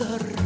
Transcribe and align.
телевизор. 0.00 0.39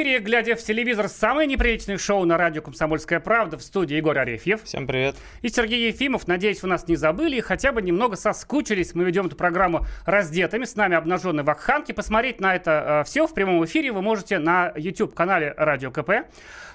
Эфире, 0.00 0.18
глядя 0.18 0.56
в 0.56 0.62
телевизор, 0.62 1.08
самое 1.08 1.46
неприличное 1.46 1.98
шоу 1.98 2.24
на 2.24 2.38
радио 2.38 2.62
«Комсомольская 2.62 3.20
правда» 3.20 3.58
в 3.58 3.62
студии 3.62 3.96
Егор 3.96 4.16
Арефьев. 4.16 4.62
Всем 4.64 4.86
привет. 4.86 5.14
И 5.42 5.50
Сергей 5.50 5.88
Ефимов. 5.88 6.26
Надеюсь, 6.26 6.62
вы 6.62 6.68
нас 6.68 6.88
не 6.88 6.96
забыли 6.96 7.36
и 7.36 7.40
хотя 7.42 7.70
бы 7.70 7.82
немного 7.82 8.16
соскучились. 8.16 8.94
Мы 8.94 9.04
ведем 9.04 9.26
эту 9.26 9.36
программу 9.36 9.84
раздетыми. 10.06 10.64
С 10.64 10.74
нами 10.74 10.96
обнаженные 10.96 11.44
вакханки. 11.44 11.92
Посмотреть 11.92 12.40
на 12.40 12.54
это 12.54 13.02
все 13.04 13.26
в 13.26 13.34
прямом 13.34 13.62
эфире 13.66 13.92
вы 13.92 14.00
можете 14.00 14.38
на 14.38 14.72
YouTube-канале 14.74 15.52
Радио 15.58 15.90
КП. 15.90 16.10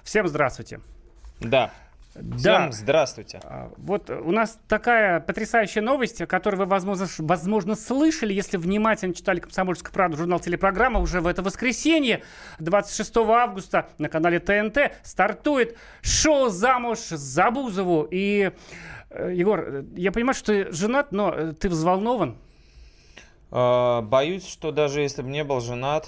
Всем 0.03 0.27
здравствуйте. 0.27 0.81
Да. 1.39 1.71
Да. 2.15 2.37
Всем 2.37 2.71
здравствуйте. 2.71 3.41
А, 3.43 3.71
Вот 3.77 4.09
у 4.09 4.31
нас 4.31 4.57
такая 4.69 5.19
потрясающая 5.19 5.81
новость, 5.81 6.25
которую 6.27 6.61
вы, 6.61 6.65
возможно, 6.65 7.07
возможно, 7.19 7.75
слышали, 7.75 8.33
если 8.33 8.55
внимательно 8.55 9.13
читали 9.13 9.41
«Комсомольскую 9.41 9.93
правду» 9.93 10.17
журнал 10.17 10.39
«Телепрограмма». 10.39 11.01
Уже 11.01 11.20
в 11.20 11.27
это 11.27 11.43
воскресенье, 11.43 12.23
26 12.59 13.17
августа, 13.17 13.90
на 13.98 14.07
канале 14.07 14.40
ТНТ 14.40 14.93
стартует 15.03 15.77
шоу 16.01 16.48
«Замуж 16.49 16.99
за 16.99 17.51
Бузову». 17.51 18.07
И, 18.09 18.51
э, 19.09 19.31
Егор, 19.34 19.59
э, 19.59 19.84
я 19.97 20.13
понимаю, 20.13 20.35
что 20.35 20.45
ты 20.45 20.71
женат, 20.71 21.12
но 21.12 21.34
э, 21.34 21.53
ты 21.53 21.68
взволнован. 21.68 22.37
А, 23.51 24.01
Боюсь, 24.01 24.47
что 24.47 24.71
даже 24.71 25.01
если 25.01 25.21
бы 25.21 25.29
не 25.29 25.43
был 25.43 25.59
женат, 25.59 26.07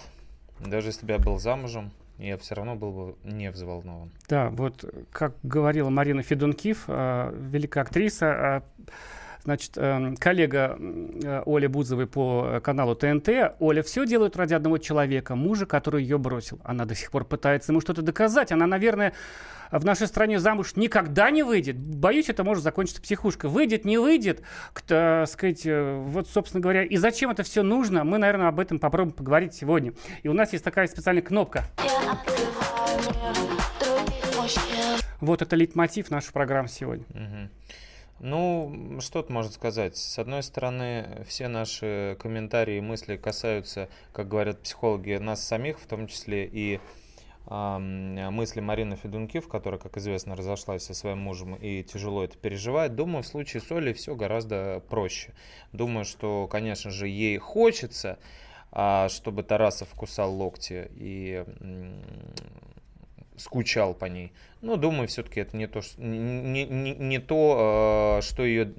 даже 0.60 0.88
если 0.88 1.06
бы 1.06 1.12
я 1.12 1.20
был 1.20 1.38
замужем, 1.38 1.92
я 2.20 2.38
все 2.38 2.56
равно 2.56 2.76
был 2.76 2.92
бы 2.92 3.16
не 3.23 3.52
взволнован. 3.52 4.12
Да, 4.28 4.50
вот 4.50 4.86
как 5.12 5.36
говорила 5.44 5.90
Марина 5.90 6.23
Федункив, 6.23 6.86
э, 6.88 7.34
великая 7.52 7.82
актриса, 7.82 8.26
э, 8.26 8.92
значит, 9.48 9.78
э, 9.78 10.14
коллега 10.20 10.76
э, 10.78 11.42
Оли 11.45 11.67
Бузовой 11.67 12.06
по 12.06 12.45
э, 12.45 12.59
каналу 12.59 12.95
ТНТ, 12.95 13.30
Оля 13.59 13.81
все 13.81 14.06
делает 14.06 14.36
ради 14.36 14.54
одного 14.54 14.78
человека, 14.78 15.36
мужа, 15.38 15.66
который 15.66 16.04
ее 16.04 16.17
бросил. 16.17 16.59
Она 16.66 16.84
до 16.84 16.95
сих 16.95 17.12
пор 17.12 17.23
пытается 17.23 17.72
ему 17.72 17.80
что-то 17.80 18.02
доказать. 18.02 18.52
Она, 18.52 18.67
наверное, 18.67 19.14
в 19.72 19.86
нашей 19.86 20.08
стране 20.08 20.42
замуж 20.42 20.73
никогда 20.76 21.31
не 21.31 21.44
выйдет. 21.44 21.78
Боюсь, 21.78 22.28
это 22.28 22.44
может 22.44 22.62
закончиться 22.62 23.02
психушкой. 23.02 23.50
Выйдет, 23.50 23.86
не 23.86 23.98
выйдет, 23.98 24.42
к- 24.73 25.26
сказать, 25.30 25.66
э, 25.66 25.98
вот, 26.06 26.28
собственно 26.28 26.59
говоря, 26.61 26.84
и 26.84 26.98
зачем 26.98 27.32
это 27.32 27.44
все 27.44 27.64
нужно, 27.64 28.04
мы, 28.04 28.17
наверное, 28.17 28.50
об 28.50 28.59
этом 28.59 28.80
попробуем 28.80 29.14
поговорить 29.16 29.54
сегодня. 29.54 29.94
И 30.23 30.28
у 30.28 30.34
нас 30.34 30.52
есть 30.52 30.66
такая 30.66 30.88
специальная 30.88 31.23
кнопка. 31.23 31.64
Вот 35.22 35.42
это 35.42 35.56
лейтмотив 35.56 36.11
нашей 36.11 36.34
программы 36.34 36.67
сегодня. 36.67 37.06
Мгм. 37.14 37.50
Ну, 38.20 38.98
что 39.00 39.22
тут 39.22 39.30
можно 39.30 39.52
сказать? 39.52 39.96
С 39.96 40.18
одной 40.18 40.42
стороны, 40.42 41.23
все 41.28 41.48
наши 41.48 42.18
комментарии 42.20 42.78
и 42.78 42.82
мысли 42.82 43.16
касаются, 43.16 43.90
как 44.12 44.28
говорят 44.28 44.62
психологи, 44.64 45.14
нас 45.14 45.46
самих, 45.46 45.80
в 45.80 45.86
том 45.86 46.08
числе 46.08 46.45
и 46.45 46.80
мысли 47.50 48.60
Марины 48.60 48.98
Федункив, 48.98 49.48
которая, 49.48 49.80
как 49.80 49.95
известно, 49.98 50.36
разошлась 50.36 50.83
со 50.83 50.94
своим 50.94 51.20
мужем 51.20 51.55
и 51.55 51.82
тяжело 51.82 52.23
это 52.23 52.38
переживает. 52.38 52.95
Думаю, 52.95 53.23
в 53.23 53.28
случае 53.28 53.61
с 53.61 53.72
Олей 53.72 53.94
все 53.94 54.16
гораздо 54.16 54.82
проще. 54.89 55.34
Думаю, 55.72 56.04
что, 56.04 56.48
конечно 56.48 56.92
же, 56.92 57.08
ей 57.08 57.38
хочется, 57.38 58.20
а, 58.72 59.08
чтобы 59.08 59.44
Тарасов 59.44 59.88
кусал 59.94 60.34
локти 60.34 60.92
и 60.95 61.45
скучал 63.37 63.93
по 63.93 64.05
ней. 64.05 64.31
Но 64.61 64.75
думаю, 64.75 65.08
все-таки 65.08 65.39
это 65.39 65.55
не 65.55 65.67
то, 65.67 65.81
ш- 65.81 65.93
не, 65.98 66.65
не- 66.65 66.95
не 66.95 67.20
то, 67.20 68.17
э, 68.20 68.21
что 68.23 68.43
ее, 68.45 68.73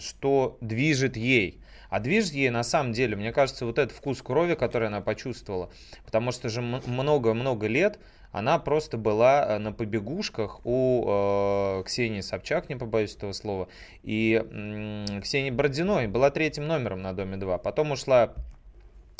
что 0.00 0.58
движет 0.60 1.16
ей. 1.16 1.60
А 1.88 2.00
движет 2.00 2.32
ей 2.32 2.50
на 2.50 2.64
самом 2.64 2.92
деле, 2.92 3.16
мне 3.16 3.32
кажется, 3.32 3.64
вот 3.64 3.78
этот 3.78 3.96
вкус 3.96 4.20
крови, 4.20 4.54
который 4.54 4.88
она 4.88 5.00
почувствовала. 5.00 5.70
Потому 6.04 6.32
что 6.32 6.48
же 6.48 6.60
много-много 6.60 7.66
лет 7.68 7.98
она 8.32 8.58
просто 8.58 8.98
была 8.98 9.46
э, 9.46 9.58
на 9.58 9.72
побегушках 9.72 10.60
у 10.64 11.04
э, 11.06 11.82
Ксении 11.86 12.20
Собчак, 12.20 12.68
не 12.68 12.76
побоюсь 12.76 13.14
этого 13.14 13.32
слова, 13.32 13.68
и 14.02 14.34
м, 14.50 15.22
Ксении 15.22 15.50
Бородиной 15.50 16.08
была 16.08 16.30
третьим 16.30 16.66
номером 16.66 17.00
на 17.02 17.12
Доме 17.14 17.36
2. 17.36 17.56
Потом 17.58 17.92
ушла 17.92 18.34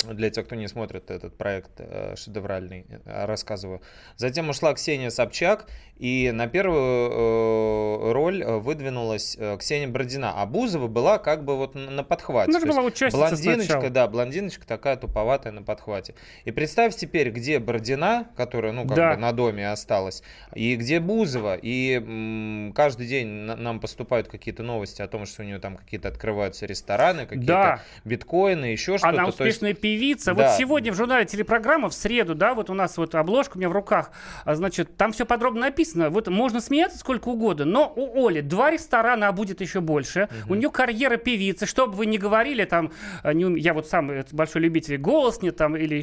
для 0.05 0.29
тех, 0.29 0.45
кто 0.45 0.53
не 0.55 0.67
смотрит 0.67 1.09
этот 1.09 1.35
проект 1.37 1.71
э, 1.79 2.13
шедевральный, 2.15 2.85
э, 3.05 3.25
рассказываю. 3.25 3.81
Затем 4.15 4.47
ушла 4.49 4.73
Ксения 4.75 5.09
Собчак, 5.09 5.65
и 5.97 6.29
на 6.31 6.45
первую 6.47 7.09
э, 7.11 8.11
роль 8.11 8.43
э, 8.43 8.57
выдвинулась 8.57 9.35
э, 9.39 9.57
Ксения 9.57 9.87
Бородина. 9.87 10.33
А 10.39 10.45
Бузова 10.45 10.87
была 10.87 11.17
как 11.17 11.43
бы 11.43 11.57
вот 11.57 11.73
на 11.73 12.03
подхвате. 12.03 12.51
Есть 12.51 12.67
была 12.67 12.83
участница 12.83 13.17
Блондиночка, 13.17 13.63
сначала. 13.73 13.89
да, 13.89 14.07
блондиночка 14.07 14.67
такая 14.67 14.97
туповатая 14.97 15.51
на 15.51 15.63
подхвате. 15.63 16.13
И 16.45 16.51
представь 16.51 16.95
теперь, 16.95 17.31
где 17.31 17.57
Бородина, 17.57 18.27
которая, 18.37 18.73
ну, 18.73 18.85
как 18.85 18.95
Да. 18.95 19.13
бы 19.15 19.17
на 19.21 19.31
доме 19.31 19.67
осталась, 19.71 20.21
и 20.53 20.75
где 20.75 20.99
Бузова. 20.99 21.55
И 21.59 21.93
м, 21.95 22.71
каждый 22.75 23.07
день 23.07 23.27
на- 23.27 23.55
нам 23.55 23.79
поступают 23.79 24.27
какие-то 24.27 24.61
новости 24.61 25.01
о 25.01 25.07
том, 25.07 25.25
что 25.25 25.41
у 25.41 25.45
нее 25.45 25.57
там 25.57 25.75
какие-то 25.75 26.07
открываются 26.09 26.67
рестораны, 26.67 27.25
какие-то 27.25 27.47
Да. 27.47 27.81
биткоины, 28.05 28.65
еще 28.65 28.99
что-то. 28.99 29.09
Она 29.09 29.27
успешная 29.27 29.73
певица. 29.87 30.33
Да. 30.33 30.43
Вот 30.47 30.57
сегодня 30.57 30.91
в 30.91 30.95
журнале 30.95 31.25
телепрограмма 31.25 31.89
в 31.89 31.93
среду, 31.93 32.35
да, 32.35 32.53
вот 32.53 32.69
у 32.69 32.73
нас 32.73 32.97
вот 32.97 33.15
обложка 33.15 33.55
у 33.55 33.59
меня 33.59 33.69
в 33.69 33.71
руках, 33.71 34.11
а, 34.45 34.55
значит, 34.55 34.97
там 34.97 35.11
все 35.11 35.25
подробно 35.25 35.61
написано. 35.61 36.09
Вот 36.09 36.27
можно 36.27 36.61
смеяться 36.61 36.97
сколько 36.97 37.29
угодно, 37.29 37.65
но 37.65 37.93
у 37.95 38.27
Оли 38.27 38.41
два 38.41 38.71
ресторана, 38.71 39.29
а 39.29 39.31
будет 39.31 39.61
еще 39.61 39.79
больше. 39.79 40.27
У 40.49 40.55
нее 40.55 40.69
карьера 40.69 41.17
певицы. 41.17 41.65
Что 41.65 41.87
бы 41.87 41.93
вы 41.93 42.05
ни 42.05 42.17
говорили, 42.17 42.65
там, 42.65 42.91
а, 43.23 43.33
не 43.33 43.59
я 43.59 43.73
вот 43.73 43.87
сам 43.87 44.11
э, 44.11 44.25
большой 44.31 44.61
любитель 44.61 44.97
голос 44.97 45.41
не 45.41 45.51
там 45.51 45.75
или 45.75 45.95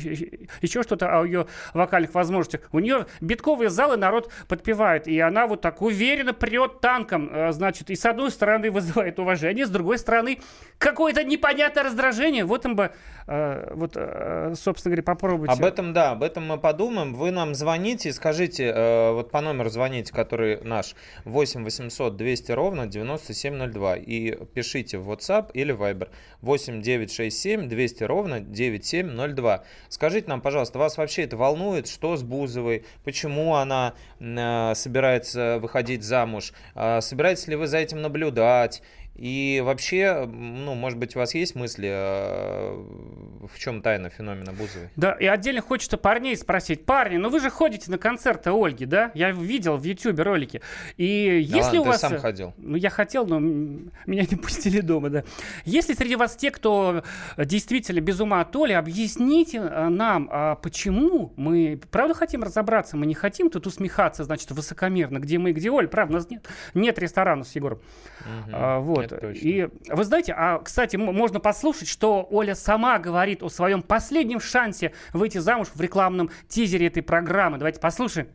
еще- 0.63 0.83
что-то 0.83 1.21
о 1.21 1.25
ее 1.25 1.47
вокальных 1.75 2.15
возможностях. 2.15 2.63
У 2.73 2.79
нее 2.79 3.07
битковые 3.21 3.69
залы 3.71 3.97
народ 3.97 4.31
подпевает, 4.49 5.07
и 5.07 5.19
она 5.21 5.47
вот 5.47 5.61
так 5.61 5.83
уверенно 5.83 6.33
прет 6.33 6.81
танком, 6.81 7.29
э, 7.31 7.53
значит, 7.53 7.91
и 7.91 7.97
с 7.97 8.05
одной 8.07 8.31
стороны 8.31 8.71
вызывает 8.71 9.19
уважение, 9.19 9.67
с 9.67 9.71
другой 9.71 9.99
стороны 9.99 10.41
какое-то 10.79 11.25
непонятное 11.25 11.85
раздражение. 11.85 12.45
Вот 12.45 12.65
им 12.65 12.77
бы, 12.77 12.91
э, 13.27 13.74
вот, 13.75 13.93
э, 13.97 14.55
собственно 14.57 14.91
говоря, 14.91 15.03
попробуйте. 15.03 15.53
Об 15.53 15.65
этом, 15.65 15.93
да, 15.93 16.13
об 16.13 16.23
этом 16.23 16.47
мы 16.47 16.59
подумаем. 16.59 17.15
Вы 17.15 17.31
нам 17.31 17.55
звоните 17.55 18.09
и 18.09 18.13
скажите, 18.13 18.73
э, 18.75 19.13
вот 19.13 19.31
по 19.31 19.41
номеру 19.41 19.69
звоните, 19.71 20.13
который 20.13 20.61
наш 20.63 20.95
8 21.25 21.65
800 21.65 22.17
200 22.17 22.53
ровно 22.53 22.87
9702 22.87 23.97
и 23.97 24.45
пишите 24.47 24.99
в 24.99 25.11
WhatsApp 25.11 25.51
или 25.55 25.75
Viber 25.75 26.09
8 26.43 26.83
967 26.83 27.69
200 27.69 28.05
ровно 28.05 28.41
9702. 28.41 29.65
Скажите 29.89 30.29
нам, 30.29 30.41
пожалуйста, 30.41 30.79
вас 30.79 30.97
вообще 30.97 31.23
это 31.23 31.37
волнует? 31.37 31.89
Что 31.89 32.17
с 32.17 32.23
Бузовой? 32.23 32.85
Почему 33.05 33.55
она 33.55 33.95
э, 34.21 34.73
собирается 34.75 35.59
выходить 35.61 36.03
замуж? 36.03 36.53
Собираетесь 36.75 37.49
ли 37.49 37.57
вы 37.57 37.67
за 37.67 37.79
этим 37.79 38.03
наблюдать? 38.03 38.83
И 39.17 39.63
вообще, 39.65 40.27
ну, 40.27 40.75
может 40.75 40.99
быть, 40.99 41.15
у 41.15 41.21
вас 41.21 41.35
есть 41.35 41.55
мысли, 41.55 41.89
э, 41.89 43.47
в 43.47 43.59
чем 43.59 43.81
тайна 43.81 44.11
феномена 44.11 44.53
Бузовой? 44.53 44.89
Да, 44.97 45.13
и 45.13 45.27
отдельно 45.27 45.61
хочется 45.61 45.97
парней 45.97 46.37
спросить. 46.37 46.85
Парни, 46.85 47.17
ну 47.17 47.29
вы 47.29 47.39
же 47.39 47.49
ходите 47.49 47.93
на 47.93 47.99
концерты 47.99 48.51
Ольги, 48.51 48.87
да? 48.87 49.13
Я 49.15 49.31
видел 49.31 49.77
в 49.77 49.85
Ютьюбе 49.85 50.25
ролики. 50.25 50.63
И 50.97 51.47
Да 51.49 51.57
если 51.57 51.79
ладно, 51.79 51.81
у 51.81 51.85
ты 51.85 51.89
вас... 51.91 52.01
сам 52.01 52.15
э, 52.15 52.19
ходил. 52.19 52.55
Ну, 52.57 52.77
я 52.77 52.91
хотел, 52.91 53.25
но 53.25 53.39
меня 53.39 54.27
не 54.29 54.37
пустили 54.43 54.81
дома, 54.81 55.11
да. 55.11 55.25
Если 55.65 55.95
среди 55.95 56.17
вас 56.17 56.35
те, 56.35 56.51
кто 56.51 57.05
действительно 57.39 58.01
без 58.01 58.19
ума 58.19 58.41
от 58.41 58.57
Оли, 58.57 58.73
объясните 58.73 59.59
э, 59.59 59.89
нам, 59.91 60.29
а 60.33 60.57
почему 60.57 61.33
мы, 61.37 61.81
правда, 61.93 62.15
хотим 62.15 62.43
разобраться? 62.43 62.97
Мы 62.97 63.07
не 63.07 63.15
хотим 63.15 63.49
тут 63.49 63.69
усмехаться, 63.69 64.25
значит, 64.25 64.51
высокомерно, 64.51 65.19
где 65.19 65.39
мы, 65.39 65.53
где 65.53 65.71
Оля. 65.71 65.87
Правда, 65.87 66.15
у 66.15 66.17
нас 66.17 66.31
нет, 66.31 66.49
нет 66.75 66.99
ресторанов 66.99 67.47
с 67.47 67.55
Егором. 67.55 67.79
Мгм, 68.25 68.51
А, 68.53 68.81
вот. 68.81 69.04
Это 69.05 69.17
точно. 69.17 69.41
И 69.41 69.69
вы 69.89 70.05
знаете, 70.05 70.35
а, 70.37 70.59
кстати, 70.59 70.97
можно 70.97 71.41
послушать, 71.41 71.89
что 71.89 72.27
Оля 72.31 72.55
сама 72.55 72.99
говорит 72.99 73.43
о 73.43 73.49
своем 73.49 73.83
последнем 73.83 74.41
шансе 74.41 74.93
выйти 75.13 75.39
замуж 75.39 75.69
в 75.75 75.81
рекламном 75.81 76.31
тизере 76.49 76.87
этой 76.87 77.03
программы. 77.03 77.59
Давайте 77.59 77.81
послушаем. 77.81 78.29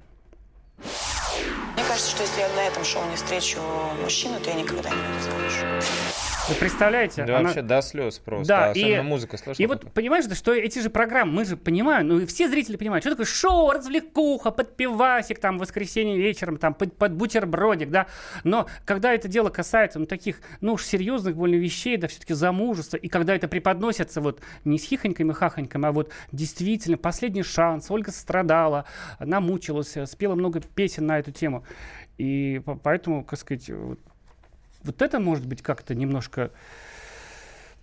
Мне 1.75 1.83
кажется, 1.88 2.12
что 2.12 2.24
если 2.24 2.42
я 2.42 2.50
на 2.50 2.68
этом 2.68 2.83
шоу 2.83 3.04
не 3.10 3.16
встречу 3.16 3.60
мужчину, 4.01 4.39
то 4.39 4.50
я 4.50 4.56
никогда 4.56 4.89
не 4.89 4.95
выйду 4.95 5.24
замуж. 5.24 6.19
Вы 6.49 6.55
представляете? 6.55 7.25
Да 7.25 7.37
Она- 7.37 7.49
вообще 7.49 7.61
до 7.61 7.81
слез 7.81 8.17
просто. 8.19 8.47
Да, 8.47 8.69
Особенно 8.71 8.99
и- 8.99 9.01
музыка 9.01 9.37
слышно. 9.37 9.61
И 9.61 9.65
вот 9.67 9.91
понимаешь, 9.93 10.25
да, 10.25 10.35
что 10.35 10.53
эти 10.53 10.79
же 10.79 10.89
программы, 10.89 11.31
мы 11.31 11.45
же 11.45 11.57
понимаем, 11.57 12.07
ну 12.07 12.19
и 12.19 12.25
все 12.25 12.49
зрители 12.49 12.75
понимают, 12.75 13.03
что 13.03 13.11
такое 13.11 13.25
шоу, 13.25 13.71
развлекуха, 13.71 14.51
под 14.51 14.75
пивасик, 14.75 15.39
там, 15.39 15.57
в 15.57 15.61
воскресенье 15.61 16.17
вечером, 16.17 16.57
там, 16.57 16.73
под, 16.73 16.95
под 16.97 17.13
бутербродик, 17.13 17.89
да. 17.89 18.07
Но 18.43 18.67
когда 18.85 19.13
это 19.13 19.27
дело 19.27 19.49
касается, 19.49 19.99
ну, 19.99 20.05
таких, 20.05 20.41
ну, 20.61 20.73
уж 20.73 20.85
серьезных 20.85 21.35
больно 21.35 21.55
вещей, 21.55 21.97
да, 21.97 22.07
все-таки 22.07 22.33
замужества, 22.33 22.97
и 22.97 23.07
когда 23.07 23.35
это 23.35 23.47
преподносится 23.47 24.21
вот 24.21 24.41
не 24.65 24.79
с 24.79 24.83
хихоньками, 24.85 25.31
хахоньками, 25.33 25.87
а 25.87 25.91
вот 25.91 26.11
действительно 26.31 26.97
последний 26.97 27.43
шанс, 27.43 27.91
Ольга 27.91 28.11
страдала, 28.11 28.85
намучилась, 29.19 29.95
спела 30.05 30.35
много 30.35 30.61
песен 30.61 31.05
на 31.05 31.19
эту 31.19 31.31
тему. 31.31 31.63
И 32.17 32.61
по- 32.65 32.75
поэтому, 32.75 33.23
как 33.23 33.39
сказать, 33.39 33.69
вот, 34.83 35.01
это 35.01 35.19
может 35.19 35.45
быть 35.45 35.61
как-то 35.61 35.95
немножко 35.95 36.51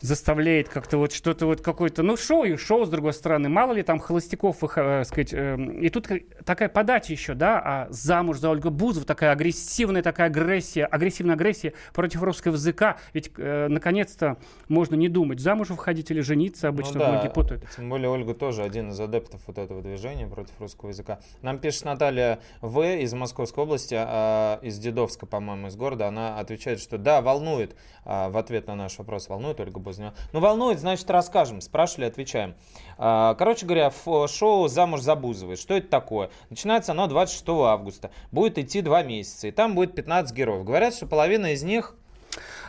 заставляет 0.01 0.69
как-то 0.69 0.99
вот 0.99 1.13
что-то 1.13 1.47
вот 1.47 1.61
какое-то, 1.61 2.03
ну, 2.03 2.17
шоу 2.17 2.45
и 2.45 2.57
шоу, 2.57 2.85
с 2.85 2.89
другой 2.89 3.13
стороны. 3.13 3.49
Мало 3.49 3.73
ли 3.73 3.83
там 3.83 3.99
холостяков, 3.99 4.63
их, 4.63 4.79
э, 4.79 5.05
сказать, 5.05 5.33
эм, 5.33 5.81
и 5.81 5.89
тут 5.89 6.09
такая 6.45 6.69
подача 6.69 7.13
еще, 7.13 7.35
да, 7.35 7.61
а 7.65 7.87
замуж 7.91 8.39
за 8.39 8.51
Ольгу 8.51 8.71
Бузову, 8.71 9.07
такая 9.07 9.33
агрессивная 9.33 10.03
такая 10.03 10.29
агрессия, 10.29 10.85
агрессивная 10.85 11.35
агрессия 11.35 11.73
против 11.95 12.23
русского 12.23 12.53
языка. 12.53 12.99
Ведь, 13.13 13.31
э, 13.37 13.69
наконец-то, 13.69 14.37
можно 14.69 14.95
не 14.95 15.09
думать, 15.09 15.41
замуж 15.41 15.71
выходить 15.71 16.11
или 16.11 16.21
жениться, 16.21 16.69
обычно 16.69 16.95
ну, 16.95 17.01
да, 17.01 17.13
многие 17.13 17.31
путают. 17.31 17.65
Тем 17.75 17.89
более 17.89 18.11
Ольга 18.11 18.35
тоже 18.35 18.63
один 18.63 18.91
из 18.91 19.01
адептов 19.01 19.41
вот 19.47 19.59
этого 19.59 19.83
движения 19.83 20.27
против 20.27 20.53
русского 20.61 20.91
языка. 20.91 21.21
Нам 21.43 21.59
пишет 21.59 21.85
Наталья 21.85 22.41
В. 22.61 22.83
из 22.83 23.13
Московской 23.15 23.65
области, 23.65 23.95
а, 23.99 24.59
из 24.63 24.79
Дедовска, 24.79 25.27
по-моему, 25.27 25.69
из 25.69 25.77
города. 25.77 26.07
Она 26.07 26.39
отвечает, 26.39 26.81
что 26.81 26.99
да, 26.99 27.21
волнует, 27.21 27.77
а, 28.05 28.29
в 28.29 28.37
ответ 28.37 28.67
на 28.67 28.75
наш 28.75 28.99
вопрос, 28.99 29.29
волнует 29.29 29.61
Ольга 29.61 29.81
Бузова. 29.87 30.15
Ну, 30.33 30.41
волнует, 30.41 30.79
значит, 30.79 31.09
расскажем. 31.11 31.61
Спрашивали, 31.61 32.07
отвечаем. 32.07 32.55
А, 32.99 33.35
Короче 33.35 33.67
говоря, 33.67 33.93
шоу 34.29 34.69
«Замуж 34.69 35.01
за 35.01 35.15
Бузовой». 35.17 35.57
Что 35.57 35.75
это 35.75 35.89
такое? 35.89 36.31
Начинается 36.51 36.93
оно 36.93 37.07
26 37.07 37.49
августа. 37.49 38.11
Будет 38.33 38.59
идти 38.59 38.83
два 38.83 39.03
месяца. 39.03 39.49
И 39.49 39.51
там 39.51 39.75
будет 39.75 39.95
15 39.95 40.35
героев. 40.35 40.65
Говорят, 40.65 40.95
что 40.95 41.07
половина 41.07 41.53
из 41.53 41.63
них 41.63 41.95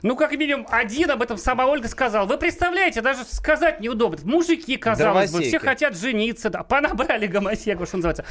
Ну, 0.04 0.16
как 0.16 0.32
минимум, 0.34 0.68
один 0.70 1.10
об 1.12 1.22
этом 1.22 1.38
сама 1.38 1.66
Ольга 1.66 1.88
сказала. 1.88 2.26
Вы 2.28 2.38
представляете, 2.38 3.02
даже 3.02 3.24
сказать 3.24 3.80
неудобно. 3.80 4.20
Мужики, 4.24 4.78
казалось 4.78 5.32
бы, 5.32 5.42
все 5.42 5.60
хотят 5.60 5.98
жениться, 5.98 6.50
да, 6.50 6.64
понабрали 6.64 7.26
гомосеков, 7.28 7.88
что 7.88 7.98
называется. 7.98 8.24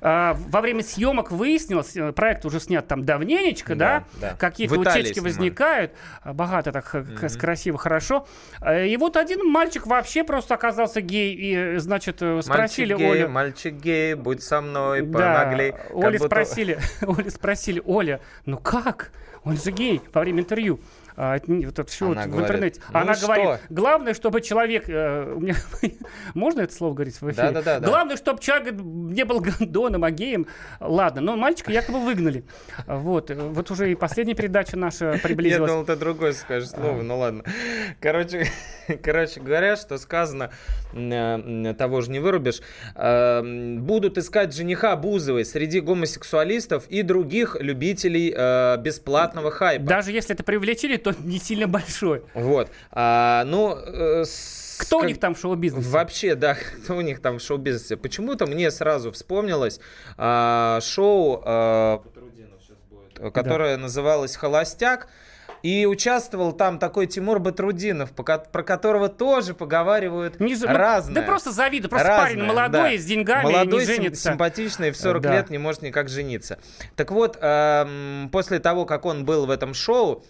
А, 0.00 0.34
во 0.48 0.60
время 0.60 0.82
съемок 0.82 1.30
выяснилось, 1.30 1.96
э, 1.96 2.12
проект 2.12 2.44
уже 2.44 2.58
снят 2.60 2.86
там 2.88 3.04
давненечко, 3.04 3.74
да, 3.76 4.04
Да, 4.20 4.30
да. 4.30 4.36
какие-то 4.36 4.74
утечки 4.78 5.12
снимали. 5.14 5.20
возникают, 5.32 5.92
богато 6.24 6.72
так, 6.72 6.90
э, 6.94 7.02
к- 7.04 7.38
красиво, 7.38 7.78
хорошо. 7.78 8.26
А, 8.60 8.82
И 8.84 8.96
вот 8.96 9.16
один 9.16 9.46
мальчик 9.48 9.86
вообще 9.86 10.24
просто 10.24 10.54
оказался 10.54 11.00
гей, 11.00 11.34
и, 11.34 11.54
э, 11.54 11.78
значит, 11.78 12.18
э, 12.20 12.40
спросили 12.42 12.94
мальчик 12.94 12.98
гей, 13.12 13.22
Олю... 13.22 13.28
мальчик 13.28 13.74
гей, 13.74 14.14
будь 14.14 14.42
со 14.42 14.60
мной, 14.60 15.02
Да, 15.02 15.42
помогли. 15.44 15.72
Как 15.72 15.94
Оля 15.94 16.18
будто- 16.18 16.26
спросили, 16.26 16.78
Оля 17.06 17.30
спросили, 17.30 17.80
Оля, 17.86 18.20
ну 18.44 18.58
как? 18.58 19.12
Он 19.44 19.56
же 19.56 19.70
гей 19.72 20.00
во 20.12 20.20
время 20.20 20.40
интервью. 20.40 20.78
А, 21.16 21.38
вот 21.46 21.78
это 21.78 21.84
всё 21.84 22.06
Она 22.12 22.22
вот 22.22 22.26
в 22.26 22.30
говорит, 22.30 22.46
интернете. 22.50 22.80
«Ну 22.92 22.98
Она 22.98 23.14
что?» 23.14 23.26
говорит, 23.26 23.60
главное, 23.70 24.14
чтобы 24.14 24.40
человек... 24.40 24.88
э, 24.88 25.34
у 25.34 25.40
меня- 25.40 25.56
Можно 26.34 26.62
это 26.62 26.74
слово 26.74 26.94
говорить 26.94 27.14
в 27.20 27.30
эфире? 27.30 27.34
Да-да-да, 27.50 27.80
да. 27.80 27.86
Главное, 27.88 28.16
чтобы 28.16 28.40
человек 28.40 28.74
не 28.74 29.24
был 29.24 29.40
гондоном, 29.40 30.04
а 30.04 30.10
геем. 30.10 30.46
Ладно, 30.80 31.20
но 31.20 31.36
мальчика 31.36 31.70
якобы 31.72 32.00
выгнали. 32.00 32.44
Вот, 32.86 33.30
э, 33.30 33.34
вот 33.34 33.70
уже 33.70 33.90
и 33.92 33.94
последняя 33.94 34.34
передача 34.34 34.76
наша 34.76 35.12
Я 35.12 35.18
приблизилась. 35.18 35.70
думал, 35.70 35.84
ты 35.84 35.96
другое 35.96 36.32
скажешь 36.32 36.70
слово, 36.70 37.02
ну 37.02 37.18
ладно. 37.18 37.44
Короче, 38.00 38.46
короче 39.02 39.40
говоря, 39.40 39.76
что 39.76 39.98
сказано, 39.98 40.50
м, 40.92 41.66
э, 41.66 41.74
того 41.74 42.00
же 42.00 42.10
не 42.10 42.20
вырубишь, 42.20 42.60
э, 42.94 43.42
будут 43.78 44.18
искать 44.18 44.54
жениха 44.54 44.96
Бузовой 44.96 45.44
среди 45.44 45.80
гомосексуалистов 45.80 46.86
и 46.88 47.02
других 47.02 47.56
любителей 47.60 48.32
э, 48.36 48.76
бесплатного 48.78 49.50
хайпа. 49.50 49.84
Даже 49.84 50.12
если 50.12 50.34
это 50.34 50.42
привлечили, 50.44 50.96
то 51.02 51.14
не 51.22 51.38
сильно 51.38 51.66
большой. 51.68 52.22
Вот. 52.34 52.70
А, 52.90 53.44
ну, 53.44 53.76
э, 53.76 54.24
с- 54.24 54.78
Кто 54.80 54.96
у 54.98 55.00
как- 55.00 55.08
них 55.08 55.20
там 55.20 55.34
в 55.34 55.38
шоу-бизнесе? 55.38 55.88
Вообще, 55.88 56.34
да, 56.34 56.54
кто 56.84 56.96
у 56.96 57.00
них 57.00 57.20
там 57.20 57.38
в 57.38 57.42
шоу-бизнесе? 57.42 57.96
Почему-то 57.96 58.46
мне 58.46 58.70
сразу 58.70 59.12
вспомнилось 59.12 59.80
а, 60.16 60.80
шоу, 60.82 61.42
а, 61.44 62.02
которое 63.32 63.76
называлось 63.76 64.36
«Холостяк», 64.36 65.08
и 65.62 65.86
участвовал 65.86 66.52
там 66.52 66.80
такой 66.80 67.06
Тимур 67.06 67.38
Батрудинов, 67.38 68.10
про 68.10 68.64
которого 68.64 69.08
тоже 69.08 69.54
поговаривают 69.54 70.40
Не 70.40 70.56
разное. 70.56 71.14
Да 71.14 71.22
просто 71.22 71.52
завидую. 71.52 71.88
Просто 71.88 72.08
Разное, 72.08 72.26
парень 72.34 72.42
молодой, 72.42 72.96
да. 72.96 73.00
с 73.00 73.04
деньгами, 73.04 73.44
Молодой, 73.44 73.80
не 73.82 73.86
сим- 73.86 73.94
женится. 73.94 74.30
симпатичный, 74.30 74.90
в 74.90 74.96
40 74.96 75.22
Да. 75.22 75.34
лет 75.36 75.50
не 75.50 75.58
может 75.58 75.82
никак 75.82 76.08
жениться. 76.08 76.58
Так 76.96 77.12
вот, 77.12 77.38
эм, 77.40 78.28
после 78.32 78.58
того, 78.58 78.86
как 78.86 79.04
он 79.06 79.24
был 79.24 79.46
в 79.46 79.50
этом 79.50 79.72
шоу, 79.72 80.24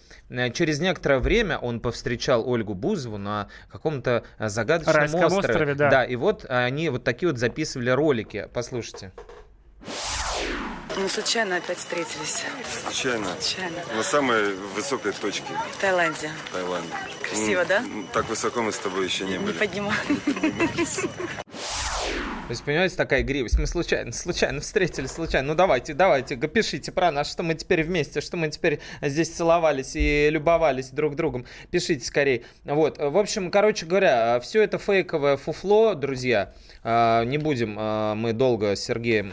через 0.53 0.79
некоторое 0.79 1.19
время 1.19 1.57
он 1.57 1.79
повстречал 1.79 2.47
Ольгу 2.47 2.73
Бузову 2.73 3.17
на 3.17 3.47
каком-то 3.71 4.23
э, 4.39 4.49
загадочном 4.49 4.95
Райском 4.95 5.23
острове. 5.25 5.47
острове, 5.49 5.73
да. 5.75 6.03
и 6.05 6.15
вот 6.15 6.45
они 6.49 6.89
вот 6.89 7.03
такие 7.03 7.29
вот 7.29 7.37
записывали 7.39 7.89
ролики. 7.91 8.49
Послушайте. 8.53 9.11
Мы 10.95 11.09
случайно 11.09 11.55
опять 11.57 11.79
встретились. 11.79 12.43
Случайно. 12.83 13.25
Случайно. 13.39 13.77
На 13.95 14.03
самой 14.03 14.53
высокой 14.75 15.11
точке 15.11 15.51
В 15.71 15.81
Таиланде. 15.81 16.29
Таиланда. 16.51 16.95
Красиво, 17.27 17.61
М, 17.61 17.67
да? 17.67 17.83
Так 18.13 18.29
высоко 18.29 18.61
мы 18.61 18.71
с 18.71 18.77
тобой 18.77 19.05
еще 19.05 19.25
не 19.25 19.31
Не 19.33 19.37
были. 19.39 19.57
поднимаю. 19.57 19.95
То 22.47 22.51
есть, 22.51 22.65
понимаете, 22.65 22.97
такая 22.97 23.21
игривость. 23.21 23.57
Мы 23.57 23.67
случайно, 23.67 24.11
случайно 24.11 24.59
встретились, 24.59 25.11
случайно. 25.11 25.47
Ну, 25.47 25.55
давайте, 25.55 25.93
давайте, 25.93 26.35
пишите 26.35 26.91
про 26.91 27.09
нас, 27.09 27.31
что 27.31 27.41
мы 27.41 27.53
теперь 27.53 27.83
вместе, 27.83 28.19
что 28.19 28.35
мы 28.35 28.49
теперь 28.49 28.81
здесь 29.01 29.29
целовались 29.29 29.95
и 29.95 30.29
любовались 30.29 30.89
друг 30.89 31.15
другом. 31.15 31.45
Пишите 31.71 32.05
скорее. 32.05 32.41
Вот, 32.65 32.97
в 32.97 33.17
общем, 33.17 33.49
короче 33.49 33.85
говоря, 33.85 34.41
все 34.41 34.61
это 34.61 34.77
фейковое 34.77 35.37
фуфло, 35.37 35.93
друзья. 35.93 36.53
А, 36.83 37.23
Не 37.23 37.37
будем 37.37 37.77
а, 37.79 38.13
мы 38.13 38.33
долго 38.33 38.75
с 38.75 38.81
Сергеем 38.81 39.31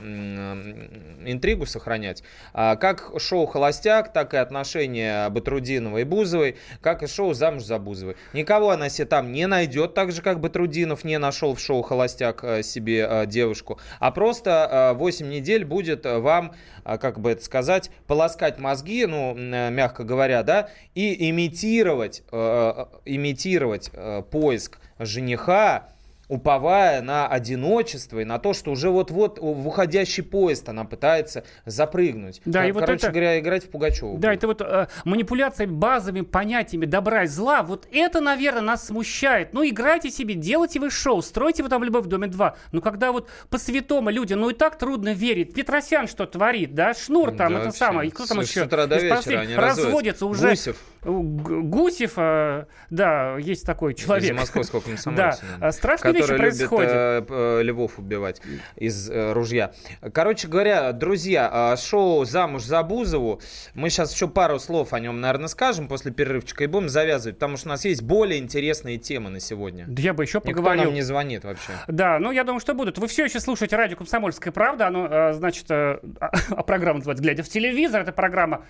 интригу 1.26 1.66
сохранять. 1.66 2.22
А, 2.52 2.76
Как 2.76 3.10
шоу 3.18 3.46
«Холостяк», 3.46 4.12
так 4.12 4.34
и 4.34 4.36
отношения 4.36 5.28
Батрудинова 5.30 5.98
и 5.98 6.04
Бузовой, 6.04 6.58
как 6.80 7.02
и 7.02 7.08
шоу 7.08 7.34
«Замуж 7.34 7.64
за 7.64 7.80
Бузовой». 7.80 8.14
Никого 8.34 8.70
она 8.70 8.88
себе 8.88 9.06
там 9.06 9.32
не 9.32 9.48
найдет, 9.48 9.94
так 9.94 10.12
же, 10.12 10.22
как 10.22 10.38
Батрудинов 10.38 11.02
не 11.02 11.18
нашел 11.18 11.56
в 11.56 11.60
шоу 11.60 11.82
«Холостяк» 11.82 12.44
э, 12.44 12.62
э, 13.08 13.26
девушку. 13.26 13.78
А 13.98 14.10
просто 14.10 14.92
э, 14.94 14.98
8 14.98 15.28
недель 15.28 15.64
будет 15.64 16.06
э, 16.06 16.18
вам, 16.18 16.52
э, 16.84 16.98
как 16.98 17.20
бы 17.20 17.30
это 17.30 17.44
сказать, 17.44 17.90
полоскать 18.06 18.58
мозги, 18.58 19.06
ну, 19.06 19.34
мягко 19.34 20.04
говоря, 20.04 20.42
да, 20.42 20.68
и 20.94 21.30
имитировать, 21.30 22.22
имитировать 22.30 23.90
поиск 24.30 24.78
жениха, 24.98 25.88
уповая 26.30 27.02
на 27.02 27.26
одиночество 27.26 28.20
и 28.20 28.24
на 28.24 28.38
то, 28.38 28.54
что 28.54 28.70
уже 28.70 28.88
вот-вот 28.88 29.38
в 29.38 29.66
уходящий 29.66 30.22
поезд 30.22 30.68
она 30.68 30.84
пытается 30.84 31.44
запрыгнуть. 31.66 32.40
Да, 32.44 32.60
Кор- 32.60 32.68
и 32.68 32.72
вот 32.72 32.80
Короче 32.80 33.06
это- 33.06 33.10
говоря, 33.12 33.38
играть 33.40 33.64
в 33.64 33.68
Пугачеву. 33.68 34.16
Да, 34.18 34.28
будет. 34.28 34.38
это 34.38 34.46
вот 34.46 34.60
э, 34.62 34.86
манипуляция 35.04 35.66
базовыми 35.66 36.22
понятиями 36.22 36.86
добра 36.86 37.24
и 37.24 37.26
зла. 37.26 37.62
Вот 37.62 37.86
это, 37.92 38.20
наверное, 38.20 38.62
нас 38.62 38.86
смущает. 38.86 39.52
Ну, 39.52 39.68
играйте 39.68 40.10
себе, 40.10 40.34
делайте 40.34 40.78
вы 40.80 40.90
шоу, 40.90 41.20
стройте 41.20 41.62
вы 41.62 41.68
там 41.68 41.82
«Любовь 41.84 42.04
в 42.04 42.08
доме 42.08 42.28
2». 42.28 42.54
Но 42.72 42.80
когда 42.80 43.10
вот 43.12 43.28
по-святому 43.50 44.10
люди, 44.10 44.34
ну 44.34 44.50
и 44.50 44.54
так 44.54 44.78
трудно 44.78 45.12
верить. 45.12 45.52
Петросян 45.52 46.06
что 46.06 46.26
творит, 46.26 46.74
да? 46.74 46.94
Шнур 46.94 47.32
там, 47.32 47.52
Да, 47.52 47.58
это 47.58 47.64
вообще. 47.66 47.78
самое. 47.78 48.08
И 48.08 48.10
кто 48.12 48.26
там 48.26 48.42
С- 48.42 48.48
еще? 48.48 48.62
С 48.62 48.66
утра 48.66 48.86
до 48.86 48.96
вечера 48.98 49.40
они 49.40 49.54
разводятся 49.56 50.26
уже. 50.26 50.50
Гусев 50.50 50.76
Гусев, 51.02 52.12
э, 52.16 52.66
да, 52.90 53.36
есть 53.38 53.64
такой 53.64 53.94
человек. 53.94 54.32
из 54.32 54.36
московского 54.36 54.80
Да, 54.84 54.86
комсомольца. 54.86 55.40
а 55.60 55.72
страшные 55.72 56.12
вещи 56.14 56.36
происходят. 56.36 56.90
э, 56.92 57.24
э, 57.28 57.62
львов 57.62 57.98
убивать 57.98 58.42
из 58.76 59.10
э, 59.10 59.32
ружья. 59.32 59.72
Короче 60.12 60.48
говоря, 60.48 60.92
друзья, 60.92 61.72
э, 61.74 61.76
шоу 61.78 62.24
«Замуж 62.24 62.62
за 62.64 62.82
Бузову». 62.82 63.40
Мы 63.74 63.88
сейчас 63.90 64.12
еще 64.12 64.28
пару 64.28 64.58
слов 64.58 64.92
о 64.92 65.00
нем, 65.00 65.20
наверное, 65.20 65.48
скажем 65.48 65.88
после 65.88 66.12
перерывчика 66.12 66.64
и 66.64 66.66
будем 66.66 66.88
завязывать, 66.88 67.36
потому 67.36 67.56
что 67.56 67.68
у 67.68 67.70
нас 67.70 67.84
есть 67.84 68.02
более 68.02 68.38
интересные 68.38 68.98
темы 68.98 69.30
на 69.30 69.40
сегодня. 69.40 69.86
Да 69.88 70.02
я 70.02 70.12
бы 70.12 70.24
еще 70.24 70.38
Никто 70.38 70.50
поговорил. 70.50 70.84
нам 70.84 70.94
не 70.94 71.02
звонит 71.02 71.44
вообще. 71.44 71.72
Да, 71.88 72.18
ну 72.18 72.30
я 72.30 72.44
думаю, 72.44 72.60
что 72.60 72.74
будут. 72.74 72.98
Вы 72.98 73.06
все 73.08 73.24
еще 73.24 73.40
слушаете 73.40 73.76
радио 73.76 73.96
«Комсомольская 73.96 74.52
правда». 74.52 74.88
Оно, 74.88 75.06
э, 75.10 75.32
значит, 75.32 75.70
э, 75.70 75.98
а 76.20 76.62
программа 76.62 76.98
называется 76.98 77.22
«Глядя 77.22 77.42
в 77.42 77.48
телевизор». 77.48 78.02
Это 78.02 78.12
программа. 78.12 78.64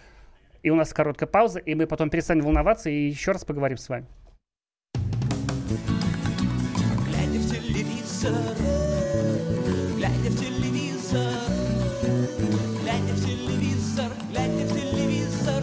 И 0.63 0.71
у 0.71 0.75
нас 0.75 0.93
короткая 0.93 1.29
пауза, 1.29 1.59
и 1.59 1.75
мы 1.75 1.87
потом 1.87 2.11
перестанем 2.11 2.45
волноваться 2.45 2.91
и 2.91 3.09
еще 3.09 3.33
раз 3.33 3.45
поговорим 3.45 3.79
с 3.79 3.89
вами. 3.89 4.07
Глядя 7.07 7.39
в 7.39 7.51
телевизор, 7.51 8.33
глядя 9.97 10.31
в 10.31 10.39
телевизор, 10.39 11.33
глядя 12.83 13.15
в 13.15 13.25
телевизор, 13.25 14.13
глядя 14.31 14.67
в 14.67 14.75
телевизор. 14.75 15.63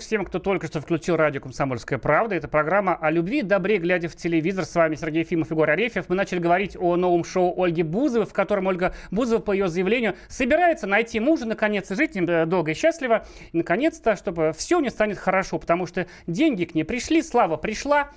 Привет 0.00 0.08
всем, 0.08 0.24
кто 0.24 0.38
только 0.38 0.66
что 0.66 0.80
включил 0.80 1.16
радио 1.16 1.42
«Комсомольская 1.42 1.98
правда». 1.98 2.34
Это 2.34 2.48
программа 2.48 2.96
о 2.96 3.10
любви, 3.10 3.42
добре, 3.42 3.76
глядя 3.76 4.08
в 4.08 4.16
телевизор. 4.16 4.64
С 4.64 4.74
вами 4.74 4.94
Сергей 4.94 5.24
Ефимов 5.24 5.50
и 5.50 5.54
Егор 5.54 5.68
Арефьев. 5.68 6.08
Мы 6.08 6.14
начали 6.14 6.38
говорить 6.38 6.74
о 6.74 6.96
новом 6.96 7.22
шоу 7.22 7.62
Ольги 7.62 7.82
Бузовой, 7.82 8.24
в 8.24 8.32
котором 8.32 8.66
Ольга 8.66 8.94
Бузова, 9.10 9.40
по 9.40 9.52
ее 9.52 9.68
заявлению, 9.68 10.16
собирается 10.28 10.86
найти 10.86 11.20
мужа, 11.20 11.44
наконец, 11.44 11.90
и 11.90 11.94
жить 11.96 12.16
э, 12.16 12.46
долго 12.46 12.70
и 12.70 12.74
счастливо. 12.74 13.26
И, 13.52 13.58
наконец-то, 13.58 14.16
чтобы 14.16 14.54
все 14.56 14.78
у 14.78 14.80
нее 14.80 14.90
станет 14.90 15.18
хорошо, 15.18 15.58
потому 15.58 15.84
что 15.84 16.06
деньги 16.26 16.64
к 16.64 16.74
ней 16.74 16.84
пришли, 16.84 17.20
слава 17.20 17.58
пришла, 17.58 18.08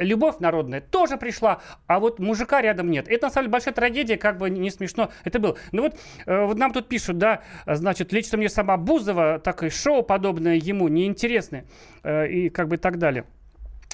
Любовь 0.00 0.38
народная 0.40 0.80
тоже 0.80 1.16
пришла, 1.16 1.60
а 1.86 2.00
вот 2.00 2.18
мужика 2.18 2.60
рядом 2.62 2.90
нет. 2.90 3.06
Это, 3.08 3.26
на 3.26 3.30
самом 3.30 3.44
деле, 3.44 3.52
большая 3.52 3.74
трагедия, 3.74 4.16
как 4.16 4.38
бы 4.38 4.48
не 4.50 4.70
смешно 4.70 5.10
это 5.24 5.38
было. 5.38 5.56
Ну 5.72 5.82
вот, 5.82 5.98
э, 6.26 6.44
вот 6.44 6.58
нам 6.58 6.72
тут 6.72 6.88
пишут, 6.88 7.18
да, 7.18 7.42
значит, 7.66 8.12
лично 8.12 8.38
мне 8.38 8.48
сама 8.48 8.76
Бузова, 8.76 9.38
так 9.38 9.62
и 9.62 9.68
шоу 9.68 10.02
подобное 10.02 10.56
ему 10.56 10.88
неинтересны, 10.88 11.66
э, 12.02 12.28
и 12.28 12.48
как 12.48 12.68
бы 12.68 12.76
и 12.76 12.78
так 12.78 12.98
далее. 12.98 13.24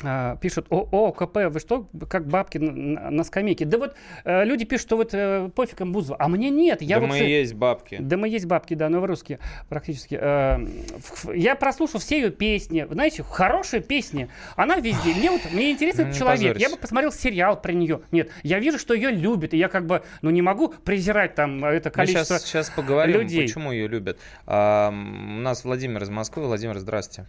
А, 0.05 0.37
пишут, 0.37 0.67
о, 0.69 0.87
о, 0.91 1.11
КП, 1.13 1.39
вы 1.49 1.59
что, 1.59 1.89
как 2.11 2.27
бабки 2.29 2.59
на, 2.59 3.11
на- 3.11 3.25
скамейке? 3.25 3.65
Да 3.65 3.79
вот 3.79 3.95
э, 4.25 4.45
люди 4.45 4.67
пишут, 4.67 4.87
что 4.89 4.97
вот 4.99 5.15
э, 5.15 5.49
пофиг 5.55 5.81
им 5.81 5.93
Бузова, 5.93 6.17
а 6.21 6.29
мне 6.29 6.51
нет. 6.51 6.83
Я 6.83 6.97
да 6.97 7.01
вот 7.01 7.09
мы 7.09 7.19
с- 7.19 7.23
есть 7.23 7.55
бабки. 7.55 7.97
да 7.99 8.19
мы 8.19 8.29
есть 8.29 8.45
бабки, 8.45 8.75
да, 8.75 8.91
но 8.91 9.01
в 9.01 9.07
русские 9.07 9.39
практически. 9.71 10.19
Э, 10.21 10.59
в- 10.99 11.33
Я 11.33 11.55
прослушал 11.55 11.99
все 11.99 12.21
ее 12.21 12.31
песни. 12.31 12.87
Знаете, 12.91 13.23
хорошие 13.23 13.81
песни. 13.83 14.29
Она 14.55 14.77
везде. 14.77 15.15
Мне 15.15 15.31
вот 15.31 15.41
мне 15.53 15.71
интересен 15.73 16.03
Ну, 16.03 16.07
этот 16.09 16.19
человек. 16.19 16.41
позорься. 16.43 16.61
Я 16.61 16.71
бы 16.75 16.77
посмотрел 16.77 17.11
сериал 17.13 17.59
про 17.59 17.73
нее. 17.73 18.03
Нет, 18.13 18.31
я 18.43 18.59
вижу, 18.59 18.79
что 18.79 18.93
ее 18.93 19.11
любят. 19.11 19.55
И 19.55 19.57
я 19.57 19.69
как 19.69 19.87
бы, 19.87 20.03
ну 20.21 20.29
не 20.29 20.43
могу 20.43 20.69
презирать 20.69 21.35
там 21.35 21.65
это 21.65 21.89
Мы 21.89 21.93
количество. 21.95 22.37
сейчас, 22.37 22.45
сейчас 22.45 22.69
поговорим, 22.69 23.21
людей. 23.23 23.47
почему 23.47 23.73
ее 23.73 23.89
любят. 23.89 24.19
А, 24.47 24.91
у 24.91 25.41
нас 25.41 25.65
Владимир 25.65 26.03
из 26.03 26.11
Москвы. 26.11 26.45
Владимир, 26.45 26.79
здрасте. 26.79 27.25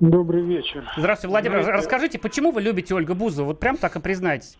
Добрый 0.00 0.42
вечер. 0.42 0.84
Здравствуйте, 0.96 1.30
Владимир. 1.30 1.62
Знаете- 1.62 1.78
Расскажите, 1.78 2.18
почему 2.18 2.50
вы 2.50 2.62
любите 2.62 2.94
Ольгу 2.94 3.14
Бузову? 3.14 3.48
Вот 3.48 3.60
прям 3.60 3.76
так 3.76 3.96
и 3.96 4.00
признайтесь. 4.00 4.58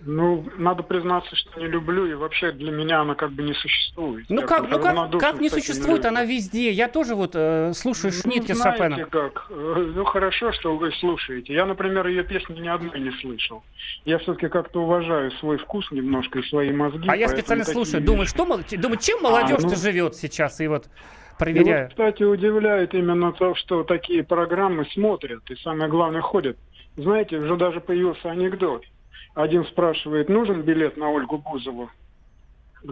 Ну, 0.00 0.44
надо 0.56 0.84
признаться, 0.84 1.34
что 1.34 1.58
не 1.58 1.66
люблю, 1.66 2.06
и 2.06 2.14
вообще 2.14 2.52
для 2.52 2.70
меня 2.70 3.00
она 3.00 3.16
как 3.16 3.32
бы 3.32 3.42
не 3.42 3.52
существует. 3.52 4.26
Ну 4.28 4.42
Я 4.42 4.46
как, 4.46 4.70
ну 4.70 4.78
как, 4.78 5.18
как 5.18 5.40
не 5.40 5.48
существует 5.48 5.98
людям. 5.98 6.10
она 6.10 6.24
везде? 6.24 6.70
Я 6.70 6.86
тоже 6.86 7.16
вот 7.16 7.32
э, 7.34 7.72
слушаю 7.74 8.12
Ну, 8.14 8.20
Шнитке 8.20 8.54
с 8.54 8.58
знаете 8.58 9.06
как, 9.06 9.46
э, 9.50 9.92
ну 9.96 10.04
хорошо, 10.04 10.52
что 10.52 10.76
вы 10.76 10.92
слушаете. 10.92 11.52
Я, 11.52 11.66
например, 11.66 12.06
ее 12.06 12.22
песни 12.22 12.60
ни 12.60 12.68
одной 12.68 13.00
не 13.00 13.10
слышал. 13.20 13.64
Я 14.04 14.18
все-таки 14.18 14.46
как-то 14.48 14.82
уважаю 14.84 15.32
свой 15.32 15.58
вкус 15.58 15.90
немножко 15.90 16.38
и 16.38 16.42
свои 16.44 16.70
мозги. 16.70 17.08
А 17.08 17.16
я 17.16 17.28
специально 17.28 17.64
слушаю, 17.64 18.00
думаю, 18.00 18.26
что, 18.26 18.44
думаю, 18.44 18.98
чем 19.00 19.20
молодежь-то 19.20 19.70
ну. 19.70 19.76
живет 19.76 20.14
сейчас? 20.14 20.60
И 20.60 20.68
вот 20.68 20.88
И 21.38 21.52
вот, 21.54 21.54
проверяю. 21.54 21.88
кстати, 21.88 22.22
удивляет 22.24 22.94
именно 22.94 23.32
то, 23.32 23.54
что 23.54 23.84
такие 23.84 24.24
программы 24.24 24.86
смотрят 24.86 25.48
и, 25.50 25.56
самое 25.56 25.88
главное, 25.88 26.20
ходят. 26.20 26.56
Знаете, 26.96 27.38
уже 27.38 27.56
даже 27.56 27.80
появился 27.80 28.30
анекдот. 28.30 28.84
Один 29.34 29.64
спрашивает, 29.66 30.28
нужен 30.28 30.62
билет 30.62 30.96
на 30.96 31.10
Ольгу 31.10 31.38
Бузову? 31.38 31.90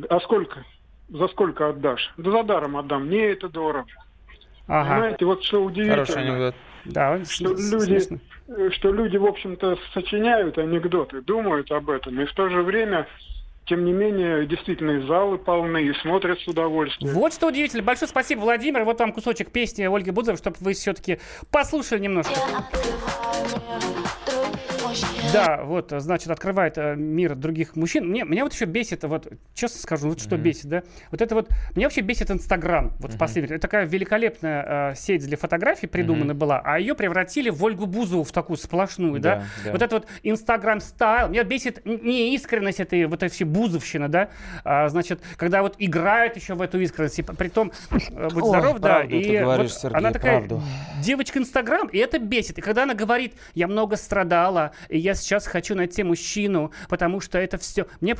А 0.09 0.21
сколько? 0.21 0.65
За 1.09 1.27
сколько 1.29 1.69
отдашь? 1.71 2.13
Да 2.17 2.31
за 2.31 2.43
даром 2.45 2.77
отдам. 2.77 3.07
Мне 3.07 3.31
это 3.33 3.49
дорого. 3.49 3.87
Ага, 4.69 4.91
Понимаете, 4.95 5.25
вот 5.25 5.43
что 5.45 5.65
удивительно. 5.65 6.05
Хороший 6.05 6.23
анекдот. 6.23 6.55
да, 6.85 7.13
он 7.13 7.25
Что 7.25 7.57
с- 7.57 7.73
люди, 7.73 7.99
смешно. 7.99 8.19
э, 8.49 8.71
что 8.71 8.93
люди, 8.93 9.17
в 9.17 9.25
общем-то, 9.27 9.77
сочиняют 9.93 10.59
анекдоты, 10.59 11.21
думают 11.23 11.71
об 11.73 11.89
этом, 11.91 12.21
и 12.21 12.25
в 12.27 12.33
то 12.33 12.49
же 12.49 12.63
время, 12.63 13.07
тем 13.67 13.85
не 13.85 13.93
менее, 13.93 14.47
действительно, 14.47 14.93
и 14.93 15.07
залы 15.07 15.39
полны, 15.39 15.83
и 15.83 15.93
смотрят 16.01 16.39
с 16.41 16.47
удовольствием. 16.47 17.15
Вот 17.15 17.35
что 17.35 17.49
удивительно. 17.49 17.83
Большое 17.83 18.09
спасибо, 18.09 18.41
Владимир. 18.41 18.85
Вот 18.85 19.01
вам 19.01 19.13
кусочек 19.13 19.51
песни 19.51 19.85
Ольги 19.85 20.11
Бузовой, 20.11 20.39
чтобы 20.39 20.57
вы 20.61 20.75
все-таки 20.75 21.19
послушали 21.51 22.01
немножко. 22.01 22.33
Я 22.33 22.65
Да, 25.33 25.63
вот, 25.65 25.93
значит, 25.97 26.31
открывает 26.31 26.79
э, 26.79 26.95
мир 26.97 27.35
других 27.35 27.77
мужчин. 27.77 28.09
Мне, 28.09 28.25
меня 28.25 28.45
вот 28.45 28.53
еще 28.53 28.65
бесит, 28.65 29.05
вот, 29.05 29.29
честно 29.55 29.81
скажу, 29.81 30.09
вот 30.09 30.21
что 30.21 30.37
бесит, 30.37 30.67
да? 30.67 30.83
Вот 31.11 31.21
это 31.21 31.35
вот, 31.35 31.49
меня 31.75 31.87
вообще 31.87 32.01
бесит 32.01 32.31
Инстаграм, 32.31 32.93
вот 32.99 33.19
последнее 33.19 33.49
время. 33.49 33.57
Это 33.57 33.63
такая 33.63 33.87
великолепная 33.87 34.91
э, 34.93 34.95
сеть 34.95 35.25
для 35.25 35.37
фотографий 35.37 35.87
придумана 35.87 36.35
была, 36.35 36.61
а 36.65 36.79
ее 36.79 36.95
превратили 36.95 37.51
в 37.51 37.63
Ольгу 37.63 37.87
Бузову, 37.87 38.25
в 38.25 38.33
такую 38.33 38.57
сплошную, 38.57 39.21
да? 39.21 39.37
Да, 39.37 39.45
да. 39.65 39.73
Вот 39.73 39.83
это 39.83 39.97
вот 39.97 40.07
Инстаграм 40.23 40.81
стайл, 40.81 41.29
меня 41.29 41.45
бесит 41.45 41.85
неискренность 41.85 42.81
этой, 42.81 43.07
вот 43.07 43.23
этой 43.23 43.33
всей 43.33 43.45
бузовщины, 43.45 44.09
да? 44.09 44.31
А, 44.65 44.89
значит, 44.89 45.21
когда 45.37 45.63
вот 45.63 45.75
играют 45.79 46.37
еще 46.37 46.55
в 46.55 46.63
эту 46.63 46.81
искренность, 46.81 47.19
и 47.19 47.23
при 47.23 47.49
том, 47.49 47.73
э, 47.91 48.29
будь 48.31 48.45
Ой, 48.45 48.49
здоров, 48.49 48.79
да, 48.79 49.03
и 49.03 49.39
говоришь, 49.39 49.73
вот 49.73 49.81
Сергей, 49.81 49.99
она 49.99 50.13
такая 50.13 50.39
правду. 50.39 50.63
девочка 51.01 51.39
Инстаграм, 51.39 51.89
и 51.89 51.99
это 51.99 52.19
бесит. 52.19 52.59
И 52.59 52.61
когда 52.61 52.85
она 52.85 52.95
говорит, 52.95 53.35
я 53.55 53.67
много 53.69 53.97
страдала, 53.97 54.73
и 54.89 54.99
я 54.99 55.15
сейчас 55.15 55.47
хочу 55.47 55.75
найти 55.75 56.03
мужчину, 56.03 56.73
потому 56.89 57.21
что 57.21 57.39
это 57.39 57.59
все... 57.59 57.87
Мне, 58.01 58.15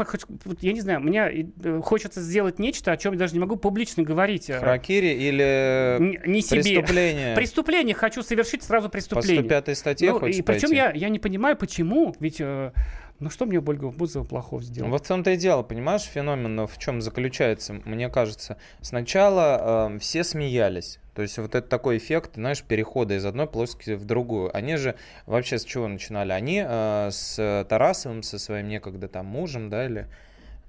я 0.61 0.73
не 0.73 0.81
знаю, 0.81 1.01
мне 1.01 1.51
э, 1.63 1.81
хочется 1.83 2.21
сделать 2.21 2.59
нечто, 2.59 2.93
о 2.93 2.97
чем 2.97 3.13
я 3.15 3.19
даже 3.19 3.35
не 3.35 3.41
могу 3.41 3.57
публично 3.57 4.03
говорить. 4.03 4.51
э, 4.51 4.59
Харакири 4.59 5.09
или 5.09 5.97
н- 5.99 6.31
не 6.33 6.41
себе. 6.43 6.63
преступление? 6.63 7.35
Преступление. 7.37 7.95
Хочу 7.95 8.23
совершить 8.23 8.63
сразу 8.63 8.89
По 8.89 8.93
преступление. 8.93 9.45
105 9.45 9.79
статье 9.79 10.13
Ну, 10.13 10.27
и 10.27 10.43
причем 10.43 10.69
пойти? 10.69 10.75
я, 10.77 10.91
я 10.93 11.09
не 11.09 11.19
понимаю, 11.19 11.57
почему. 11.57 12.15
Ведь, 12.21 12.41
э, 12.41 12.73
ну 13.19 13.31
что 13.31 13.47
мне 13.47 13.61
Ольга 13.61 13.89
Бузова 13.91 14.25
плохого 14.25 14.63
сделала? 14.63 14.91
Вот 14.91 15.05
в 15.05 15.09
том-то 15.09 15.31
и 15.31 15.37
дело, 15.37 15.63
понимаешь, 15.63 16.03
феномен 16.03 16.67
в 16.67 16.79
чем 16.79 17.01
заключается, 17.01 17.75
мне 17.85 18.09
кажется. 18.09 18.59
Сначала 18.81 19.91
э, 19.95 19.99
все 19.99 20.25
смеялись. 20.25 20.99
То 21.17 21.23
есть 21.23 21.39
вот 21.39 21.55
это 21.55 21.67
такой 21.67 21.97
эффект, 21.97 22.33
знаешь, 22.35 22.63
перехода 22.63 23.15
из 23.15 23.25
одной 23.25 23.47
плоскости 23.47 23.93
в 23.93 24.05
другую. 24.05 24.55
Они 24.55 24.77
же 24.77 24.97
вообще 25.25 25.59
с 25.59 25.65
чего 25.65 25.89
начинали? 25.89 26.33
Они 26.33 26.63
э, 26.63 27.09
с 27.11 27.67
Тарасовым, 27.71 28.23
со 28.23 28.39
своим 28.39 28.69
некогда 28.69 29.09
там 29.09 29.25
мужем, 29.25 29.71
да, 29.71 29.87
или 29.87 30.09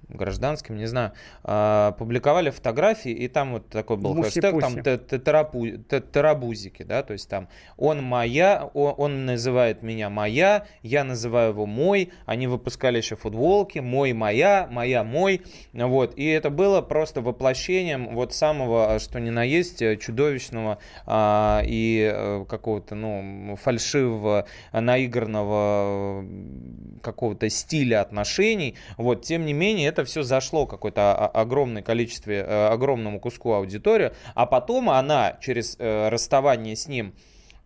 гражданским, 0.09 0.77
не 0.77 0.85
знаю, 0.85 1.11
э, 1.43 1.91
публиковали 1.97 2.49
фотографии, 2.49 3.11
и 3.11 3.27
там 3.27 3.53
вот 3.53 3.69
такой 3.69 3.97
был 3.97 4.21
хэштег, 4.21 4.59
там 4.59 4.81
тарабузики, 6.11 6.83
да, 6.83 7.03
то 7.03 7.13
есть 7.13 7.29
там 7.29 7.49
он 7.75 8.03
моя, 8.03 8.65
он 8.73 9.25
называет 9.25 9.83
меня 9.83 10.09
моя, 10.09 10.65
я 10.81 11.03
называю 11.03 11.51
его 11.51 11.65
мой, 11.65 12.11
они 12.25 12.47
выпускали 12.47 12.97
еще 12.97 13.15
футболки, 13.15 13.79
мой, 13.79 14.13
моя, 14.13 14.67
моя, 14.71 15.03
мой, 15.03 15.41
вот, 15.73 16.17
и 16.17 16.25
это 16.25 16.49
было 16.49 16.81
просто 16.81 17.21
воплощением 17.21 18.15
вот 18.15 18.33
самого, 18.33 18.99
что 18.99 19.19
ни 19.19 19.29
на 19.29 19.43
есть, 19.43 19.79
чудовищного 19.99 20.79
а, 21.05 21.61
и 21.65 22.11
э, 22.13 22.45
какого-то, 22.47 22.95
ну, 22.95 23.57
фальшивого, 23.61 24.47
наигранного 24.71 26.25
какого-то 27.01 27.49
стиля 27.49 28.01
отношений, 28.01 28.75
вот, 28.97 29.23
тем 29.23 29.45
не 29.45 29.53
менее, 29.53 29.91
это 29.97 30.05
все 30.05 30.21
зашло 30.21 30.67
какое-то 30.67 31.15
огромное 31.27 31.81
количестве, 31.81 32.45
э, 32.47 32.67
огромному 32.67 33.19
куску 33.19 33.53
аудитории, 33.53 34.11
а 34.35 34.45
потом 34.45 34.89
она 34.91 35.37
через 35.41 35.75
э, 35.79 36.09
расставание 36.09 36.75
с 36.75 36.87
ним 36.87 37.13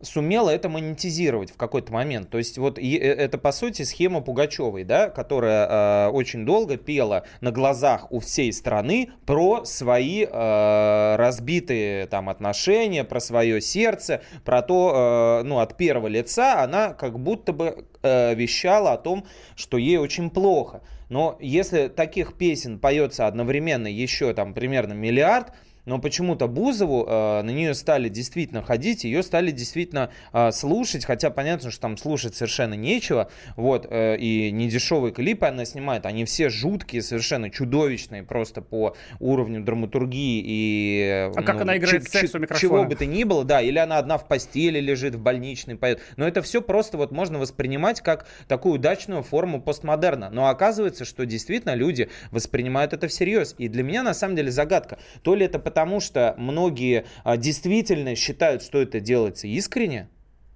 сумела 0.02 0.50
это 0.50 0.68
монетизировать 0.70 1.52
в 1.52 1.58
какой-то 1.58 1.92
момент. 1.94 2.30
То 2.30 2.38
есть 2.38 2.58
вот 2.58 2.80
и- 2.80 2.98
э, 2.98 3.02
это 3.14 3.38
по 3.38 3.52
сути 3.52 3.84
схема 3.84 4.22
Пугачевой, 4.22 4.84
да, 4.86 5.10
которая 5.10 6.08
э, 6.08 6.10
очень 6.12 6.46
долго 6.46 6.78
пела 6.78 7.24
на 7.42 7.52
глазах 7.52 8.12
у 8.12 8.20
всей 8.20 8.54
страны 8.54 9.10
про 9.26 9.66
свои 9.66 10.26
э, 10.26 11.16
разбитые 11.18 12.08
там 12.08 12.30
отношения, 12.30 13.04
про 13.04 13.20
свое 13.20 13.60
сердце, 13.62 14.22
про 14.46 14.62
то, 14.62 15.42
э, 15.42 15.48
ну 15.48 15.60
от 15.60 15.76
первого 15.76 16.08
лица 16.08 16.64
она 16.64 16.94
как 16.94 17.20
будто 17.20 17.52
бы 17.54 17.86
э, 18.02 18.34
вещала 18.36 18.94
о 18.94 18.98
том, 18.98 19.26
что 19.56 19.78
ей 19.78 19.98
очень 19.98 20.30
плохо. 20.30 20.82
Но 21.12 21.38
если 21.42 21.90
таких 21.90 22.38
песен 22.38 22.80
поется 22.80 23.28
одновременно 23.28 23.88
еще 23.88 24.34
там 24.34 24.54
примерно 24.54 24.94
миллиард, 24.94 25.52
но 25.86 26.00
почему-то 26.00 26.48
Бузову 26.48 27.06
э, 27.08 27.42
на 27.42 27.50
нее 27.50 27.74
стали 27.74 28.10
действительно 28.10 28.62
ходить, 28.62 29.04
ее 29.04 29.24
стали 29.24 29.52
действительно 29.52 30.12
э, 30.34 30.52
слушать, 30.52 31.06
хотя 31.06 31.30
понятно, 31.30 31.72
что 31.72 31.82
там 31.82 31.98
слушать 31.98 32.36
совершенно 32.36 32.74
нечего, 32.74 33.30
вот, 33.56 33.88
э, 33.90 34.18
и 34.18 34.52
недешевые 34.52 35.14
клипы 35.14 35.46
она 35.46 35.66
снимает, 35.66 36.06
они 36.06 36.26
все 36.26 36.50
жуткие, 36.50 37.02
совершенно 37.02 37.50
чудовищные 37.50 38.24
просто 38.24 38.62
по 38.62 38.96
уровню 39.20 39.64
драматургии 39.64 40.44
и... 40.46 41.32
А 41.36 41.42
как 41.44 41.56
ну, 41.56 41.62
она 41.62 41.78
играет 41.78 42.08
секс 42.10 42.34
у 42.36 42.40
микрофона? 42.40 42.60
Чего 42.60 42.84
бы 42.84 42.96
то 42.96 43.06
ни 43.06 43.24
было, 43.24 43.44
да, 43.44 43.62
или 43.62 43.78
она 43.78 43.98
одна 43.98 44.18
в 44.18 44.28
постели 44.28 44.80
лежит, 44.80 45.16
в 45.16 45.20
больничной 45.20 45.76
поет, 45.76 46.02
но 46.18 46.28
это 46.28 46.42
все 46.42 46.62
просто 46.62 46.98
вот 46.98 47.12
можно 47.12 47.40
воспринимать 47.40 48.02
как 48.02 48.28
такую 48.48 48.76
удачную 48.76 49.24
форму 49.24 49.62
постмодерна, 49.62 50.30
но 50.30 50.48
оказывается, 50.48 51.06
что 51.06 51.26
действительно 51.26 51.76
люди 51.76 52.10
воспринимают 52.32 52.94
это 52.94 53.08
всерьез, 53.08 53.56
и 53.58 53.68
для 53.68 53.84
меня 53.84 54.04
на 54.04 54.14
самом 54.14 54.36
деле 54.36 54.52
загадка, 54.52 55.00
то 55.24 55.36
ли 55.36 55.46
это 55.46 55.60
потому, 55.72 56.02
что 56.02 56.36
многие 56.38 57.06
а, 57.24 57.38
действительно 57.38 58.14
считают, 58.16 58.62
что 58.62 58.82
это 58.82 59.00
делается 59.00 59.48
искренне, 59.48 60.10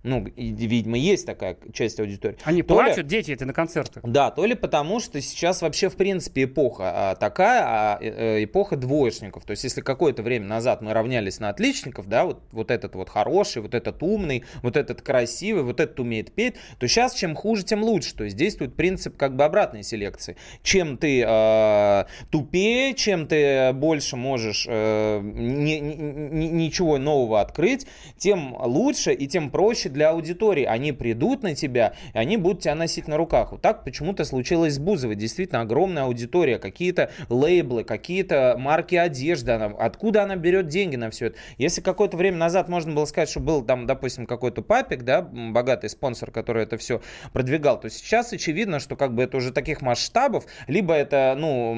ну, 0.05 0.25
и, 0.27 0.51
видимо, 0.51 0.97
есть 0.97 1.25
такая 1.25 1.57
часть 1.73 1.99
аудитории. 1.99 2.37
Они 2.43 2.61
То 2.61 2.79
ли- 2.81 2.87
плачут, 2.87 3.07
дети, 3.07 3.31
это 3.31 3.45
на 3.45 3.53
концертах. 3.53 4.03
да, 4.05 4.31
то 4.31 4.45
ли 4.45 4.55
потому, 4.55 4.99
что 4.99 5.19
сейчас 5.21 5.61
вообще 5.61 5.89
в 5.89 5.95
принципе 5.95 6.43
эпоха 6.43 7.11
а, 7.11 7.15
такая, 7.15 7.63
а, 7.65 7.97
э, 8.01 8.37
э, 8.39 8.43
эпоха 8.43 8.75
двоечников. 8.77 9.43
То 9.45 9.51
есть 9.51 9.63
если 9.63 9.81
какое-то 9.81 10.21
время 10.23 10.45
назад 10.45 10.81
мы 10.81 10.93
равнялись 10.93 11.39
на 11.39 11.49
отличников, 11.49 12.07
да, 12.07 12.25
вот, 12.25 12.43
вот 12.51 12.71
этот 12.71 12.95
вот 12.95 13.09
хороший, 13.09 13.61
вот 13.61 13.73
этот 13.73 14.01
умный, 14.03 14.43
вот 14.61 14.77
этот 14.77 15.01
красивый, 15.01 15.63
вот 15.63 15.79
этот 15.79 15.99
умеет 15.99 16.31
петь, 16.33 16.55
то 16.79 16.87
сейчас 16.87 17.13
чем 17.15 17.35
хуже, 17.35 17.63
тем 17.63 17.83
лучше. 17.83 18.15
То 18.15 18.23
есть 18.23 18.37
действует 18.37 18.75
принцип 18.75 19.17
как 19.17 19.35
бы 19.35 19.43
обратной 19.43 19.83
селекции. 19.83 20.35
Чем 20.63 20.97
ты 20.97 21.23
э, 21.27 22.05
тупее, 22.29 22.93
чем 22.93 23.27
ты 23.27 23.73
больше 23.73 24.15
можешь 24.15 24.65
э, 24.69 25.21
ни- 25.23 25.79
ни- 25.79 26.45
ничего 26.47 26.97
нового 26.97 27.41
открыть, 27.41 27.87
тем 28.17 28.55
лучше 28.59 29.13
и 29.13 29.27
тем 29.27 29.49
проще 29.49 29.89
для 29.95 30.09
аудитории. 30.09 30.65
Они 30.65 30.91
придут 30.91 31.41
на 31.41 31.55
тебя, 31.55 31.93
и 32.13 32.17
они 32.17 32.37
будут 32.37 32.61
тебя 32.61 32.75
носить 32.75 33.07
на 33.07 33.17
руках. 33.17 33.51
Вот 33.51 33.61
так 33.61 33.83
почему-то 33.83 34.25
случилось 34.25 34.75
с 34.75 34.79
Бузовой. 34.79 35.15
Действительно 35.15 35.61
огромная 35.61 36.03
аудитория, 36.03 36.59
какие-то 36.59 37.09
лейблы, 37.29 37.83
какие-то 37.83 38.55
марки 38.59 38.95
одежды. 38.95 39.53
Она, 39.53 39.65
откуда 39.65 40.23
она 40.23 40.35
берет 40.35 40.67
деньги 40.67 40.97
на 40.97 41.09
все 41.09 41.27
это? 41.27 41.37
Если 41.57 41.81
какое-то 41.81 42.17
время 42.17 42.37
назад 42.37 42.69
можно 42.69 42.93
было 42.93 43.05
сказать, 43.05 43.29
что 43.29 43.39
был 43.39 43.63
там, 43.63 43.87
допустим, 43.87 44.25
какой-то 44.25 44.61
папик, 44.61 45.03
да, 45.03 45.21
богатый 45.21 45.89
спонсор, 45.89 46.31
который 46.31 46.63
это 46.63 46.77
все 46.77 47.01
продвигал, 47.33 47.79
то 47.79 47.89
сейчас 47.89 48.33
очевидно, 48.33 48.79
что 48.79 48.95
как 48.95 49.15
бы 49.15 49.23
это 49.23 49.37
уже 49.37 49.51
таких 49.51 49.81
масштабов, 49.81 50.45
либо 50.67 50.93
это, 50.93 51.35
ну, 51.37 51.73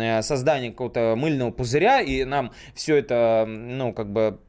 э, 0.00 0.22
создание 0.22 0.72
какого-то 0.72 1.14
мыльного 1.16 1.52
пузыря, 1.52 2.00
и 2.00 2.24
нам 2.24 2.52
все 2.74 2.96
это, 2.96 3.46
ну, 3.46 3.92
как 3.92 4.12
бы 4.12 4.40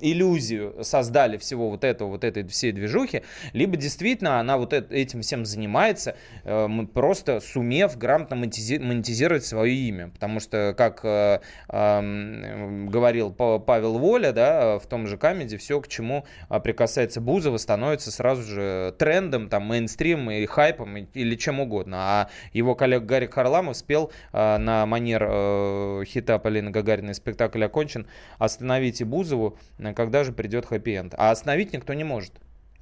иллюзию 0.00 0.82
создали 0.82 1.36
всего 1.36 1.70
вот 1.70 1.84
этого, 1.84 2.08
вот 2.08 2.24
этой 2.24 2.46
всей 2.46 2.72
движухи, 2.72 3.22
либо 3.52 3.76
действительно 3.76 4.40
она 4.40 4.56
вот 4.56 4.72
эт- 4.72 4.92
этим 4.92 5.22
всем 5.22 5.44
занимается, 5.44 6.16
э, 6.44 6.68
просто 6.92 7.40
сумев 7.40 7.96
грамотно 7.96 8.34
монетизи- 8.34 8.80
монетизировать 8.80 9.44
свое 9.44 9.74
имя. 9.74 10.10
Потому 10.10 10.40
что, 10.40 10.74
как 10.76 11.00
э, 11.04 11.40
говорил 11.68 13.32
Па- 13.32 13.58
Павел 13.58 13.98
Воля, 13.98 14.32
да, 14.32 14.78
в 14.78 14.86
том 14.86 15.06
же 15.06 15.16
Comedy, 15.16 15.56
все, 15.56 15.80
к 15.80 15.88
чему 15.88 16.24
а, 16.48 16.60
прикасается 16.60 17.20
Бузова, 17.20 17.56
становится 17.58 18.10
сразу 18.10 18.42
же 18.42 18.94
трендом, 18.98 19.48
там, 19.48 19.64
мейнстримом 19.66 20.30
и 20.30 20.46
хайпом 20.46 20.96
или 20.96 21.34
чем 21.36 21.60
угодно. 21.60 21.96
А 22.00 22.30
его 22.52 22.74
коллега 22.74 23.04
Гарик 23.04 23.26
Харламов 23.26 23.76
спел 23.76 24.12
э, 24.32 24.56
на 24.58 24.86
манер 24.86 26.04
хита 26.04 26.38
Полины 26.38 26.70
Гагариной 26.70 27.14
«Спектакль 27.14 27.64
окончен» 27.64 28.06
«Остановите 28.38 29.04
Бузову, 29.04 29.58
когда 29.94 30.24
же 30.24 30.32
придет 30.32 30.66
хэппи-энд». 30.66 31.14
А 31.16 31.30
остановить 31.30 31.72
никто 31.72 31.94
не 31.94 32.04
может. 32.04 32.32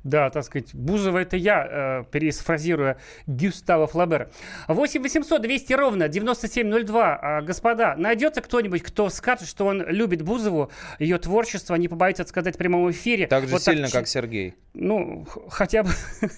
Да, 0.05 0.31
так 0.31 0.45
сказать, 0.45 0.75
Бузова 0.75 1.19
это 1.19 1.37
я, 1.37 1.67
э, 1.69 2.05
пересфразируя 2.11 2.99
Гюстава 3.27 3.87
Флабера. 3.89 4.31
8 4.69 5.03
800 5.03 5.43
200 5.43 5.73
ровно 5.73 6.09
9702. 6.09 7.19
А, 7.21 7.43
господа, 7.43 7.97
найдется 7.97 8.41
кто-нибудь, 8.41 8.83
кто 8.83 9.11
скажет, 9.11 9.49
что 9.49 9.67
он 9.67 9.83
любит 9.83 10.23
Бузову, 10.23 10.71
ее 11.01 11.19
творчество, 11.19 11.75
не 11.75 11.89
побоится 11.89 12.25
сказать 12.25 12.55
в 12.55 12.59
прямом 12.59 12.91
эфире. 12.93 13.27
Так 13.27 13.45
же 13.49 13.51
Вот 13.51 13.63
сильно, 13.63 13.89
ч- 13.89 13.93
как 13.93 14.07
Сергей. 14.07 14.55
Ну, 14.73 15.27
хотя 15.49 15.83
бы... 15.83 15.91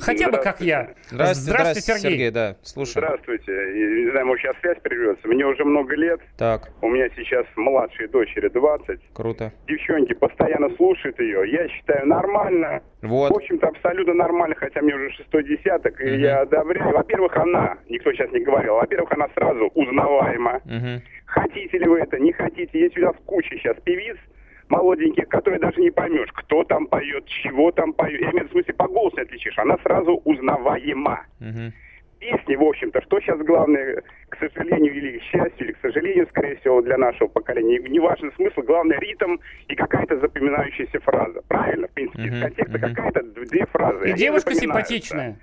Хотя 0.00 0.30
бы 0.30 0.38
как 0.38 0.60
я. 0.60 0.90
Здравствуйте, 1.10 1.80
Сергей. 1.80 2.10
Сергей, 2.10 2.30
да, 2.30 2.56
слушаю. 2.62 3.04
Здравствуйте. 3.04 3.52
И, 3.52 4.04
Не 4.04 4.10
знаю, 4.10 4.26
может, 4.26 4.42
сейчас 4.44 4.56
связь 4.60 4.78
прервется. 4.82 5.26
Мне 5.28 5.44
уже 5.46 5.64
много 5.64 5.94
лет. 5.96 6.20
Так, 6.36 6.70
У 6.82 6.88
меня 6.88 7.08
сейчас 7.16 7.46
младшей 7.56 8.08
дочери 8.08 8.48
20. 8.48 9.00
круто. 9.12 9.52
Девчонки 9.66 10.14
постоянно 10.14 10.70
слушают 10.76 11.18
ее. 11.20 11.50
Я 11.50 11.68
считаю 11.68 12.06
нормально. 12.06 12.82
В 13.02 13.08
Вот. 13.08 13.30
общем-то, 13.32 13.68
абсолютно 13.68 14.14
нормально, 14.14 14.54
хотя 14.56 14.80
мне 14.82 14.94
уже 14.94 15.10
шестой 15.12 15.44
десяток, 15.44 16.00
и 16.00 16.04
Мгм. 16.10 16.20
я 16.20 16.40
одобряю. 16.40 16.92
Во-первых, 16.92 17.36
она, 17.36 17.78
никто 17.88 18.12
сейчас 18.12 18.30
не 18.32 18.40
говорил, 18.40 18.74
во-первых, 18.74 19.12
она 19.12 19.28
сразу 19.34 19.66
узнаваема. 19.74 20.60
Мгм. 20.64 21.02
Хотите 21.26 21.78
ли 21.78 21.86
вы 21.86 22.00
это, 22.00 22.18
не 22.18 22.32
хотите. 22.32 22.78
Есть 22.80 22.96
у 22.98 23.02
нас 23.02 23.14
куча 23.26 23.50
сейчас 23.56 23.76
певиц 23.84 24.16
молоденьких, 24.68 25.28
которые 25.28 25.60
даже 25.60 25.80
не 25.80 25.90
поймешь, 25.90 26.30
кто 26.32 26.64
там 26.64 26.86
поет, 26.86 27.24
чего 27.26 27.70
там 27.72 27.92
поет. 27.92 28.20
Я 28.20 28.30
имею 28.30 28.32
в 28.32 28.34
виду, 28.40 28.48
в 28.48 28.52
смысле, 28.52 28.74
по 28.74 28.88
голосу 28.88 29.16
не 29.16 29.22
отличишь. 29.22 29.58
Она 29.58 29.76
сразу 29.82 30.20
узнаваема. 30.24 31.26
Мгм. 31.40 31.72
песни, 32.20 32.56
в 32.56 32.62
общем-то, 32.64 33.00
что 33.02 33.20
сейчас 33.20 33.38
главное, 33.38 34.02
к 34.28 34.36
сожалению 34.40 34.92
или 34.92 35.18
к 35.18 35.22
счастью, 35.22 35.66
или 35.68 35.72
к 35.72 35.78
сожалению, 35.80 36.26
скорее 36.30 36.56
всего, 36.56 36.82
для 36.82 36.98
нашего 36.98 37.28
поколения, 37.28 37.78
не 37.78 38.00
важен 38.00 38.32
смысл, 38.32 38.60
главное 38.62 38.98
ритм 38.98 39.36
и 39.68 39.76
какая-то 39.76 40.18
запоминающаяся 40.18 40.98
фраза. 40.98 41.42
Правильно, 41.46 41.86
в 41.86 41.92
принципе, 41.92 42.24
из 42.24 42.32
Мгм, 42.32 42.40
контекста 42.42 42.78
мгм. 42.78 42.94
какая-то 42.94 43.22
две 43.22 43.66
фразы. 43.66 44.04
И 44.04 44.10
Они 44.10 44.18
девушка 44.18 44.52
симпатичная. 44.52 45.36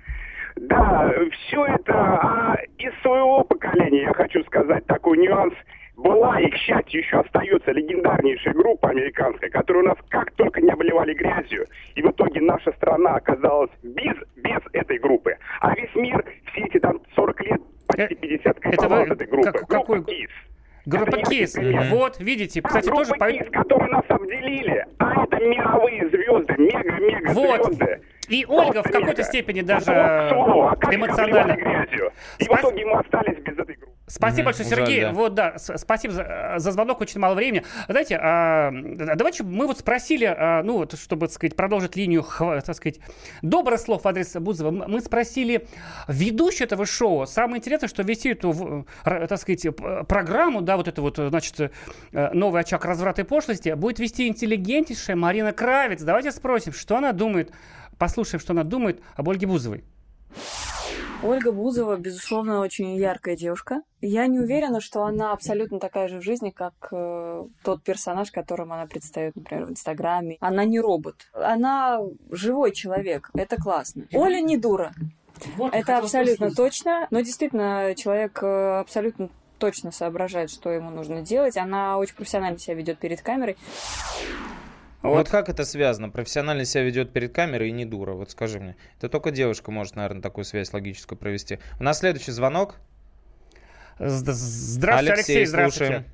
Да, 0.56 1.14
все 1.32 1.64
это 1.64 1.94
а 1.94 2.56
из 2.76 2.92
своего 3.00 3.42
поколения, 3.44 4.02
я 4.02 4.12
хочу 4.12 4.42
сказать, 4.44 4.84
такой 4.86 5.16
нюанс. 5.16 5.54
Была 5.96 6.38
и, 6.40 6.50
к 6.50 6.56
счастью, 6.56 7.00
еще 7.00 7.20
остается 7.20 7.72
легендарнейшая 7.72 8.52
группа 8.52 8.90
американская, 8.90 9.48
которая 9.48 9.84
у 9.84 9.86
нас 9.86 9.96
как 10.10 10.30
только 10.32 10.60
не 10.60 10.70
обливали 10.70 11.14
грязью. 11.14 11.66
И 11.94 12.02
в 12.02 12.10
итоге 12.10 12.40
наша 12.42 12.70
страна 12.72 13.14
оказалась 13.16 13.70
без, 13.82 14.14
без 14.36 14.60
этой 14.74 14.98
группы. 14.98 15.36
А 15.60 15.74
весь 15.74 15.94
мир, 15.94 16.22
все 16.52 16.62
эти 16.64 16.78
там 16.78 17.00
40 17.14 17.40
лет, 17.44 17.60
почти 17.86 18.14
Э, 18.14 18.16
50 18.16 18.46
это 18.46 18.60
кайфовал 18.60 19.02
от 19.02 19.10
этой 19.10 19.26
группы. 19.26 19.52
как- 19.52 19.66
какой- 19.68 19.96
Группа 20.00 20.10
Kiss. 20.10 20.28
Группа 20.84 21.08
Это 21.08 21.16
не 21.16 21.24
Кис. 21.24 21.56
Вот, 21.90 22.20
видите, 22.20 22.60
Да, 22.60 22.68
кстати, 22.68 22.88
тоже 22.88 23.10
группа. 23.12 23.30
Kiss, 23.32 23.50
которые 23.50 23.90
нас 23.90 24.04
обделили. 24.08 24.84
А 24.98 25.24
это 25.24 25.36
мировые 25.44 26.08
звезды, 26.10 26.54
мега-мега 26.58 27.30
Вот. 27.32 27.64
звезды. 27.74 28.00
И 28.28 28.44
Ольга 28.46 28.82
в 28.82 28.90
какой-то 28.90 29.22
степени 29.22 29.62
даже 29.62 29.92
а 29.92 30.30
эмоционально. 30.90 31.52
И 32.38 32.44
в 32.44 32.52
итоге 32.52 32.84
мы 32.84 32.98
остались 33.00 33.38
без 33.38 33.58
этой 33.58 33.76
группы. 33.76 33.92
Спасибо 34.08 34.42
Мгм, 34.42 34.44
большое, 34.44 34.68
жаль, 34.68 34.78
Сергей. 34.78 35.00
да. 35.02 35.12
Вот, 35.12 35.34
да, 35.34 35.54
спасибо 35.58 36.14
за, 36.14 36.54
за 36.58 36.70
звонок, 36.70 37.00
очень 37.00 37.18
мало 37.18 37.34
времени. 37.34 37.64
Знаете, 37.88 38.16
а, 38.22 38.70
давайте 39.16 39.42
мы 39.42 39.66
вот 39.66 39.78
спросили, 39.80 40.24
а, 40.24 40.62
ну 40.62 40.74
вот, 40.78 40.96
чтобы, 40.96 41.26
так 41.26 41.34
сказать, 41.34 41.56
продолжить 41.56 41.96
линию, 41.96 42.24
так 42.38 42.76
сказать, 42.76 43.00
добрых 43.42 43.80
слов 43.80 44.04
в 44.04 44.08
адрес 44.08 44.32
Бузова, 44.34 44.70
мы 44.70 45.00
спросили 45.00 45.66
ведущего 46.06 46.66
этого 46.66 46.86
шоу. 46.86 47.26
Самое 47.26 47.58
интересное, 47.58 47.88
что 47.88 48.02
вести 48.02 48.30
эту, 48.30 48.86
так 49.02 49.38
сказать, 49.38 49.66
программу, 50.06 50.60
да, 50.60 50.76
вот 50.76 50.86
это 50.86 51.02
вот, 51.02 51.16
значит, 51.16 51.58
э, 52.12 52.30
новый 52.32 52.60
очаг 52.60 52.84
разврата 52.84 53.22
и 53.22 53.24
пошлости, 53.24 53.74
будет 53.74 53.98
вести 53.98 54.28
интеллигентнейшая 54.28 55.16
Марина 55.16 55.52
Кравец. 55.52 56.02
Давайте 56.02 56.30
спросим, 56.30 56.72
что 56.72 56.96
она 56.96 57.10
думает, 57.10 57.50
послушаем, 57.98 58.40
что 58.40 58.52
она 58.52 58.64
думает 58.64 59.00
об 59.16 59.28
Ольге 59.28 59.46
Бузовой. 59.46 59.84
Ольга 61.22 61.50
Бузова, 61.50 61.96
безусловно, 61.96 62.60
очень 62.60 62.94
яркая 62.96 63.36
девушка. 63.36 63.82
Я 64.00 64.26
не 64.26 64.38
уверена, 64.38 64.80
что 64.80 65.04
она 65.04 65.32
абсолютно 65.32 65.80
такая 65.80 66.08
же 66.08 66.20
в 66.20 66.22
жизни, 66.22 66.50
как 66.50 66.74
э, 66.92 67.44
тот 67.64 67.82
персонаж, 67.82 68.30
которым 68.30 68.72
она 68.72 68.86
предстает, 68.86 69.34
например, 69.34 69.66
в 69.66 69.70
Инстаграме. 69.70 70.36
Она 70.40 70.64
не 70.64 70.78
робот. 70.78 71.28
Она 71.32 72.00
живой 72.30 72.72
человек. 72.72 73.30
Это 73.34 73.56
классно. 73.56 74.06
Оля 74.12 74.40
не 74.40 74.58
дура. 74.58 74.92
Это 75.72 75.98
абсолютно 75.98 76.50
точно. 76.50 77.06
Но 77.10 77.20
действительно, 77.20 77.94
человек 77.96 78.38
э, 78.42 78.80
абсолютно 78.80 79.30
точно 79.58 79.90
соображает, 79.90 80.50
что 80.50 80.70
ему 80.70 80.90
нужно 80.90 81.22
делать. 81.22 81.56
Она 81.56 81.98
очень 81.98 82.14
профессионально 82.14 82.58
себя 82.58 82.74
ведет 82.74 82.98
перед 82.98 83.22
камерой. 83.22 83.56
Вот. 85.10 85.28
как 85.28 85.48
это 85.48 85.64
связано? 85.64 86.08
Профессионально 86.10 86.64
себя 86.64 86.82
ведет 86.84 87.12
перед 87.12 87.32
камерой 87.34 87.68
и 87.68 87.72
не 87.72 87.84
дура. 87.84 88.12
Вот 88.12 88.30
скажи 88.30 88.60
мне. 88.60 88.76
Это 88.98 89.08
только 89.08 89.30
девушка 89.30 89.70
может, 89.70 89.96
наверное, 89.96 90.22
такую 90.22 90.44
связь 90.44 90.72
логическую 90.72 91.18
провести. 91.18 91.58
У 91.80 91.82
нас 91.84 91.98
следующий 92.00 92.32
звонок. 92.32 92.76
Зд- 93.98 94.32
Здравствуйте, 94.32 95.12
Алексей, 95.14 95.44
здравствуйте. 95.46 96.04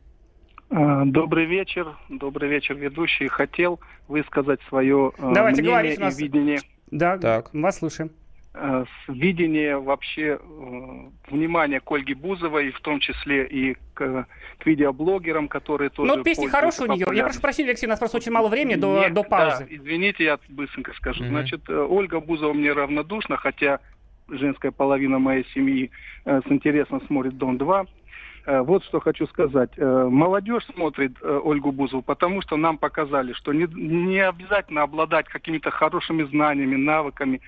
А, 0.70 1.04
Добрый 1.04 1.46
вечер, 1.46 1.96
добрый 2.08 2.48
вечер, 2.48 2.74
ведущий. 2.76 3.28
Хотел 3.28 3.80
высказать 4.08 4.60
свое 4.68 5.12
а, 5.18 5.32
Давайте, 5.34 5.62
мнение 5.62 5.70
говорите, 5.70 5.96
у 5.96 6.00
и 6.00 6.04
нас- 6.04 6.18
видение. 6.18 6.60
Да, 6.90 7.18
Так. 7.18 7.52
вас 7.52 7.78
слушаем. 7.78 8.10
Э, 8.54 8.84
с 8.84 9.08
видения 9.08 9.76
вообще 9.76 10.38
э, 10.38 11.30
внимания 11.30 11.80
к 11.80 11.90
Ольге 11.90 12.14
Бузовой, 12.14 12.70
в 12.70 12.80
том 12.80 13.00
числе 13.00 13.46
и 13.46 13.76
к, 13.94 14.26
к 14.58 14.66
видеоблогерам, 14.66 15.48
которые 15.48 15.90
тоже... 15.90 16.14
Ну, 16.14 16.22
песни 16.22 16.46
хорошие 16.46 16.88
у 16.88 16.92
нее. 16.92 17.06
Я 17.12 17.24
прошу 17.24 17.40
прощения, 17.40 17.70
Алексей, 17.70 17.86
у 17.86 17.90
нас 17.90 17.98
просто 17.98 18.16
очень 18.18 18.32
мало 18.32 18.48
времени 18.48 18.76
до, 18.76 19.00
Нет, 19.00 19.14
до 19.14 19.22
паузы. 19.22 19.66
Да, 19.68 19.76
извините, 19.76 20.24
я 20.24 20.38
быстренько 20.48 20.92
скажу. 20.94 21.22
Мгм. 21.22 21.30
Значит, 21.30 21.68
э, 21.68 21.74
Ольга 21.74 22.20
Бузова 22.20 22.52
мне 22.52 22.72
равнодушна, 22.72 23.36
хотя 23.36 23.80
женская 24.28 24.70
половина 24.70 25.18
моей 25.18 25.44
семьи 25.52 25.90
с 26.24 26.44
интересом 26.46 27.04
смотрит 27.06 27.36
«Дом-2». 27.36 27.88
Э, 28.46 28.60
Вот 28.62 28.84
что 28.84 29.00
хочу 29.00 29.26
сказать. 29.26 29.70
Э, 29.76 30.08
Молодежь 30.10 30.64
смотрит 30.74 31.12
э, 31.22 31.40
Ольгу 31.44 31.72
Бузову, 31.72 32.02
потому 32.02 32.42
что 32.42 32.56
нам 32.56 32.78
показали, 32.78 33.32
что 33.34 33.52
не, 33.52 33.66
не 33.74 34.18
обязательно 34.20 34.82
обладать 34.82 35.26
какими-то 35.28 35.70
хорошими 35.70 36.24
знаниями, 36.24 36.76
навыками, 36.76 37.40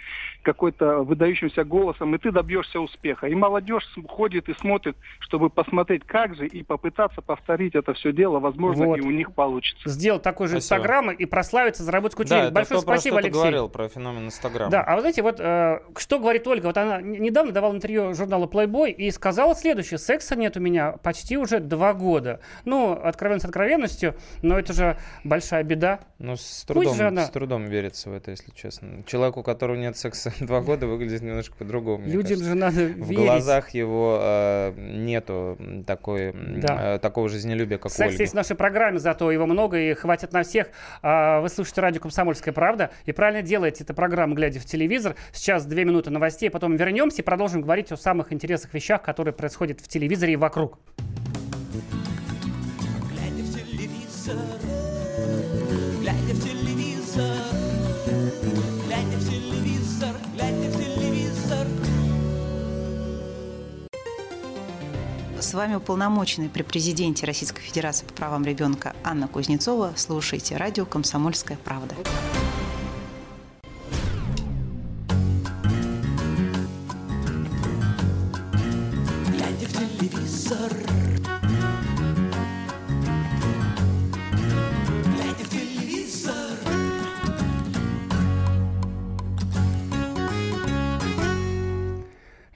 какой-то 0.42 1.02
выдающимся 1.02 1.64
голосом, 1.64 2.14
и 2.14 2.18
ты 2.18 2.30
добьешься 2.30 2.78
успеха. 2.80 3.26
И 3.26 3.34
молодежь 3.34 3.88
ходит 4.08 4.48
и 4.48 4.54
смотрит, 4.54 4.96
чтобы 5.20 5.50
посмотреть, 5.50 6.04
как 6.06 6.36
же, 6.36 6.46
и 6.46 6.62
попытаться 6.62 7.22
повторить 7.22 7.74
это 7.74 7.92
все 7.94 8.12
дело. 8.12 8.38
Возможно, 8.38 8.86
Вот. 8.86 8.98
и 8.98 9.00
у 9.00 9.10
них 9.10 9.32
получится. 9.32 9.88
Сделать 9.88 10.22
такой 10.22 10.48
же. 10.48 10.56
Инстаграм 10.56 11.10
и 11.10 11.24
прославиться, 11.26 11.82
заработать 11.82 12.16
кучу 12.16 12.28
Да, 12.30 12.36
денег. 12.36 12.46
это 12.48 12.54
Большое 12.54 12.80
то, 12.80 12.86
про 12.86 12.92
спасибо, 12.96 13.14
что 13.16 13.22
ты 13.22 13.26
Алексей. 13.28 13.40
говорил, 13.40 13.68
про 13.68 13.88
феномен 13.88 14.26
Инстаграма. 14.26 14.70
Да, 14.70 14.82
а 14.82 14.94
вы 14.94 15.00
знаете, 15.00 15.22
вот 15.22 15.40
э, 15.40 15.80
что 15.96 16.18
говорит 16.18 16.46
Ольга? 16.46 16.66
Вот 16.66 16.76
она 16.78 17.00
недавно 17.00 17.52
давала 17.52 17.74
интервью 17.74 18.14
журналу 18.14 18.46
Playboy 18.46 18.90
и 18.90 19.10
сказала 19.10 19.54
следующее. 19.54 19.98
Секса 19.98 20.36
нет 20.36 20.56
у 20.56 20.60
меня 20.60 20.83
почти 20.92 21.36
уже 21.36 21.60
два 21.60 21.92
года. 21.94 22.40
Ну, 22.64 22.92
откровенность 22.92 23.44
откровенностью, 23.44 24.14
но 24.42 24.58
это 24.58 24.72
же 24.72 24.96
большая 25.24 25.62
беда. 25.64 26.00
Ну, 26.18 26.36
с 26.36 26.64
трудом, 26.64 27.00
она- 27.00 27.26
с 27.26 27.30
трудом 27.30 27.66
верится 27.66 28.10
в 28.10 28.14
это, 28.14 28.30
если 28.30 28.50
честно. 28.52 29.02
Человек, 29.06 29.36
у 29.36 29.42
которого 29.42 29.76
нет 29.76 29.96
секса 29.96 30.32
два 30.40 30.60
года, 30.60 30.86
выглядит 30.86 31.22
немножко 31.22 31.54
по-другому. 31.56 32.04
Людям 32.06 32.22
кажется. 32.38 32.44
же 32.44 32.54
надо 32.54 32.76
В 32.76 33.10
верить. 33.10 33.16
глазах 33.16 33.70
его 33.70 34.18
э, 34.20 34.72
нету 34.76 35.58
такой, 35.86 36.32
Да. 36.32 36.94
э, 36.94 36.98
такого 36.98 37.28
жизнелюбия, 37.28 37.78
как 37.78 37.86
у 37.86 37.88
Секс 37.94 38.10
Ольги. 38.12 38.22
есть 38.22 38.32
в 38.32 38.36
нашей 38.36 38.56
программе, 38.56 38.98
зато 38.98 39.30
его 39.30 39.46
много 39.46 39.78
и 39.78 39.94
хватит 39.94 40.32
на 40.32 40.42
всех. 40.42 40.68
А, 41.02 41.40
Вы 41.40 41.48
слушаете 41.48 41.80
радио 41.80 42.00
«Комсомольская 42.00 42.52
правда» 42.54 42.90
и 43.04 43.12
правильно 43.12 43.42
делаете 43.42 43.84
эту 43.84 43.94
программу, 43.94 44.34
глядя 44.34 44.60
в 44.60 44.64
телевизор. 44.64 45.14
Сейчас 45.32 45.66
две 45.66 45.84
минуты 45.84 46.10
новостей, 46.10 46.50
потом 46.50 46.76
вернемся 46.76 47.22
и 47.22 47.24
продолжим 47.24 47.60
говорить 47.62 47.92
о 47.92 47.96
самых 47.96 48.32
интересных 48.32 48.72
вещах, 48.74 49.02
которые 49.02 49.34
происходят 49.34 49.80
в 49.80 49.88
телевизоре 49.88 50.34
и 50.34 50.36
вокруг. 50.36 50.73
Глядя 53.10 53.42
в 53.42 53.54
телевизор, 53.54 54.36
глядя 56.00 56.34
в 56.34 56.42
телевизор, 56.42 57.36
глядя 58.86 59.16
в 59.18 59.28
телевизор, 59.28 60.16
глядя 60.34 60.70
в 60.70 60.76
телевизор. 60.76 61.66
С 65.40 65.52
вами 65.52 65.74
уполномоченный 65.74 66.48
при 66.48 66.62
президенте 66.62 67.26
Российской 67.26 67.60
Федерации 67.60 68.06
по 68.06 68.14
правам 68.14 68.44
ребенка 68.44 68.96
Анна 69.04 69.28
Кузнецова. 69.28 69.92
Слушайте 69.96 70.56
радио 70.56 70.86
«Комсомольская 70.86 71.58
правда». 71.62 71.94
Телевизор. 80.44 80.72
Глядя 85.06 85.44
в 85.44 85.48
телевизор. 85.48 86.34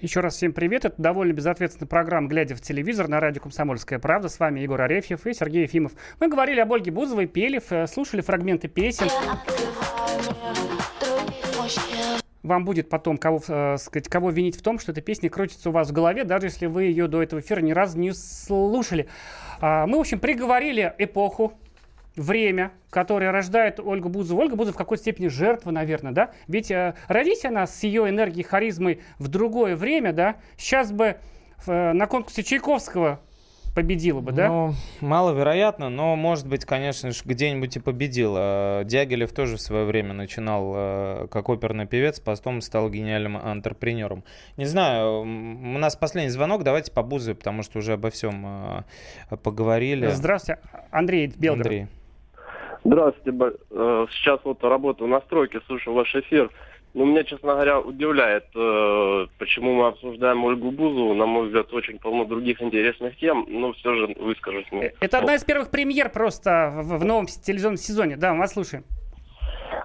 Еще 0.00 0.20
раз 0.20 0.36
всем 0.36 0.52
привет. 0.52 0.84
Это 0.84 0.94
довольно 1.00 1.32
безответственная 1.32 1.88
программа 1.88 2.28
«Глядя 2.28 2.54
в 2.54 2.60
телевизор» 2.60 3.08
на 3.08 3.20
радио 3.20 3.40
«Комсомольская 3.42 3.98
правда». 3.98 4.28
С 4.28 4.38
вами 4.38 4.60
Егор 4.60 4.80
Арефьев 4.80 5.26
и 5.26 5.32
Сергей 5.32 5.62
Ефимов. 5.62 5.92
Мы 6.20 6.28
говорили 6.28 6.60
об 6.60 6.72
Ольге 6.72 6.90
Бузовой, 6.90 7.26
пели, 7.26 7.60
слушали 7.86 8.20
фрагменты 8.20 8.68
песен. 8.68 9.08
Вам 12.48 12.64
будет 12.64 12.88
потом 12.88 13.18
кого, 13.18 13.42
э, 13.46 13.76
сказать, 13.76 14.08
кого 14.08 14.30
винить 14.30 14.58
в 14.58 14.62
том, 14.62 14.78
что 14.78 14.92
эта 14.92 15.02
песня 15.02 15.28
крутится 15.28 15.68
у 15.68 15.72
вас 15.72 15.90
в 15.90 15.92
голове, 15.92 16.24
даже 16.24 16.46
если 16.46 16.64
вы 16.64 16.84
ее 16.84 17.06
до 17.06 17.22
этого 17.22 17.40
эфира 17.40 17.60
ни 17.60 17.72
разу 17.72 17.98
не 17.98 18.12
слушали. 18.12 19.06
А, 19.60 19.86
Мы, 19.86 19.98
в 19.98 20.00
общем, 20.00 20.18
приговорили 20.18 20.94
эпоху, 20.98 21.52
время, 22.16 22.72
которое 22.90 23.30
рождает 23.30 23.80
Ольгу 23.80 24.08
Бузову. 24.08 24.40
Ольга 24.40 24.56
Бузова 24.56 24.74
в 24.74 24.78
какой-то 24.78 25.02
степени 25.02 25.28
жертва, 25.28 25.70
наверное, 25.70 26.12
да? 26.12 26.30
Ведь 26.48 26.70
э, 26.70 26.94
родись 27.06 27.44
она 27.44 27.66
с 27.66 27.82
ее 27.82 28.08
энергией, 28.08 28.44
харизмой 28.44 29.00
в 29.18 29.28
другое 29.28 29.76
время, 29.76 30.12
да, 30.12 30.36
сейчас 30.56 30.90
бы 30.90 31.18
э, 31.66 31.92
на 31.92 32.06
конкурсе 32.06 32.42
Чайковского 32.42 33.20
победила 33.78 34.20
бы, 34.20 34.32
да? 34.32 34.48
Ну, 34.48 34.74
маловероятно, 35.00 35.88
но, 35.88 36.16
может 36.16 36.48
быть, 36.48 36.64
конечно 36.64 37.12
же, 37.12 37.22
где-нибудь 37.24 37.76
и 37.76 37.80
победил. 37.80 38.34
А, 38.36 38.82
Дягилев 38.82 39.32
тоже 39.32 39.56
в 39.56 39.60
свое 39.60 39.84
время 39.84 40.14
начинал 40.14 40.72
э, 40.74 41.26
как 41.30 41.48
оперный 41.48 41.86
певец, 41.86 42.18
потом 42.18 42.60
стал 42.60 42.90
гениальным 42.90 43.36
антрепренером. 43.36 44.24
Не 44.56 44.64
знаю, 44.64 45.20
у 45.20 45.78
нас 45.78 45.94
последний 45.94 46.30
звонок, 46.30 46.64
давайте 46.64 46.90
по 46.90 47.04
Бузове, 47.04 47.36
потому 47.36 47.62
что 47.62 47.78
уже 47.78 47.92
обо 47.92 48.10
всем 48.10 48.44
э, 49.30 49.36
поговорили. 49.44 50.08
Здравствуйте, 50.08 50.60
Андрей 50.90 51.32
Белгород. 51.36 51.66
Андрей. 51.66 51.86
Здравствуйте. 52.82 53.56
э, 53.70 54.06
Сейчас 54.10 54.40
вот 54.42 54.64
работаю 54.64 55.08
на 55.08 55.20
стройке, 55.20 55.60
слушаю 55.68 55.94
ваш 55.94 56.12
эфир. 56.16 56.50
Ну, 56.94 57.04
меня, 57.04 57.22
честно 57.22 57.52
говоря, 57.52 57.80
удивляет, 57.80 58.44
э, 58.54 59.26
почему 59.38 59.74
мы 59.74 59.88
обсуждаем 59.88 60.44
Ольгу 60.44 60.70
Бузову. 60.70 61.14
На 61.14 61.26
мой 61.26 61.46
взгляд, 61.46 61.72
очень 61.72 61.98
полно 61.98 62.24
других 62.24 62.62
интересных 62.62 63.16
тем, 63.18 63.46
но 63.48 63.72
все 63.74 63.94
же 63.94 64.14
выскажусь. 64.18 64.66
ну, 64.70 64.82
Это 65.00 65.18
одна 65.18 65.34
из 65.34 65.44
первых 65.44 65.70
премьер 65.70 66.08
просто 66.10 66.72
в, 66.74 66.98
в 66.98 67.04
новом 67.04 67.26
телевизионном 67.26 67.76
сезоне. 67.76 68.16
Да, 68.16 68.32
мы 68.32 68.40
вас 68.40 68.52
слушаем. 68.54 68.84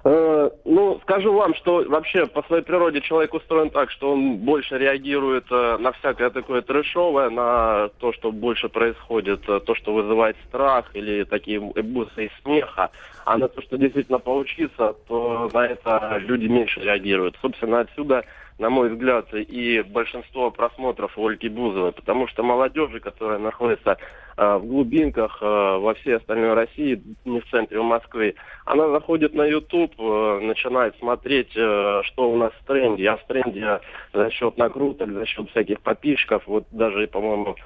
Э, 0.04 0.50
Ну, 0.64 0.98
скажу 1.02 1.32
вам, 1.32 1.54
что 1.54 1.84
вообще 1.88 2.26
по 2.26 2.42
своей 2.42 2.62
природе 2.62 3.00
человек 3.00 3.32
устроен 3.34 3.70
так, 3.70 3.90
что 3.90 4.12
он 4.12 4.36
больше 4.36 4.76
реагирует 4.78 5.44
э, 5.50 5.76
на 5.78 5.92
всякое 5.92 6.30
такое 6.30 6.62
трешовое, 6.62 7.30
на 7.30 7.88
то, 8.00 8.12
что 8.12 8.32
больше 8.32 8.68
происходит, 8.68 9.48
э, 9.48 9.60
то, 9.60 9.74
что 9.74 9.94
вызывает 9.94 10.36
страх 10.48 10.90
или 10.94 11.24
такие 11.24 11.58
эмоции 11.58 12.30
смеха, 12.42 12.90
а 13.24 13.38
на 13.38 13.48
то, 13.48 13.62
что 13.62 13.76
действительно 13.76 14.18
поучиться, 14.18 14.94
то 15.08 15.50
на 15.52 15.66
это 15.66 16.18
люди 16.20 16.46
меньше 16.46 16.80
реагируют. 16.80 17.36
Собственно, 17.40 17.80
отсюда 17.80 18.24
на 18.58 18.70
мой 18.70 18.88
взгляд, 18.88 19.26
и 19.34 19.82
большинство 19.82 20.50
просмотров 20.50 21.18
Ольги 21.18 21.48
Бузовой, 21.48 21.92
потому 21.92 22.28
что 22.28 22.42
молодежи, 22.42 23.00
которая 23.00 23.38
находится 23.38 23.96
э, 24.36 24.56
в 24.56 24.66
глубинках 24.66 25.38
э, 25.40 25.44
во 25.44 25.94
всей 25.94 26.16
остальной 26.16 26.54
России, 26.54 27.02
не 27.24 27.40
в 27.40 27.50
центре 27.50 27.82
Москвы, 27.82 28.36
она 28.64 28.88
заходит 28.90 29.34
на 29.34 29.44
YouTube, 29.44 29.94
э, 29.98 30.40
начинает 30.40 30.96
смотреть, 30.98 31.50
э, 31.56 32.02
что 32.04 32.30
у 32.30 32.36
нас 32.36 32.52
в 32.60 32.66
тренде. 32.66 33.08
А 33.10 33.16
в 33.16 33.26
тренде 33.26 33.80
за 34.12 34.30
счет 34.30 34.56
накруток, 34.56 35.10
за 35.10 35.26
счет 35.26 35.50
всяких 35.50 35.80
подписчиков, 35.80 36.44
вот 36.46 36.64
даже, 36.70 37.08
по-моему, 37.08 37.56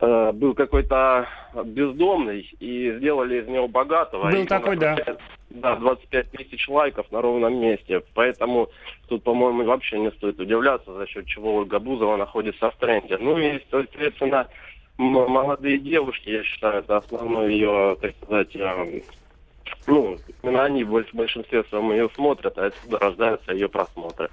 э, 0.00 0.32
был 0.32 0.54
какой-то 0.54 1.28
бездомный, 1.64 2.48
и 2.60 2.92
сделали 2.98 3.40
из 3.40 3.48
него 3.48 3.68
богатого. 3.68 4.30
Был 4.30 4.46
такой, 4.46 4.76
да. 4.76 4.96
Да, 5.50 5.76
25 5.76 6.30
тысяч 6.32 6.68
лайков 6.68 7.10
на 7.12 7.22
ровном 7.22 7.60
месте. 7.60 8.02
Поэтому 8.14 8.70
тут, 9.08 9.22
по-моему, 9.22 9.64
вообще 9.64 10.00
не 10.00 10.10
стоит 10.10 10.40
удивляться, 10.40 10.92
за 10.92 11.06
счет 11.06 11.26
чего 11.26 11.56
Ольга 11.56 11.78
Бузова 11.78 12.16
находится 12.16 12.70
в 12.70 12.76
тренде. 12.76 13.18
Ну 13.18 13.38
и, 13.38 13.60
соответственно, 13.70 14.48
молодые 14.98 15.78
девушки, 15.78 16.30
я 16.30 16.42
считаю, 16.42 16.80
это 16.80 16.96
основной 16.96 17.52
ее, 17.52 17.96
так 18.00 18.14
сказать, 18.22 18.56
э, 18.56 19.02
ну, 19.86 20.16
именно 20.42 20.64
они 20.64 20.84
в 20.84 21.04
большинстве 21.12 21.64
своем 21.64 21.92
ее 21.92 22.08
смотрят, 22.14 22.56
а 22.58 22.66
отсюда 22.66 22.98
рождаются 22.98 23.52
ее 23.52 23.68
просмотры. 23.68 24.30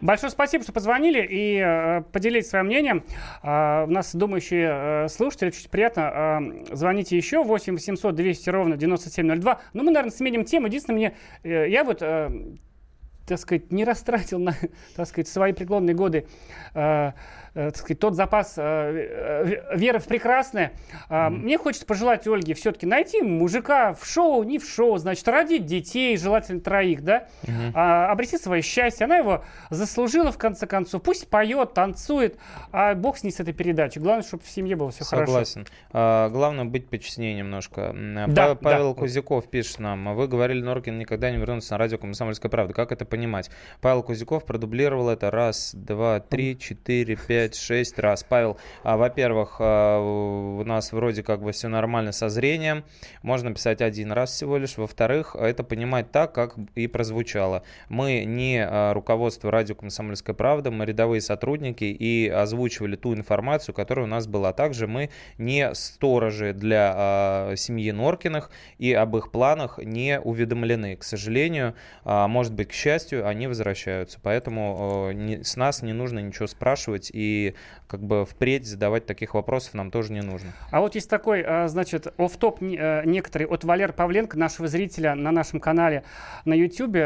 Большое 0.00 0.30
спасибо, 0.30 0.64
что 0.64 0.72
позвонили 0.72 1.26
и 1.28 1.58
э, 1.58 2.02
поделились 2.12 2.48
своим 2.48 2.66
мнением. 2.66 3.04
А, 3.42 3.84
у 3.86 3.90
нас 3.90 4.14
думающие 4.14 5.04
э, 5.04 5.08
слушатели, 5.08 5.48
очень 5.48 5.68
приятно. 5.68 6.70
Э, 6.70 6.74
звоните 6.74 7.16
еще 7.16 7.44
8 7.44 7.74
800 7.74 8.14
200 8.14 8.50
ровно 8.50 8.76
9702. 8.76 9.60
Ну, 9.74 9.82
мы, 9.82 9.90
наверное, 9.90 10.10
сменим 10.10 10.44
тему. 10.44 10.68
Единственное, 10.68 10.96
мне, 10.96 11.16
э, 11.42 11.68
я 11.68 11.84
вот, 11.84 11.98
э, 12.00 12.30
так 13.26 13.38
сказать, 13.38 13.70
не 13.70 13.84
растратил 13.84 14.38
на, 14.38 14.54
так 14.96 15.06
сказать, 15.06 15.28
свои 15.28 15.52
преклонные 15.52 15.94
годы 15.94 16.26
э, 16.74 16.80
э, 16.80 17.12
так 17.54 17.76
сказать, 17.76 17.98
тот 17.98 18.14
запас 18.14 18.54
э, 18.56 18.62
э, 18.62 19.76
веры 19.76 19.98
в 19.98 20.06
прекрасное. 20.06 20.72
А, 21.08 21.30
Мне 21.30 21.58
хочется 21.58 21.86
пожелать 21.86 22.26
Ольге 22.26 22.54
все-таки 22.54 22.86
найти 22.86 23.22
мужика 23.22 23.92
в 23.94 24.06
шоу, 24.06 24.42
не 24.44 24.58
в 24.58 24.68
шоу, 24.68 24.98
значит, 24.98 25.26
родить 25.26 25.66
детей, 25.66 26.16
желательно 26.16 26.60
троих, 26.60 27.02
да, 27.02 27.26
Мгм. 27.42 27.72
а, 27.74 28.10
обрести 28.12 28.38
свое 28.38 28.62
счастье. 28.62 29.04
Она 29.04 29.16
его 29.18 29.44
заслужила, 29.70 30.30
в 30.32 30.38
конце 30.38 30.66
концов. 30.66 31.02
Пусть 31.02 31.28
поет, 31.28 31.74
танцует, 31.74 32.36
а 32.72 32.94
бог 32.94 33.18
с 33.18 33.24
ней 33.24 33.30
с 33.32 33.40
этой 33.40 33.52
передачей. 33.52 34.00
Главное, 34.00 34.22
чтобы 34.22 34.44
в 34.44 34.48
семье 34.48 34.76
было 34.76 34.90
все 34.90 35.04
хорошо. 35.04 35.26
Согласен. 35.32 35.66
А, 35.92 36.28
главное 36.28 36.64
быть 36.66 36.88
почестнее 36.88 37.34
немножко. 37.34 37.94
Да, 38.28 38.54
Па- 38.54 38.54
Павел 38.54 38.94
да. 38.94 39.00
Кузяков 39.00 39.48
пишет 39.48 39.78
нам. 39.80 40.14
Вы 40.14 40.28
говорили, 40.28 40.62
Норкин 40.62 40.98
никогда 40.98 41.30
не 41.30 41.38
вернется 41.38 41.72
на 41.74 41.78
радио 41.78 41.98
«Комсомольская 41.98 42.50
правда». 42.50 42.74
Как 42.74 42.92
это 42.92 43.04
понимать. 43.04 43.50
Павел 43.80 44.02
Кузяков 44.02 44.44
продублировал 44.44 45.08
это 45.08 45.30
раз, 45.30 45.74
два, 45.74 46.20
три, 46.20 46.58
четыре, 46.58 47.16
пять, 47.16 47.39
шесть 47.52 47.98
раз. 47.98 48.24
Павел, 48.24 48.58
а, 48.82 48.96
во-первых, 48.96 49.56
а, 49.58 49.98
у 50.00 50.64
нас 50.64 50.92
вроде 50.92 51.22
как 51.22 51.42
бы 51.42 51.52
все 51.52 51.68
нормально 51.68 52.12
со 52.12 52.28
зрением. 52.28 52.84
Можно 53.22 53.54
писать 53.54 53.80
один 53.80 54.12
раз 54.12 54.32
всего 54.32 54.58
лишь. 54.58 54.76
Во-вторых, 54.76 55.36
это 55.38 55.64
понимать 55.64 56.10
так, 56.10 56.32
как 56.32 56.56
и 56.74 56.86
прозвучало. 56.86 57.62
Мы 57.88 58.24
не 58.24 58.64
а, 58.64 58.92
руководство 58.92 59.50
радио 59.50 59.74
«Комсомольская 59.74 60.34
правда», 60.34 60.70
мы 60.70 60.84
рядовые 60.84 61.20
сотрудники 61.20 61.84
и 61.84 62.28
озвучивали 62.28 62.96
ту 62.96 63.14
информацию, 63.14 63.74
которая 63.74 64.06
у 64.06 64.08
нас 64.08 64.26
была. 64.26 64.52
Также 64.52 64.86
мы 64.86 65.10
не 65.38 65.74
сторожи 65.74 66.52
для 66.52 67.52
семьи 67.56 67.90
Норкиных 67.92 68.50
и 68.78 68.92
об 68.92 69.16
их 69.16 69.30
планах 69.30 69.78
не 69.78 70.20
уведомлены. 70.20 70.96
К 70.96 71.04
сожалению, 71.04 71.74
может 72.04 72.52
быть, 72.54 72.68
к 72.68 72.72
счастью, 72.72 73.26
они 73.26 73.46
возвращаются. 73.46 74.18
Поэтому 74.22 75.10
с 75.42 75.56
нас 75.56 75.82
не 75.82 75.92
нужно 75.92 76.18
ничего 76.18 76.46
спрашивать 76.46 77.10
и 77.12 77.29
как 77.86 78.00
бы 78.02 78.24
впредь 78.24 78.66
задавать 78.66 79.06
таких 79.06 79.34
вопросов 79.34 79.74
нам 79.74 79.90
тоже 79.90 80.12
не 80.12 80.22
нужно. 80.22 80.52
А 80.70 80.80
вот 80.80 80.94
есть 80.94 81.10
такой, 81.10 81.42
а, 81.42 81.68
значит, 81.68 82.06
офф-топ 82.18 82.60
не- 82.60 82.76
э, 82.76 83.02
некоторый 83.04 83.44
от 83.44 83.64
Валеры 83.64 83.92
Павленко, 83.92 84.38
нашего 84.38 84.68
зрителя 84.68 85.14
на 85.14 85.30
нашем 85.32 85.60
канале 85.60 86.04
на 86.44 86.54
YouTube. 86.54 86.96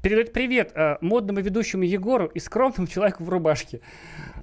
Передает 0.00 0.32
привет 0.32 0.70
э, 0.76 0.96
модному 1.00 1.40
ведущему 1.40 1.82
Егору 1.82 2.26
и 2.26 2.38
скромному 2.38 2.86
человеку 2.86 3.24
в 3.24 3.28
рубашке. 3.28 3.80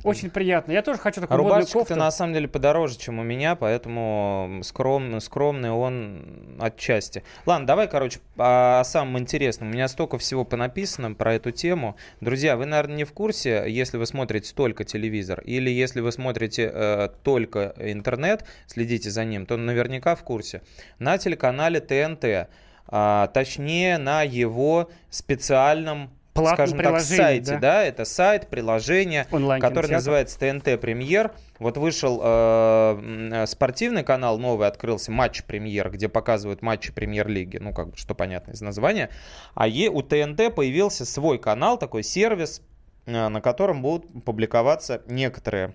Очень 0.03 0.29
приятно. 0.29 0.73
Я 0.73 0.81
тоже 0.81 0.99
хочу 0.99 1.21
А 1.21 1.21
такую 1.21 1.37
модную 1.37 1.55
рубашечка-то 1.61 1.79
кофту. 1.79 1.95
на 1.95 2.11
самом 2.11 2.33
деле 2.33 2.49
подороже, 2.49 2.97
чем 2.97 3.19
у 3.19 3.23
меня, 3.23 3.55
поэтому 3.55 4.59
скромный, 4.63 5.21
скромный 5.21 5.71
он 5.71 6.57
отчасти. 6.59 7.23
Ладно, 7.45 7.65
давай, 7.65 7.87
короче, 7.87 8.19
о 8.37 8.83
самом 8.83 9.17
интересном. 9.17 9.69
У 9.69 9.71
меня 9.71 9.87
столько 9.87 10.17
всего 10.17 10.43
понаписано 10.43 11.13
про 11.13 11.35
эту 11.35 11.51
тему. 11.51 11.95
Друзья, 12.19 12.57
вы, 12.57 12.65
наверное, 12.65 12.97
не 12.97 13.03
в 13.05 13.13
курсе, 13.13 13.63
если 13.67 13.97
вы 13.97 14.05
смотрите 14.05 14.53
только 14.53 14.83
телевизор 14.83 15.39
или 15.39 15.69
если 15.69 16.01
вы 16.01 16.11
смотрите 16.11 16.69
э, 16.71 17.09
только 17.23 17.73
интернет, 17.79 18.45
следите 18.67 19.09
за 19.09 19.23
ним, 19.23 19.45
то 19.45 19.55
наверняка 19.55 20.15
в 20.15 20.23
курсе. 20.23 20.61
На 20.99 21.17
телеканале 21.17 21.79
ТНТ, 21.79 22.49
а, 22.87 23.27
точнее 23.27 23.97
на 23.97 24.23
его 24.23 24.89
специальном 25.09 26.11
Платном 26.35 26.67
скажем 26.67 26.79
так, 26.83 27.01
сайте, 27.01 27.51
да. 27.53 27.59
да, 27.59 27.83
это 27.85 28.03
сайт, 28.03 28.49
приложение, 28.49 29.23
которое 29.23 29.43
Онлайн-кинотеатр. 29.43 29.91
называется 29.91 30.37
ТНТ 30.37 30.81
Премьер. 30.81 31.31
Вот 31.59 31.77
вышел 31.77 32.19
э, 32.21 32.99
э, 33.31 33.47
спортивный 33.47 34.03
канал 34.03 34.37
новый, 34.37 34.67
открылся 34.67 35.13
Матч 35.13 35.45
Премьер, 35.45 35.89
где 35.91 36.09
показывают 36.09 36.61
матчи 36.61 36.91
Премьер-лиги, 36.91 37.55
ну, 37.55 37.73
как 37.73 37.91
бы, 37.91 37.97
что 37.97 38.15
понятно 38.15 38.51
из 38.51 38.59
названия. 38.59 39.11
А 39.53 39.65
е- 39.65 39.89
у 39.89 40.01
ТНТ 40.01 40.53
появился 40.53 41.05
свой 41.05 41.39
канал, 41.39 41.77
такой 41.77 42.03
сервис, 42.03 42.61
э, 43.05 43.29
на 43.29 43.39
котором 43.39 43.81
будут 43.81 44.25
публиковаться 44.25 45.03
некоторые 45.07 45.73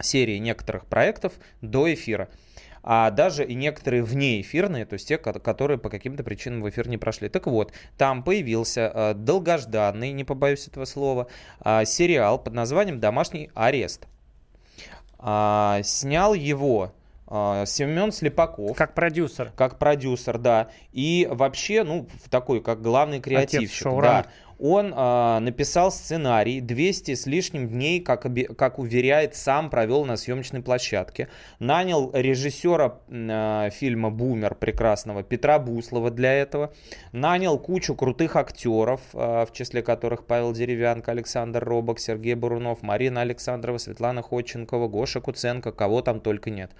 серии 0.00 0.38
некоторых 0.38 0.86
проектов 0.86 1.34
до 1.60 1.92
эфира. 1.92 2.28
А 2.90 3.10
даже 3.10 3.44
и 3.44 3.54
некоторые 3.54 4.02
внеэфирные, 4.02 4.86
то 4.86 4.94
есть 4.94 5.06
те, 5.06 5.18
ко- 5.18 5.38
которые 5.38 5.76
по 5.76 5.90
каким-то 5.90 6.24
причинам 6.24 6.62
в 6.62 6.70
эфир 6.70 6.88
не 6.88 6.96
прошли. 6.96 7.28
Так 7.28 7.46
вот, 7.46 7.70
там 7.98 8.22
появился 8.22 8.90
э, 8.94 9.12
долгожданный, 9.14 10.12
не 10.12 10.24
побоюсь 10.24 10.66
этого 10.68 10.86
слова, 10.86 11.26
а, 11.60 11.84
сериал 11.84 12.38
под 12.38 12.54
названием 12.54 12.98
«Домашний 12.98 13.50
арест». 13.52 14.06
А, 15.18 15.82
снял 15.82 16.32
его 16.32 16.94
а, 17.26 17.66
Семен 17.66 18.10
Слепаков. 18.10 18.74
Как 18.74 18.94
продюсер. 18.94 19.52
Как 19.54 19.78
продюсер, 19.78 20.38
да. 20.38 20.68
И 20.92 21.28
вообще, 21.30 21.84
ну, 21.84 22.08
в 22.24 22.30
такой, 22.30 22.62
как 22.62 22.80
главный 22.80 23.20
креативщик. 23.20 23.82
шоураннер. 23.82 24.24
да. 24.24 24.30
Он 24.58 24.92
а, 24.96 25.38
написал 25.38 25.92
сценарий, 25.92 26.60
200 26.60 27.14
с 27.14 27.26
лишним 27.26 27.68
дней, 27.68 28.00
как, 28.00 28.26
как 28.56 28.78
уверяет, 28.78 29.36
сам 29.36 29.70
провел 29.70 30.04
на 30.04 30.16
съемочной 30.16 30.62
площадке. 30.62 31.28
Нанял 31.60 32.10
режиссера 32.12 32.98
а, 33.08 33.70
фильма 33.70 34.10
«Бумер» 34.10 34.56
прекрасного 34.56 35.22
Петра 35.22 35.60
Буслова 35.60 36.10
для 36.10 36.32
этого. 36.32 36.72
Нанял 37.12 37.56
кучу 37.58 37.94
крутых 37.94 38.34
актеров, 38.34 39.00
а, 39.14 39.46
в 39.46 39.52
числе 39.52 39.82
которых 39.82 40.24
Павел 40.24 40.52
Деревянко, 40.52 41.12
Александр 41.12 41.64
Робок, 41.64 42.00
Сергей 42.00 42.34
Бурунов, 42.34 42.82
Марина 42.82 43.20
Александрова, 43.20 43.78
Светлана 43.78 44.22
Ходченкова, 44.22 44.88
Гоша 44.88 45.20
Куценко, 45.20 45.70
кого 45.70 46.02
там 46.02 46.20
только 46.20 46.50
нет. 46.50 46.72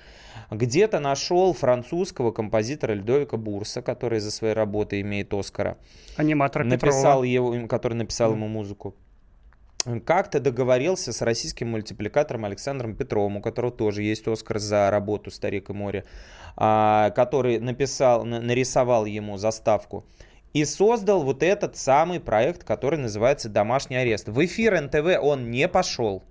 Где-то 0.50 0.98
нашел 0.98 1.52
французского 1.52 2.32
композитора 2.32 2.94
Льдовика 2.94 3.36
Бурса, 3.36 3.82
который 3.82 4.18
за 4.18 4.30
своей 4.30 4.54
работы 4.54 5.00
имеет 5.00 5.32
Оскара. 5.32 5.76
Аниматора 6.16 6.64
Написал 6.64 7.22
Петрова. 7.22 7.24
его, 7.24 7.67
который 7.68 7.94
написал 7.94 8.32
ему 8.32 8.48
музыку. 8.48 8.94
Как-то 10.04 10.40
договорился 10.40 11.12
с 11.12 11.22
российским 11.22 11.68
мультипликатором 11.68 12.44
Александром 12.44 12.94
Петровым, 12.96 13.36
у 13.36 13.40
которого 13.40 13.70
тоже 13.72 14.02
есть 14.02 14.26
Оскар 14.26 14.58
за 14.58 14.90
работу 14.90 15.30
«Старик 15.30 15.70
и 15.70 15.72
море», 15.72 16.04
а, 16.56 17.10
который 17.10 17.60
написал, 17.60 18.24
на- 18.24 18.40
нарисовал 18.40 19.04
ему 19.04 19.36
заставку. 19.38 20.04
И 20.52 20.64
создал 20.64 21.22
вот 21.22 21.42
этот 21.42 21.76
самый 21.76 22.18
проект, 22.20 22.64
который 22.64 22.98
называется 22.98 23.48
«Домашний 23.48 23.96
арест». 23.96 24.28
В 24.28 24.44
эфир 24.44 24.80
НТВ 24.80 25.22
он 25.22 25.50
не 25.50 25.68
пошел. 25.68 26.24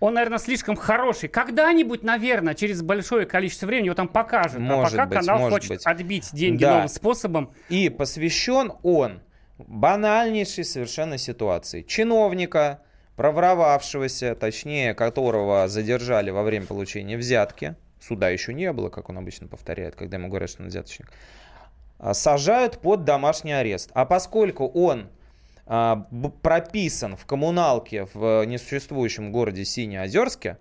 Он, 0.00 0.14
наверное, 0.14 0.38
слишком 0.38 0.74
хороший. 0.74 1.28
Когда-нибудь, 1.28 2.02
наверное, 2.02 2.54
через 2.54 2.80
большое 2.82 3.26
количество 3.26 3.66
времени 3.66 3.86
его 3.86 3.94
там 3.94 4.08
покажут. 4.08 4.58
Может 4.58 4.94
а 4.98 5.04
пока 5.04 5.06
быть, 5.06 5.18
канал 5.18 5.38
может 5.38 5.52
хочет 5.54 5.68
быть. 5.70 5.86
отбить 5.86 6.30
деньги 6.32 6.62
Да. 6.62 6.72
новым 6.74 6.88
способом. 6.88 7.52
И 7.68 7.88
посвящен 7.90 8.72
он 8.82 9.20
банальнейшей 9.68 10.64
совершенно 10.64 11.18
ситуации. 11.18 11.82
Чиновника, 11.82 12.82
проворовавшегося, 13.16 14.34
точнее, 14.34 14.94
которого 14.94 15.68
задержали 15.68 16.30
во 16.30 16.42
время 16.42 16.66
получения 16.66 17.16
взятки, 17.16 17.76
суда 18.00 18.30
еще 18.30 18.54
не 18.54 18.72
было, 18.72 18.88
как 18.88 19.08
он 19.08 19.18
обычно 19.18 19.46
повторяет, 19.46 19.94
когда 19.94 20.16
ему 20.16 20.28
говорят, 20.28 20.50
что 20.50 20.62
он 20.62 20.68
взяточник, 20.68 21.12
а, 21.98 22.14
сажают 22.14 22.78
под 22.78 23.04
домашний 23.04 23.52
арест. 23.52 23.90
А 23.94 24.06
поскольку 24.06 24.66
он 24.66 25.08
а, 25.66 26.06
прописан 26.42 27.16
в 27.16 27.26
коммуналке 27.26 28.06
в 28.14 28.44
несуществующем 28.44 29.32
городе 29.32 29.64
Синеозерске, 29.64 30.56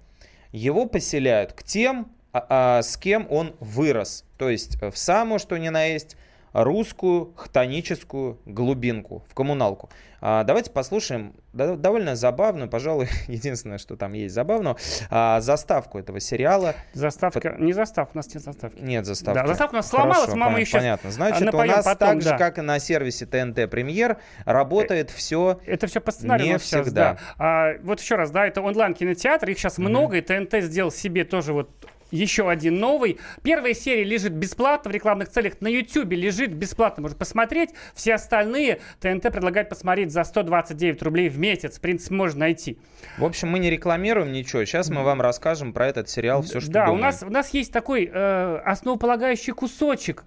его 0.52 0.86
поселяют 0.86 1.54
к 1.54 1.64
тем, 1.64 2.12
а, 2.34 2.82
с 2.82 2.98
кем 2.98 3.26
он 3.30 3.56
вырос. 3.60 4.26
То 4.38 4.50
есть 4.50 4.82
в 4.82 4.96
самую, 4.96 5.40
что 5.40 5.58
ни 5.58 5.70
на 5.70 5.86
есть, 5.86 6.16
русскую 6.54 7.34
хтоническую 7.36 8.40
глубинку, 8.46 9.24
в 9.30 9.34
коммуналку. 9.34 9.90
А, 10.22 10.44
давайте 10.44 10.72
послушаем 10.72 11.34
довольно 11.54 12.16
забавную, 12.16 12.70
пожалуй, 12.70 13.08
единственное, 13.28 13.78
что 13.78 13.96
там 13.96 14.14
есть 14.14 14.36
забавного, 14.36 14.78
а, 15.10 15.40
заставку 15.42 15.98
этого 15.98 16.20
сериала. 16.20 16.76
Заставка, 16.94 17.56
не 17.58 17.74
заставка, 17.74 18.12
у 18.14 18.18
нас 18.18 18.34
нет 18.34 18.44
заставки. 18.44 18.80
Нет 18.82 19.06
заставки. 19.06 19.40
Да, 19.40 19.48
заставка 19.48 19.76
у 19.76 19.78
нас 19.78 19.90
сломалась, 19.90 20.20
Хорошо, 20.20 20.38
мама 20.38 20.60
пон- 20.60 20.66
сейчас 20.66 20.82
Понятно. 20.82 21.12
Значит, 21.12 21.54
у 21.54 21.58
нас 21.64 21.86
потом, 21.86 22.08
так 22.08 22.22
же, 22.22 22.30
да. 22.30 22.38
как 22.38 22.58
и 22.58 22.62
на 22.62 22.80
сервисе 22.80 23.26
ТНТ 23.26 23.70
Премьер, 23.70 24.18
работает 24.46 25.10
все 25.10 25.60
Это 25.66 25.88
все 25.88 26.02
по 26.02 26.12
сценарию 26.12 26.54
не 26.54 26.60
сейчас, 26.60 26.86
всегда. 26.86 27.14
да. 27.14 27.20
А, 27.38 27.74
вот 27.82 28.02
еще 28.02 28.16
раз, 28.16 28.32
да, 28.32 28.46
это 28.46 28.62
онлайн-кинотеатр, 28.62 29.50
их 29.50 29.58
сейчас 29.58 29.78
много, 29.78 30.18
и 30.18 30.22
ТНТ 30.22 30.62
сделал 30.64 30.92
себе 30.92 31.24
тоже 31.24 31.54
вот 31.54 31.70
еще 32.12 32.50
один 32.50 32.80
новый. 32.80 33.20
Первая 33.44 33.74
серия 33.74 34.04
лежит 34.04 34.34
бесплатно 34.34 34.92
в 34.92 34.94
рекламных 34.94 35.30
целях. 35.30 35.62
На 35.62 35.68
YouTube 35.68 36.12
лежит 36.12 36.54
бесплатно, 36.54 37.04
можно 37.04 37.18
посмотреть. 37.18 37.70
Все 37.94 38.16
остальные 38.16 38.82
ТНТ 39.00 39.24
предлагает 39.32 39.70
посмотреть 39.70 40.12
за 40.12 40.24
129 40.24 41.02
рублей 41.04 41.30
в 41.30 41.38
месяц. 41.40 41.78
В 41.78 41.82
принципе, 41.82 42.16
можно 42.16 42.40
найти. 42.40 42.80
В 43.18 43.26
общем, 43.26 43.50
мы 43.50 43.60
не 43.60 43.70
рекламируем 43.70 44.32
ничего. 44.32 44.66
Сейчас 44.66 44.90
мы 44.90 45.04
вам 45.04 45.22
расскажем 45.22 45.74
про 45.74 45.88
этот 45.88 46.10
сериал 46.10 46.42
все, 46.42 46.60
что 46.60 46.72
да, 46.72 46.84
у 46.84 46.88
думаем. 46.88 47.02
нас, 47.02 47.24
у 47.24 47.30
нас 47.30 47.54
есть 47.54 47.72
такой 47.72 48.10
э, 48.12 48.58
основополагающий 48.66 49.52
кузочек 49.52 50.24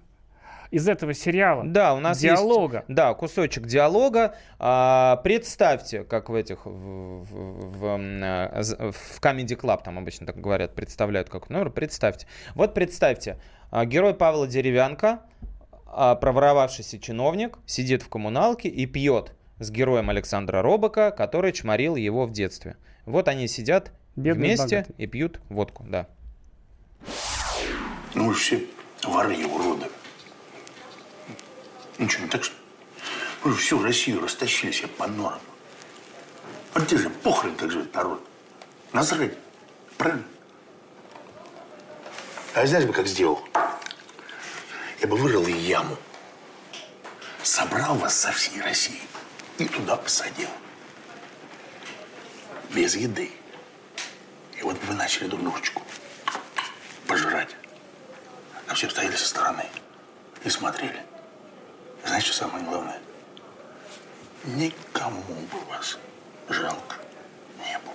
из 0.73 0.89
этого 0.89 1.13
сериала. 1.13 1.63
Да, 1.63 1.93
у 1.93 1.99
нас 1.99 2.17
диалога. 2.17 2.77
есть 2.77 2.85
да, 2.87 3.13
кусочек 3.13 3.67
диалога. 3.67 4.35
А, 4.57 5.17
представьте, 5.23 6.03
как 6.03 6.29
в 6.29 6.33
этих 6.35 6.65
в, 6.65 6.71
в, 6.71 7.77
в, 7.77 7.85
м, 7.85 8.21
а, 8.23 8.61
в 8.91 9.21
Comedy 9.21 9.55
Club 9.55 9.83
там 9.83 9.99
обычно 9.99 10.25
так 10.25 10.41
говорят, 10.41 10.73
представляют 10.73 11.29
как 11.29 11.51
номер. 11.51 11.69
Представьте. 11.69 12.25
Вот 12.55 12.73
представьте, 12.73 13.39
а, 13.69 13.85
герой 13.85 14.15
Павла 14.15 14.47
Деревянко, 14.47 15.19
а, 15.85 16.15
проворовавшийся 16.15 16.99
чиновник, 16.99 17.59
сидит 17.67 18.01
в 18.01 18.09
коммуналке 18.09 18.67
и 18.67 18.87
пьет 18.87 19.33
с 19.59 19.69
героем 19.69 20.09
Александра 20.09 20.63
Робока, 20.63 21.11
который 21.11 21.51
чморил 21.51 21.95
его 21.95 22.25
в 22.25 22.31
детстве. 22.31 22.77
Вот 23.05 23.27
они 23.27 23.47
сидят 23.47 23.91
Бедный 24.15 24.47
вместе 24.47 24.77
богатый. 24.77 24.95
и 24.97 25.05
пьют 25.05 25.39
водку, 25.49 25.85
да. 25.87 26.07
Ну 28.15 28.27
вы 28.29 28.33
все 28.33 28.63
воры 29.03 29.35
и 29.35 29.45
Ничего, 31.97 32.23
не 32.23 32.29
так 32.29 32.43
что? 32.43 32.55
Вы 33.43 33.51
же 33.51 33.57
всю 33.57 33.81
Россию 33.81 34.21
растащили 34.21 34.71
себе 34.71 34.87
по 34.87 35.07
норам. 35.07 35.41
А 36.73 36.79
где 36.79 36.97
же 36.97 37.09
похрен, 37.09 37.55
как 37.55 37.71
живет 37.71 37.93
народ? 37.93 38.25
Насрать. 38.93 39.37
Правильно? 39.97 40.23
А 42.55 42.65
знаешь 42.65 42.85
бы, 42.85 42.93
как 42.93 43.07
сделал? 43.07 43.43
Я 45.01 45.07
бы 45.07 45.17
вырыл 45.17 45.45
яму. 45.47 45.97
собрал 47.41 47.95
вас 47.95 48.17
со 48.17 48.31
всей 48.31 48.61
России 48.61 49.01
и 49.57 49.65
туда 49.65 49.97
посадил. 49.97 50.49
Без 52.69 52.95
еды. 52.95 53.31
И 54.57 54.61
вот 54.63 54.77
вы 54.85 54.93
начали 54.93 55.27
друг 55.27 55.41
дружечку 55.41 55.81
пожирать. 57.07 57.55
А 58.67 58.73
все 58.73 58.89
стояли 58.89 59.15
со 59.15 59.27
стороны 59.27 59.65
и 60.43 60.49
смотрели. 60.49 61.03
И 62.03 62.07
знаете, 62.07 62.27
что 62.27 62.35
самое 62.35 62.65
главное? 62.65 62.99
Никому 64.45 65.21
бы 65.21 65.59
вас 65.69 65.97
жалко 66.49 66.97
не 67.59 67.77
было. 67.79 67.93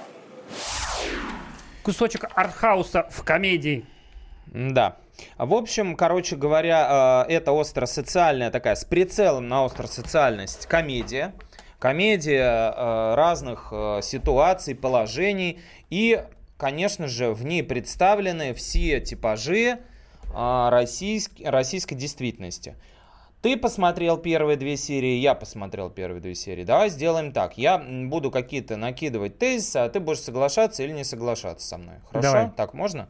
Кусочек 1.82 2.24
артхауса 2.34 3.06
в 3.10 3.22
комедии. 3.22 3.84
Да. 4.46 4.96
В 5.36 5.52
общем, 5.52 5.96
короче 5.96 6.36
говоря, 6.36 7.24
э, 7.28 7.32
это 7.32 7.58
остросоциальная 7.58 8.50
такая, 8.50 8.76
с 8.76 8.84
прицелом 8.84 9.48
на 9.48 9.64
остросоциальность 9.64 10.66
комедия. 10.66 11.34
Комедия 11.78 12.72
э, 12.74 13.14
разных 13.14 13.68
э, 13.72 14.00
ситуаций, 14.02 14.74
положений. 14.74 15.60
И, 15.90 16.24
конечно 16.56 17.08
же, 17.08 17.32
в 17.32 17.44
ней 17.44 17.62
представлены 17.62 18.54
все 18.54 19.00
типажи 19.00 19.80
российской, 20.34 21.44
российской 21.44 21.94
действительности. 21.94 22.76
Ты 23.40 23.56
посмотрел 23.56 24.16
первые 24.16 24.56
две 24.56 24.76
серии, 24.76 25.16
я 25.18 25.34
посмотрел 25.34 25.90
первые 25.90 26.20
две 26.20 26.34
серии. 26.34 26.64
Давай 26.64 26.90
сделаем 26.90 27.32
так. 27.32 27.56
Я 27.56 27.78
буду 27.78 28.32
какие-то 28.32 28.76
накидывать 28.76 29.38
тезисы, 29.38 29.76
а 29.76 29.88
ты 29.88 30.00
будешь 30.00 30.20
соглашаться 30.20 30.82
или 30.82 30.90
не 30.90 31.04
соглашаться 31.04 31.66
со 31.66 31.78
мной. 31.78 31.96
Хорошо? 32.10 32.32
Давай. 32.32 32.50
Так 32.56 32.74
можно? 32.74 33.08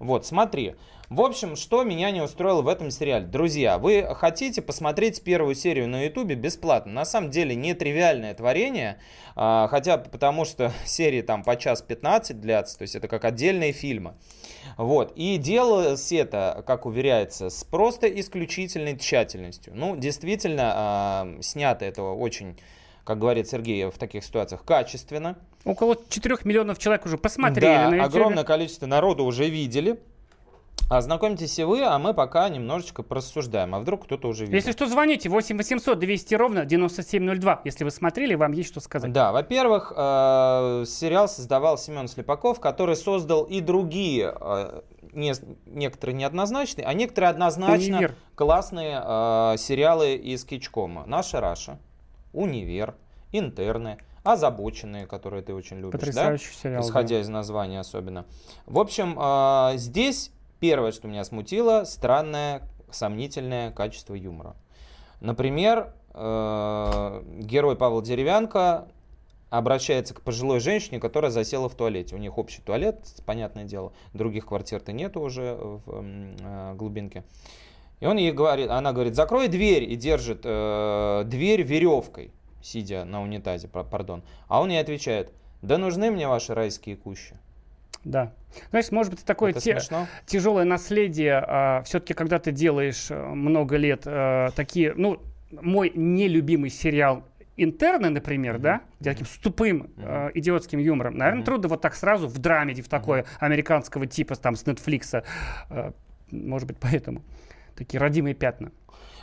Вот, 0.00 0.26
смотри. 0.26 0.74
В 1.10 1.22
общем, 1.22 1.56
что 1.56 1.84
меня 1.84 2.10
не 2.10 2.20
устроило 2.20 2.60
в 2.60 2.68
этом 2.68 2.90
сериале? 2.90 3.24
Друзья, 3.24 3.78
вы 3.78 4.06
хотите 4.14 4.60
посмотреть 4.60 5.22
первую 5.24 5.54
серию 5.54 5.88
на 5.88 6.04
ютубе 6.04 6.34
бесплатно? 6.34 6.92
На 6.92 7.06
самом 7.06 7.30
деле 7.30 7.54
нетривиальное 7.54 8.34
творение, 8.34 9.00
а, 9.34 9.68
хотя 9.68 9.96
потому 9.96 10.44
что 10.44 10.70
серии 10.84 11.22
там 11.22 11.44
по 11.44 11.56
час 11.56 11.80
15 11.80 12.38
длятся, 12.38 12.76
то 12.76 12.82
есть 12.82 12.94
это 12.94 13.08
как 13.08 13.24
отдельные 13.24 13.72
фильмы. 13.72 14.16
Вот. 14.76 15.12
И 15.16 15.38
делалось 15.38 16.12
это, 16.12 16.62
как 16.66 16.84
уверяется, 16.84 17.48
с 17.48 17.64
просто 17.64 18.06
исключительной 18.20 18.98
тщательностью. 18.98 19.72
Ну, 19.74 19.96
действительно, 19.96 21.34
э, 21.38 21.42
снято 21.42 21.86
это 21.86 22.02
очень, 22.02 22.60
как 23.04 23.18
говорит 23.18 23.48
Сергей, 23.48 23.86
в 23.86 23.96
таких 23.96 24.22
ситуациях 24.24 24.62
качественно. 24.62 25.38
Около 25.64 25.96
4 26.10 26.36
миллионов 26.44 26.78
человек 26.78 27.06
уже 27.06 27.16
посмотрели 27.16 27.64
Да, 27.64 27.88
на 27.88 27.94
YouTube. 27.94 28.14
огромное 28.14 28.44
количество 28.44 28.84
народу 28.84 29.24
уже 29.24 29.48
видели. 29.48 29.98
Ознакомьтесь 30.88 31.58
и 31.58 31.64
вы, 31.64 31.82
а 31.82 31.98
мы 31.98 32.14
пока 32.14 32.48
немножечко 32.48 33.02
просуждаем. 33.02 33.74
А 33.74 33.80
вдруг 33.80 34.04
кто-то 34.04 34.28
уже 34.28 34.44
видел. 34.44 34.56
Если 34.56 34.72
что, 34.72 34.86
звоните 34.86 35.28
8 35.28 35.56
800 35.58 35.98
200 35.98 36.34
ровно 36.34 36.64
9702. 36.64 37.60
Если 37.64 37.84
вы 37.84 37.90
смотрели, 37.90 38.34
вам 38.34 38.52
есть 38.52 38.70
что 38.70 38.80
сказать. 38.80 39.12
Да, 39.12 39.32
во-первых, 39.32 39.92
э, 39.94 40.84
сериал 40.86 41.28
создавал 41.28 41.76
Семен 41.76 42.08
Слепаков, 42.08 42.58
который 42.60 42.96
создал 42.96 43.44
и 43.44 43.60
другие, 43.60 44.34
э, 44.40 44.80
не, 45.12 45.34
некоторые 45.66 46.16
неоднозначные, 46.16 46.86
а 46.86 46.94
некоторые 46.94 47.30
однозначно 47.30 47.96
«Универ». 47.98 48.14
классные 48.34 49.02
э, 49.04 49.56
сериалы 49.58 50.14
из 50.14 50.44
Кичкома. 50.44 51.04
«Наша 51.06 51.40
Раша», 51.40 51.78
«Универ», 52.32 52.94
«Интерны», 53.32 53.98
«Озабоченные», 54.24 55.06
которые 55.06 55.42
ты 55.42 55.54
очень 55.54 55.76
любишь, 55.78 56.00
Потрясающий 56.00 56.50
да? 56.54 56.60
сериал, 56.62 56.82
Исходя 56.82 57.16
да. 57.16 57.20
из 57.20 57.28
названия 57.28 57.80
особенно. 57.80 58.24
В 58.66 58.78
общем, 58.78 59.18
э, 59.20 59.76
здесь 59.76 60.32
первое, 60.60 60.92
что 60.92 61.08
меня 61.08 61.24
смутило, 61.24 61.84
странное, 61.84 62.62
сомнительное 62.90 63.70
качество 63.70 64.14
юмора. 64.14 64.56
Например, 65.20 65.92
э, 66.14 67.22
герой 67.40 67.76
Павел 67.76 68.02
Деревянко 68.02 68.88
обращается 69.50 70.14
к 70.14 70.20
пожилой 70.20 70.60
женщине, 70.60 71.00
которая 71.00 71.30
засела 71.30 71.68
в 71.68 71.74
туалете. 71.74 72.14
У 72.14 72.18
них 72.18 72.36
общий 72.38 72.60
туалет, 72.60 73.00
понятное 73.24 73.64
дело. 73.64 73.92
Других 74.12 74.46
квартир-то 74.46 74.92
нету 74.92 75.20
уже 75.20 75.54
в 75.54 75.82
э, 75.86 76.74
глубинке. 76.74 77.24
И 78.00 78.06
он 78.06 78.16
ей 78.16 78.30
говорит, 78.30 78.70
она 78.70 78.92
говорит, 78.92 79.16
закрой 79.16 79.48
дверь 79.48 79.84
и 79.84 79.96
держит 79.96 80.42
э, 80.44 81.22
дверь 81.26 81.62
веревкой, 81.62 82.30
сидя 82.62 83.04
на 83.04 83.22
унитазе, 83.22 83.68
пар- 83.68 83.84
пардон. 83.84 84.22
А 84.46 84.60
он 84.60 84.70
ей 84.70 84.80
отвечает, 84.80 85.32
да 85.62 85.78
нужны 85.78 86.10
мне 86.10 86.28
ваши 86.28 86.54
райские 86.54 86.96
кущи. 86.96 87.36
Да. 88.10 88.32
Знаешь, 88.70 88.90
может 88.90 89.12
быть, 89.12 89.24
такое 89.24 89.50
Это 89.50 89.60
те- 89.60 89.78
смешно? 89.78 90.06
тяжелое 90.26 90.64
наследие. 90.64 91.82
все-таки, 91.84 92.14
когда 92.14 92.38
ты 92.38 92.50
делаешь 92.52 93.10
э, 93.10 93.22
много 93.34 93.76
лет 93.76 94.02
э, 94.06 94.48
такие, 94.56 94.94
ну, 94.96 95.20
мой 95.50 95.92
нелюбимый 95.94 96.70
сериал 96.70 97.24
Интерны, 97.60 98.08
например, 98.10 98.58
да, 98.60 98.82
где 99.00 99.10
таким 99.10 99.26
с 99.26 99.36
тупым 99.38 99.90
э, 99.96 100.30
идиотским 100.34 100.78
юмором. 100.78 101.16
Наверное, 101.16 101.44
трудно 101.44 101.66
вот 101.68 101.80
так 101.80 101.96
сразу 101.96 102.28
в 102.28 102.38
драмеди, 102.38 102.82
в 102.82 102.88
такое 102.88 103.24
американского 103.40 104.06
типа, 104.06 104.36
там, 104.36 104.54
с 104.54 104.62
Netflix. 104.64 105.24
э, 105.70 105.92
может 106.30 106.68
быть, 106.68 106.76
поэтому. 106.78 107.22
Такие 107.74 107.98
родимые 108.00 108.34
пятна. 108.34 108.70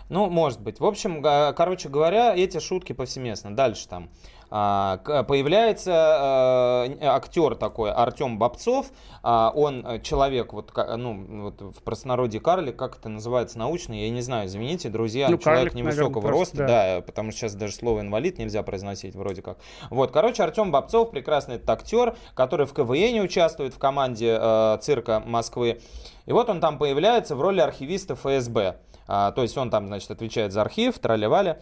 Ну, 0.09 0.29
может 0.29 0.61
быть. 0.61 0.79
В 0.79 0.85
общем, 0.85 1.21
короче 1.21 1.89
говоря, 1.89 2.35
эти 2.35 2.59
шутки 2.59 2.93
повсеместно. 2.93 3.55
Дальше 3.55 3.87
там 3.87 4.09
а, 4.51 4.97
появляется 5.27 6.87
э, 7.01 7.05
актер 7.05 7.55
такой 7.55 7.91
Артем 7.91 8.37
Бобцов. 8.37 8.87
А, 9.23 9.51
он 9.55 9.85
э, 9.85 9.99
человек, 10.01 10.53
вот, 10.53 10.71
ну, 10.97 11.43
вот 11.43 11.61
в 11.61 11.83
простонародье 11.83 12.39
карлик, 12.39 12.77
как 12.77 12.97
это 12.97 13.09
называется 13.09 13.57
научно, 13.57 13.93
я 13.93 14.09
не 14.09 14.21
знаю, 14.21 14.47
извините, 14.47 14.89
друзья, 14.89 15.29
Ну, 15.29 15.37
человек 15.37 15.71
карлик, 15.71 15.73
невысокого 15.73 16.21
наверное, 16.21 16.37
просто, 16.37 16.57
роста, 16.57 16.67
да. 16.67 16.95
да, 16.95 17.01
потому 17.01 17.31
что 17.31 17.41
сейчас 17.41 17.55
даже 17.55 17.73
слово 17.73 18.01
инвалид 18.01 18.37
нельзя 18.37 18.61
произносить 18.63 19.15
вроде 19.15 19.41
как. 19.41 19.57
Вот, 19.89 20.11
короче, 20.11 20.43
Артем 20.43 20.71
Бобцов, 20.71 21.09
прекрасный 21.09 21.55
этот 21.55 21.69
актер, 21.69 22.15
который 22.33 22.65
в 22.65 22.73
КВН 22.73 23.21
участвует 23.23 23.73
в 23.73 23.79
команде 23.79 24.37
э, 24.39 24.77
цирка 24.81 25.23
Москвы. 25.25 25.81
И 26.25 26.31
вот 26.31 26.49
он 26.49 26.59
там 26.59 26.77
появляется 26.77 27.35
в 27.35 27.41
роли 27.41 27.59
архивиста 27.59 28.15
ФСБ. 28.15 28.77
А, 29.07 29.31
то 29.31 29.41
есть 29.43 29.57
он 29.57 29.69
там, 29.69 29.87
значит, 29.87 30.09
отвечает 30.11 30.51
за 30.51 30.61
архив, 30.61 30.97
тролливали. 30.99 31.57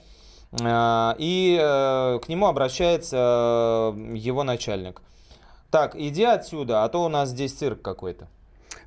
А, 0.61 1.15
и 1.17 1.57
э, 1.59 2.19
к 2.19 2.27
нему 2.29 2.47
обращается 2.47 3.93
э, 3.95 4.15
его 4.15 4.43
начальник. 4.43 5.01
Так, 5.71 5.95
иди 5.95 6.23
отсюда, 6.23 6.83
а 6.83 6.89
то 6.89 7.03
у 7.03 7.09
нас 7.09 7.29
здесь 7.29 7.53
цирк 7.53 7.81
какой-то. 7.81 8.27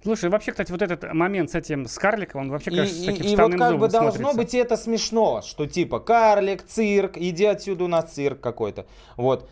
Слушай, 0.05 0.31
вообще, 0.31 0.53
кстати, 0.53 0.71
вот 0.71 0.83
этот 0.83 1.13
момент 1.13 1.51
с 1.51 1.57
этим 1.57 1.87
с 1.87 1.99
карликом, 1.99 2.43
он 2.43 2.51
вообще, 2.51 2.71
И, 2.71 2.77
кажется, 2.77 3.03
и- 3.03 3.07
таким 3.07 3.23
и 3.25 3.29
вот 3.29 3.31
вставным 3.31 3.59
как 3.59 3.79
бы 3.79 3.89
должно 3.89 4.11
смотрится. 4.13 4.37
быть 4.37 4.55
это 4.55 4.77
смешно, 4.77 5.43
что 5.43 5.67
типа 5.67 5.99
карлик, 5.99 6.65
цирк, 6.65 7.17
иди 7.17 7.45
отсюда, 7.45 7.85
у 7.85 7.89
нас 7.89 8.13
цирк 8.13 8.41
какой-то. 8.41 8.87
Вот. 9.17 9.49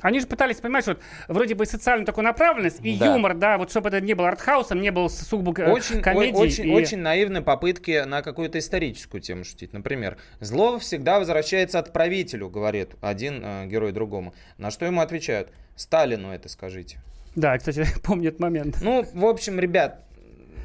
Они 0.00 0.20
же 0.20 0.26
пытались, 0.26 0.56
понимаешь, 0.56 0.86
вот 0.86 1.00
вроде 1.28 1.54
бы 1.54 1.66
социальную 1.66 2.06
такую 2.06 2.24
направленность 2.24 2.80
и 2.82 2.96
Да. 2.96 3.06
юмор, 3.14 3.34
да, 3.34 3.58
вот 3.58 3.70
чтобы 3.70 3.88
это 3.88 4.00
не 4.00 4.14
было 4.14 4.28
артхаусом, 4.28 4.80
не 4.80 4.90
было 4.90 5.08
сугубо 5.08 5.52
э, 5.60 5.70
Очень, 5.70 6.00
комедией. 6.02 6.34
о- 6.34 6.38
очень, 6.38 6.68
и- 6.68 6.72
очень 6.72 6.98
наивные 6.98 7.42
попытки 7.42 8.04
на 8.04 8.22
какую-то 8.22 8.58
историческую 8.58 9.20
тему 9.20 9.44
шутить. 9.44 9.72
Например, 9.72 10.16
зло 10.40 10.78
всегда 10.78 11.18
возвращается 11.18 11.78
отправителю, 11.78 12.48
говорит 12.48 12.94
один 13.00 13.42
э, 13.44 13.66
герой 13.66 13.92
другому. 13.92 14.34
На 14.58 14.70
что 14.70 14.84
ему 14.86 15.00
отвечают? 15.00 15.48
Сталину 15.76 16.32
это 16.32 16.48
скажите. 16.48 16.98
Да, 17.36 17.56
кстати, 17.56 17.86
помню 18.04 18.28
этот 18.28 18.40
момент. 18.40 18.78
Ну, 18.82 19.06
в 19.14 19.24
общем, 19.24 19.60
ребят, 19.60 20.04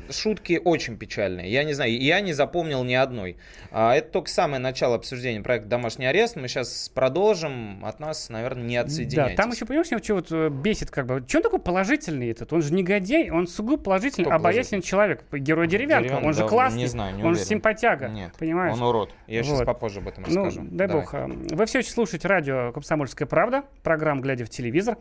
шутки 0.09 0.59
очень 0.63 0.97
печальные. 0.97 1.49
Я 1.51 1.63
не 1.63 1.73
знаю, 1.73 1.99
я 1.99 2.21
не 2.21 2.33
запомнил 2.33 2.83
ни 2.83 2.93
одной. 2.93 3.37
А, 3.71 3.95
это 3.95 4.11
только 4.11 4.29
самое 4.29 4.59
начало 4.59 4.95
обсуждения 4.95 5.41
проекта 5.41 5.69
«Домашний 5.69 6.05
арест». 6.05 6.35
Мы 6.35 6.47
сейчас 6.47 6.89
продолжим. 6.93 7.83
От 7.85 7.99
нас, 7.99 8.29
наверное, 8.29 8.63
не 8.63 8.75
Да, 8.75 8.81
отсоединяйтесь. 8.81 9.35
там 9.37 9.51
еще, 9.51 9.65
понимаешь, 9.65 9.87
что 10.03 10.15
вот 10.15 10.31
э, 10.31 10.49
бесит, 10.49 10.91
как 10.91 11.05
бы, 11.05 11.23
что 11.27 11.37
он 11.39 11.43
такой 11.43 11.59
положительный 11.59 12.29
этот? 12.31 12.51
Он 12.53 12.61
же 12.61 12.73
негодяй, 12.73 13.29
он 13.29 13.47
сугубо 13.47 13.81
положительный, 13.81 14.25
Кто 14.25 14.35
обаятельный 14.35 14.81
человек. 14.81 15.23
Герой 15.31 15.67
деревянка, 15.67 16.03
Деревянко, 16.09 16.25
он 16.27 16.33
же 16.33 16.41
да, 16.41 16.47
классный, 16.47 16.79
не 16.79 16.87
знаю, 16.87 17.15
не 17.15 17.23
он 17.23 17.35
же 17.35 17.41
симпатяга, 17.41 18.07
Нет, 18.09 18.33
понимаешь? 18.37 18.73
он 18.73 18.81
урод. 18.83 19.11
Я 19.27 19.43
сейчас 19.43 19.59
Вот. 19.59 19.65
попозже 19.65 19.99
об 19.99 20.07
этом 20.07 20.23
Ну, 20.27 20.45
расскажу. 20.45 20.67
дай 20.71 20.87
Давай. 20.87 21.03
бог. 21.03 21.13
э, 21.13 21.27
Вы 21.27 21.65
все 21.65 21.79
еще 21.79 21.91
слушаете 21.91 22.27
радио 22.27 22.71
«Комсомольская 22.71 23.27
правда», 23.27 23.63
программа 23.83 24.21
«Глядя 24.21 24.45
в 24.45 24.49
телевизор». 24.49 24.97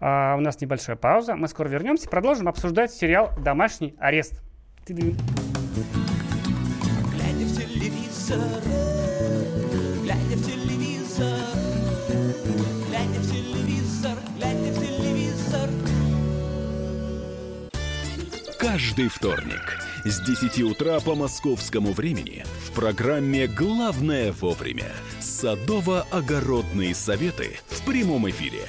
А, 0.00 0.34
у 0.36 0.40
нас 0.40 0.60
небольшая 0.60 0.96
пауза, 0.96 1.34
мы 1.36 1.48
скоро 1.48 1.68
вернемся, 1.68 2.08
продолжим 2.08 2.48
обсуждать 2.48 2.92
сериал 2.92 3.30
«Домашний 3.42 3.94
арест». 3.98 4.35
Глядя 4.88 5.02
в 7.44 7.56
телевизор, 7.56 8.38
глядя 10.04 10.36
в 10.36 10.46
телевизор, 10.46 11.40
глядя 12.88 13.18
в 13.18 13.32
телевизор, 13.32 14.16
глядя 14.36 14.70
в 14.70 14.78
телевизор. 14.78 15.70
Каждый 18.60 19.08
вторник 19.08 19.82
с 20.04 20.20
10 20.20 20.62
утра 20.62 21.00
по 21.00 21.16
московскому 21.16 21.92
времени 21.92 22.44
в 22.64 22.70
программе 22.70 23.48
«Главное 23.48 24.30
вовремя» 24.30 24.92
садово-огородные 25.20 26.94
советы 26.94 27.58
в 27.66 27.84
прямом 27.84 28.30
эфире. 28.30 28.68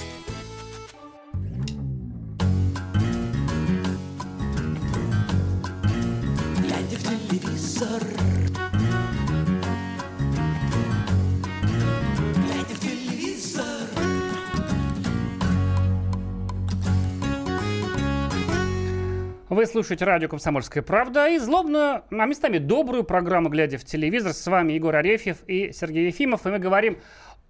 Слушаете 19.71 20.03
радио 20.03 20.27
«Комсомольская 20.27 20.83
правда» 20.83 21.29
и 21.29 21.37
злобную, 21.37 22.03
а 22.11 22.25
местами 22.25 22.57
добрую 22.57 23.05
программу 23.05 23.47
«Глядя 23.47 23.77
в 23.77 23.85
телевизор». 23.85 24.33
С 24.33 24.45
вами 24.45 24.73
Егор 24.73 24.93
Арефьев 24.93 25.37
и 25.47 25.71
Сергей 25.71 26.07
Ефимов. 26.07 26.45
И 26.45 26.49
мы 26.49 26.59
говорим 26.59 26.97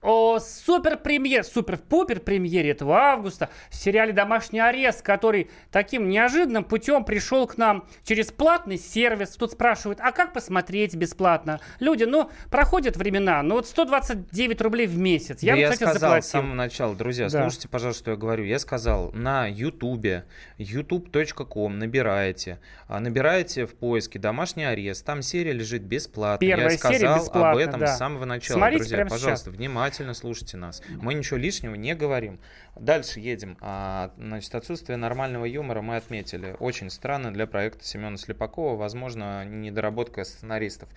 о 0.01 0.39
супер-премьер, 0.39 1.43
супер-пупер 1.43 2.21
премьере 2.21 2.71
этого 2.71 2.97
августа, 2.97 3.49
сериале 3.69 4.13
«Домашний 4.13 4.59
арест», 4.59 5.03
который 5.03 5.49
таким 5.71 6.09
неожиданным 6.09 6.63
путем 6.63 7.03
пришел 7.05 7.45
к 7.45 7.57
нам 7.57 7.85
через 8.03 8.31
платный 8.31 8.77
сервис. 8.79 9.29
Тут 9.35 9.51
спрашивают, 9.51 9.99
а 10.01 10.11
как 10.11 10.33
посмотреть 10.33 10.95
бесплатно? 10.95 11.59
Люди, 11.79 12.05
ну, 12.05 12.31
проходят 12.49 12.97
времена, 12.97 13.43
ну 13.43 13.55
вот 13.55 13.67
129 13.67 14.61
рублей 14.61 14.87
в 14.87 14.97
месяц. 14.97 15.43
Я, 15.43 15.51
Да 15.51 15.55
бы, 15.55 15.61
я 15.61 15.69
кстати, 15.69 15.89
сказал 15.89 15.99
заплатил. 15.99 16.27
с 16.27 16.31
самого 16.31 16.55
начала, 16.55 16.95
друзья, 16.95 17.29
Да. 17.29 17.41
слушайте, 17.43 17.67
пожалуйста, 17.67 18.01
что 18.01 18.11
я 18.11 18.17
говорю. 18.17 18.43
Я 18.43 18.57
сказал, 18.57 19.11
на 19.13 19.45
ютубе, 19.47 20.25
youtube.com 20.57 21.77
набираете, 21.77 22.59
а, 22.87 22.99
набираете 22.99 23.65
в 23.67 23.75
поиске 23.75 24.17
«Домашний 24.17 24.63
арест», 24.63 25.05
там 25.05 25.21
серия 25.21 25.51
лежит 25.53 25.83
бесплатно. 25.83 26.45
Первая 26.45 26.71
я 26.71 26.77
серия 26.77 26.97
сказал 26.97 27.13
об 27.17 27.21
бесплатно, 27.21 27.59
этом 27.59 27.79
да. 27.81 27.87
с 27.87 27.97
самого 27.99 28.25
начала, 28.25 28.57
Смотрите 28.57 28.79
друзья. 28.79 29.05
пожалуйста, 29.05 29.45
сейчас. 29.51 29.57
внимательно 29.57 29.90
слушайте 30.13 30.57
нас. 30.57 30.81
Мы 30.89 31.13
ничего 31.13 31.37
лишнего 31.37 31.75
не 31.75 31.95
говорим. 31.95 32.39
Дальше 32.75 33.19
едем. 33.19 33.57
А, 33.61 34.13
Значит, 34.17 34.55
отсутствие 34.55 34.97
нормального 34.97 35.45
юмора 35.45 35.81
мы 35.81 35.97
отметили. 35.97 36.55
Очень 36.59 36.89
странно 36.89 37.33
для 37.33 37.47
проекта 37.47 37.83
Семена 37.83 38.17
Слепакова. 38.17 38.75
Возможно, 38.75 39.45
недоработка 39.45 40.23
сценаристов. 40.23 40.89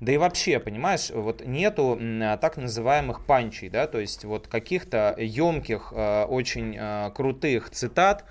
Да 0.00 0.12
и 0.12 0.16
вообще, 0.16 0.58
понимаешь, 0.58 1.10
вот 1.10 1.44
нету 1.46 1.98
а, 2.00 2.36
так 2.36 2.56
называемых 2.56 3.24
панчей, 3.24 3.68
да, 3.68 3.86
то 3.86 3.98
есть 3.98 4.24
вот 4.24 4.48
каких-то 4.48 5.14
емких, 5.18 5.92
э, 5.94 6.24
очень 6.24 6.76
э, 6.76 7.10
крутых 7.14 7.70
цитат, 7.70 8.22
а, 8.22 8.26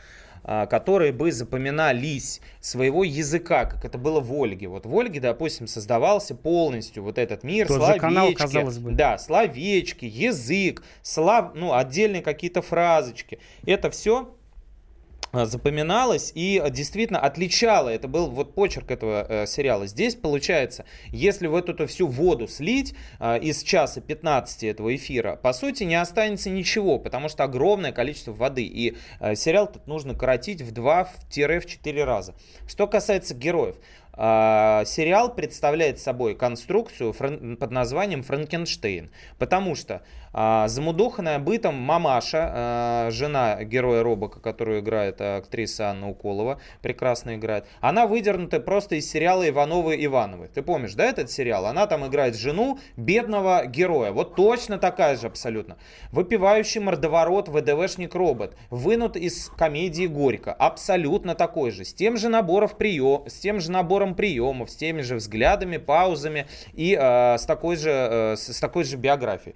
которые 0.46 1.12
бы 1.12 1.32
запоминались 1.32 2.42
своего 2.60 3.04
языка, 3.04 3.66
как 3.66 3.84
это 3.84 3.98
было 3.98 4.20
в 4.20 4.32
Ольге. 4.32 4.68
Вот 4.68 4.86
в 4.86 4.96
Ольге, 4.96 5.20
допустим, 5.20 5.68
создавался 5.68 6.36
полностью 6.36 7.04
вот 7.04 7.18
этот 7.18 7.44
мир, 7.44 7.68
Тот 7.68 7.78
словечки, 7.78 8.00
канал, 8.00 8.34
казалось 8.34 8.78
бы. 8.78 8.92
да, 8.92 9.18
словечки, 9.18 10.06
язык, 10.06 10.84
слов, 11.02 11.52
ну, 11.56 11.74
отдельные 11.74 12.22
какие-то 12.22 12.62
фразочки. 12.62 13.40
Это 13.66 13.90
все 13.90 14.36
запоминалось 15.44 16.32
и 16.34 16.64
действительно 16.70 17.20
отличало. 17.20 17.90
Это 17.90 18.08
был 18.08 18.30
вот 18.30 18.56
почерк 18.56 18.92
этого 18.92 19.26
э, 19.28 19.48
сериала. 19.48 19.88
Здесь 19.88 20.16
получается, 20.16 20.86
если 21.08 21.48
вот 21.48 21.70
эту 21.70 21.88
всю 21.88 22.08
воду 22.08 22.48
слить 22.48 22.96
э, 23.20 23.40
из 23.40 23.62
часа 23.64 24.00
15 24.00 24.64
этого 24.64 24.96
эфира, 24.96 25.36
по 25.36 25.52
сути 25.52 25.84
не 25.84 25.96
останется 25.96 26.50
ничего, 26.50 27.00
потому 27.00 27.28
что 27.28 27.44
огромное 27.44 27.92
количество 27.92 28.32
воды. 28.32 28.64
И 28.64 28.96
э, 29.20 29.36
сериал 29.36 29.70
тут 29.72 29.88
нужно 29.88 30.16
коротить 30.16 30.62
в 30.62 30.72
2-4 30.72 32.04
раза. 32.04 32.36
Что 32.68 32.88
касается 32.88 33.36
героев. 33.36 33.76
А, 34.18 34.86
Сериал 34.86 35.34
представляет 35.34 36.00
собой 36.00 36.36
конструкцию 36.36 37.14
под 37.14 37.72
названием 37.72 38.24
Франкенштейн, 38.24 39.12
потому 39.38 39.76
что 39.76 40.04
а, 40.38 40.68
замудоханная 40.68 41.40
бытом 41.40 41.76
мамаша, 41.76 42.52
а, 42.54 43.10
жена 43.10 43.64
героя 43.64 44.04
Робока, 44.04 44.42
которую 44.42 44.82
играет 44.82 45.22
а, 45.22 45.38
актриса 45.38 45.90
Анна 45.90 46.10
Уколова, 46.10 46.60
прекрасно 46.82 47.36
играет, 47.36 47.66
она 47.80 48.06
выдернута 48.06 48.60
просто 48.60 48.96
из 48.96 49.10
сериала 49.10 49.48
Ивановы 49.48 49.96
Ивановы. 50.04 50.50
Ты 50.54 50.62
помнишь, 50.62 50.94
да, 50.94 51.06
этот 51.06 51.32
сериал? 51.32 51.66
Она 51.66 51.88
там 51.88 52.06
играет 52.06 52.36
жену 52.36 52.80
бедного 52.98 53.66
героя. 53.66 54.12
Вот 54.12 54.36
точно 54.36 54.78
такая 54.78 55.16
же 55.16 55.28
абсолютно. 55.28 55.78
Выпивающий 56.12 56.82
мордоворот 56.82 57.48
ВДВшник 57.48 58.14
робот. 58.14 58.58
Вынут 58.70 59.16
из 59.16 59.50
комедии 59.58 60.06
Горько. 60.06 60.52
Абсолютно 60.52 61.36
такой 61.36 61.72
же. 61.72 61.86
С 61.86 61.94
тем 61.94 62.18
же 62.18 62.28
набором 62.28 62.66
прием, 62.78 63.24
с 63.28 63.36
тем 63.36 63.62
же 63.62 63.72
набором 63.72 64.16
приемов, 64.16 64.70
с 64.70 64.76
теми 64.76 65.02
же 65.02 65.16
взглядами, 65.16 65.78
паузами 65.78 66.48
и 66.74 66.98
э, 67.00 67.38
с, 67.38 67.46
такой 67.46 67.78
же, 67.78 67.90
э, 67.90 68.36
с, 68.36 68.60
такой 68.60 68.84
же 68.84 68.98
биографией. 68.98 69.56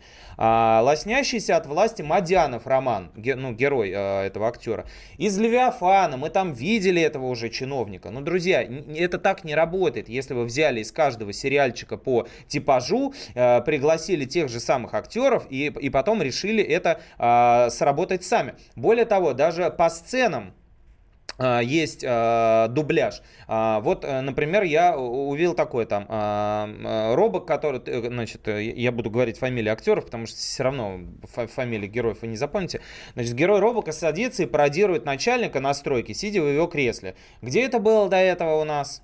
Лоснящийся 0.82 1.58
от 1.58 1.66
власти 1.66 2.02
Мадянов 2.02 2.68
Роман, 2.68 3.12
ге- 3.16 3.36
ну, 3.36 3.54
герой 3.54 3.92
э, 3.92 4.26
этого 4.28 4.48
актера. 4.48 4.86
Из 5.18 5.38
Левиафана 5.38 6.18
мы 6.18 6.30
там 6.30 6.54
видели 6.54 7.02
этого 7.02 7.28
уже 7.28 7.50
чиновника. 7.50 8.10
Ну, 8.12 8.22
друзья, 8.22 8.62
это 8.96 9.18
так 9.18 9.44
не 9.44 9.56
работает. 9.56 10.10
Если 10.10 10.34
вы 10.34 10.46
взяли 10.46 10.82
из 10.82 10.92
каждого 10.92 11.34
сериальчика 11.34 11.98
по 11.98 12.28
типажу, 12.48 13.14
э, 13.36 13.62
пригласили 13.62 14.26
тех 14.26 14.50
же 14.50 14.60
самых 14.60 14.94
актеров 14.94 15.46
и, 15.50 15.66
и 15.68 15.90
потом 15.90 16.22
решили 16.22 16.64
это 16.64 17.00
э, 17.18 17.70
сработать 17.72 18.24
сами. 18.24 18.56
Более 18.76 19.06
того, 19.06 19.34
даже 19.34 19.70
по 19.70 19.90
сценам 19.90 20.50
а, 20.50 20.59
есть 21.64 22.04
а, 22.06 22.68
дубляж. 22.68 23.22
А, 23.48 23.80
вот, 23.80 24.04
э, 24.04 24.22
например, 24.22 24.64
я 24.64 24.98
увидел 24.98 25.54
такой 25.54 25.86
там 25.86 26.06
а, 26.10 26.70
а, 26.86 27.16
робот, 27.16 27.46
который, 27.46 27.82
э, 27.86 28.08
значит, 28.08 28.48
э, 28.48 28.64
я 28.64 28.92
буду 28.92 29.10
говорить 29.10 29.38
фамилии 29.38 29.70
актеров, 29.70 30.06
потому 30.06 30.28
что 30.28 30.38
все 30.38 30.64
равно 30.64 31.00
фа- 31.24 31.48
фамилии 31.48 31.88
героев 31.88 32.20
вы 32.22 32.28
не 32.28 32.36
запомните. 32.36 32.82
Значит, 33.14 33.34
герой 33.36 33.60
робока 33.60 33.92
садится 33.92 34.44
и 34.44 34.46
пародирует 34.46 35.06
начальника 35.06 35.60
на 35.60 35.74
стройке, 35.74 36.14
сидя 36.14 36.42
в 36.42 36.48
его 36.48 36.68
кресле. 36.68 37.16
Где 37.42 37.64
это 37.64 37.80
было 37.80 38.10
до 38.10 38.18
этого 38.18 38.62
у 38.62 38.66
нас? 38.66 39.02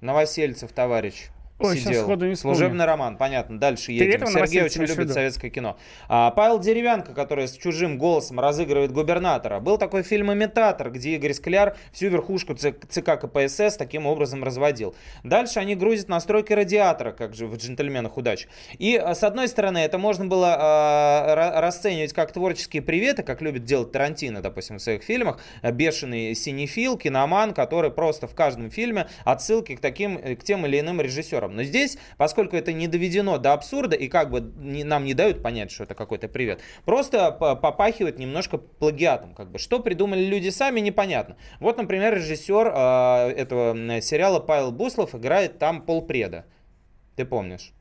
Новосельцев, 0.00 0.72
товарищ. 0.72 1.28
Ой, 1.64 1.78
сидел. 1.78 2.02
сходу 2.02 2.26
не 2.26 2.34
вспомню. 2.34 2.56
Служебный 2.56 2.84
роман, 2.84 3.16
понятно. 3.16 3.58
Дальше 3.58 3.92
едем. 3.92 4.10
этого 4.10 4.30
Сергей 4.30 4.62
очень 4.62 4.82
любит 4.82 4.98
виду? 4.98 5.12
советское 5.14 5.50
кино. 5.50 5.76
А, 6.08 6.30
Павел 6.30 6.58
Деревянко, 6.58 7.14
который 7.14 7.48
с 7.48 7.56
чужим 7.56 7.98
голосом 7.98 8.40
разыгрывает 8.40 8.92
губернатора. 8.92 9.60
Был 9.60 9.78
такой 9.78 10.02
фильм 10.02 10.32
«Имитатор», 10.32 10.90
где 10.90 11.14
Игорь 11.16 11.32
Скляр 11.32 11.76
всю 11.92 12.08
верхушку 12.08 12.54
ЦК 12.54 13.20
КПСС 13.20 13.76
таким 13.76 14.06
образом 14.06 14.44
разводил. 14.44 14.94
Дальше 15.22 15.58
они 15.60 15.74
грузят 15.74 16.08
настройки 16.08 16.52
радиатора, 16.52 17.12
как 17.12 17.34
же 17.34 17.46
в 17.46 17.56
«Джентльменах 17.56 18.16
удачи». 18.16 18.48
И, 18.78 18.96
а, 18.96 19.14
с 19.14 19.22
одной 19.22 19.48
стороны, 19.48 19.78
это 19.78 19.98
можно 19.98 20.26
было 20.26 20.56
а, 20.58 21.34
ра- 21.34 21.60
расценивать 21.60 22.12
как 22.12 22.32
творческие 22.32 22.82
приветы, 22.82 23.22
как 23.22 23.40
любит 23.42 23.64
делать 23.64 23.92
Тарантино, 23.92 24.40
допустим, 24.40 24.78
в 24.78 24.82
своих 24.82 25.02
фильмах. 25.02 25.38
А, 25.62 25.72
Бешеный 25.72 26.34
синефил, 26.34 26.96
киноман, 26.96 27.54
который 27.54 27.90
просто 27.90 28.26
в 28.26 28.34
каждом 28.34 28.70
фильме 28.70 29.06
отсылки 29.24 29.76
к 29.76 29.80
таким, 29.80 30.18
к 30.36 30.44
тем 30.44 30.66
или 30.66 30.80
иным 30.80 31.00
режиссерам. 31.00 31.51
Но 31.52 31.62
здесь, 31.62 31.98
поскольку 32.16 32.56
это 32.56 32.72
не 32.72 32.88
доведено 32.88 33.38
до 33.38 33.52
абсурда 33.52 33.96
и 33.96 34.08
как 34.08 34.30
бы 34.30 34.40
не- 34.56 34.84
нам 34.84 35.04
не 35.04 35.14
дают 35.14 35.42
понять, 35.42 35.70
что 35.70 35.84
это 35.84 35.94
какой-то 35.94 36.28
привет, 36.28 36.60
просто 36.84 37.30
по- 37.32 37.56
попахивает 37.56 38.18
немножко 38.18 38.58
плагиатом. 38.58 39.34
Как 39.34 39.50
бы. 39.50 39.58
Что 39.58 39.80
придумали 39.80 40.24
люди 40.24 40.48
сами, 40.48 40.80
непонятно. 40.80 41.36
Вот, 41.60 41.76
например, 41.76 42.14
режиссер 42.14 42.72
э, 42.74 43.30
этого 43.36 44.00
сериала 44.00 44.40
Павел 44.40 44.72
Буслов 44.72 45.14
играет 45.14 45.58
там 45.58 45.82
полпреда. 45.82 46.44
Ты 47.16 47.24
помнишь? 47.24 47.72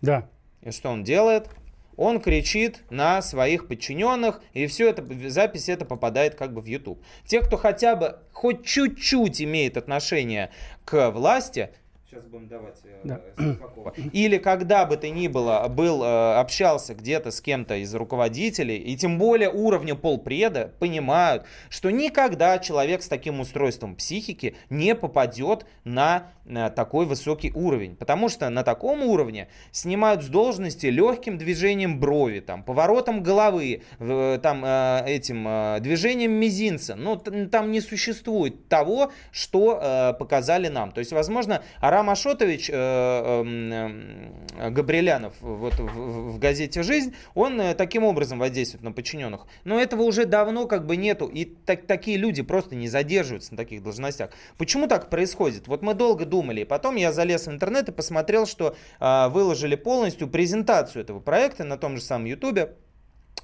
Да. 0.00 0.28
И 0.62 0.70
что 0.70 0.90
он 0.90 1.04
делает? 1.04 1.48
Он 1.96 2.18
кричит 2.18 2.82
на 2.88 3.20
своих 3.20 3.68
подчиненных, 3.68 4.40
и 4.54 4.66
все 4.66 4.88
это, 4.88 5.04
запись 5.28 5.68
это 5.68 5.84
попадает 5.84 6.34
как 6.34 6.54
бы 6.54 6.62
в 6.62 6.64
YouTube. 6.64 7.02
Те, 7.26 7.40
кто 7.42 7.58
хотя 7.58 7.94
бы 7.94 8.20
хоть 8.32 8.64
чуть-чуть 8.64 9.42
имеет 9.42 9.76
отношение 9.76 10.50
к 10.86 11.10
власти, 11.10 11.70
Сейчас 12.10 12.24
будем 12.24 12.48
давать 12.48 12.80
э, 12.82 13.00
Да. 13.04 13.20
Или 14.12 14.38
когда 14.38 14.84
бы 14.84 14.96
ты 14.96 15.10
ни 15.10 15.28
было, 15.28 15.68
был, 15.68 16.02
э, 16.02 16.34
общался 16.40 16.92
где-то 16.96 17.30
с 17.30 17.40
кем-то 17.40 17.76
из 17.76 17.94
руководителей, 17.94 18.78
и 18.78 18.96
тем 18.96 19.16
более 19.16 19.48
уровня 19.48 19.94
полпреда, 19.94 20.72
понимают, 20.80 21.44
что 21.68 21.90
никогда 21.90 22.58
человек 22.58 23.02
с 23.02 23.08
таким 23.08 23.38
устройством 23.38 23.94
психики 23.94 24.56
не 24.70 24.96
попадет 24.96 25.66
на 25.84 26.32
э, 26.46 26.70
такой 26.70 27.06
высокий 27.06 27.52
уровень. 27.52 27.94
Потому 27.94 28.28
что 28.28 28.48
на 28.50 28.64
таком 28.64 29.04
уровне 29.04 29.46
снимают 29.70 30.24
с 30.24 30.26
должности 30.26 30.86
легким 30.86 31.38
движением 31.38 32.00
брови, 32.00 32.40
там, 32.40 32.64
поворотом 32.64 33.22
головы, 33.22 33.82
там, 33.98 34.64
этим 34.64 35.80
движением 35.80 36.32
мизинца. 36.32 36.96
Ну, 36.96 37.14
т- 37.14 37.46
там 37.46 37.70
не 37.70 37.80
существует 37.80 38.68
того, 38.68 39.12
что 39.30 40.16
показали 40.18 40.66
нам. 40.66 40.90
То 40.90 40.98
есть, 40.98 41.12
возможно, 41.12 41.62
Арам 42.00 42.10
Ашотович 42.10 42.70
э, 42.70 42.74
эм, 42.74 44.32
э, 44.58 44.70
Габрилянов 44.70 45.34
вот, 45.40 45.74
в- 45.74 46.32
в 46.32 46.38
газете 46.38 46.82
«Жизнь», 46.82 47.14
он 47.34 47.60
э, 47.60 47.74
таким 47.74 48.04
образом 48.04 48.38
воздействует 48.38 48.82
на 48.82 48.90
подчиненных. 48.92 49.42
Но 49.64 49.78
этого 49.78 50.02
уже 50.02 50.24
давно 50.24 50.66
как 50.66 50.86
бы 50.86 50.96
нету, 50.96 51.26
и 51.26 51.44
так- 51.44 51.86
такие 51.86 52.16
люди 52.16 52.40
просто 52.40 52.74
не 52.74 52.88
задерживаются 52.88 53.52
на 53.52 53.58
таких 53.58 53.82
должностях. 53.82 54.30
Почему 54.56 54.86
так 54.86 55.10
происходит? 55.10 55.68
Вот 55.68 55.82
мы 55.82 55.92
долго 55.92 56.24
думали, 56.24 56.62
и 56.62 56.64
потом 56.64 56.96
я 56.96 57.12
залез 57.12 57.46
в 57.46 57.50
интернет 57.50 57.90
и 57.90 57.92
посмотрел, 57.92 58.46
что 58.46 58.74
э, 58.98 59.28
выложили 59.28 59.74
полностью 59.76 60.26
презентацию 60.26 61.02
этого 61.02 61.20
проекта 61.20 61.64
на 61.64 61.76
том 61.76 61.98
же 61.98 62.02
самом 62.02 62.24
Ютубе, 62.24 62.76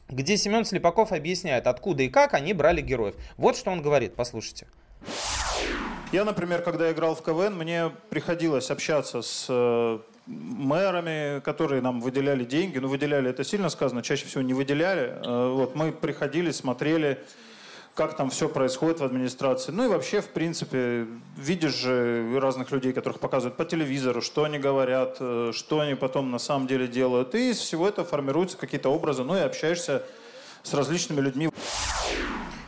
где 0.08 0.38
Семен 0.38 0.64
Слепаков 0.64 1.12
объясняет, 1.12 1.66
откуда 1.66 2.04
и 2.04 2.08
как 2.08 2.32
они 2.32 2.54
брали 2.54 2.80
героев. 2.80 3.16
Вот 3.36 3.58
что 3.58 3.70
он 3.70 3.82
говорит, 3.82 4.14
послушайте. 4.14 4.66
Я, 6.12 6.24
например, 6.24 6.62
когда 6.62 6.90
играл 6.92 7.16
в 7.16 7.22
КВН, 7.22 7.56
мне 7.56 7.90
приходилось 8.10 8.70
общаться 8.70 9.22
с 9.22 9.46
э, 9.48 9.98
мэрами, 10.26 11.40
которые 11.40 11.82
нам 11.82 12.00
выделяли 12.00 12.44
деньги. 12.44 12.78
Ну, 12.78 12.86
выделяли, 12.88 13.30
это 13.30 13.42
сильно 13.42 13.68
сказано, 13.70 14.02
чаще 14.02 14.26
всего 14.26 14.42
не 14.42 14.54
выделяли. 14.54 15.18
Э, 15.24 15.50
вот, 15.52 15.74
мы 15.74 15.90
приходили, 15.90 16.52
смотрели, 16.52 17.24
как 17.96 18.16
там 18.16 18.30
все 18.30 18.48
происходит 18.48 19.00
в 19.00 19.04
администрации. 19.04 19.72
Ну 19.72 19.86
и 19.86 19.88
вообще, 19.88 20.20
в 20.20 20.28
принципе, 20.28 21.08
видишь 21.36 21.74
же 21.74 22.38
разных 22.38 22.70
людей, 22.70 22.92
которых 22.92 23.18
показывают 23.18 23.56
по 23.56 23.64
телевизору, 23.64 24.22
что 24.22 24.44
они 24.44 24.60
говорят, 24.60 25.16
э, 25.18 25.50
что 25.52 25.80
они 25.80 25.96
потом 25.96 26.30
на 26.30 26.38
самом 26.38 26.68
деле 26.68 26.86
делают. 26.86 27.34
И 27.34 27.50
из 27.50 27.58
всего 27.58 27.88
этого 27.88 28.06
формируются 28.06 28.56
какие-то 28.56 28.90
образы, 28.90 29.24
ну 29.24 29.36
и 29.36 29.40
общаешься 29.40 30.04
с 30.62 30.72
различными 30.72 31.20
людьми. 31.20 31.50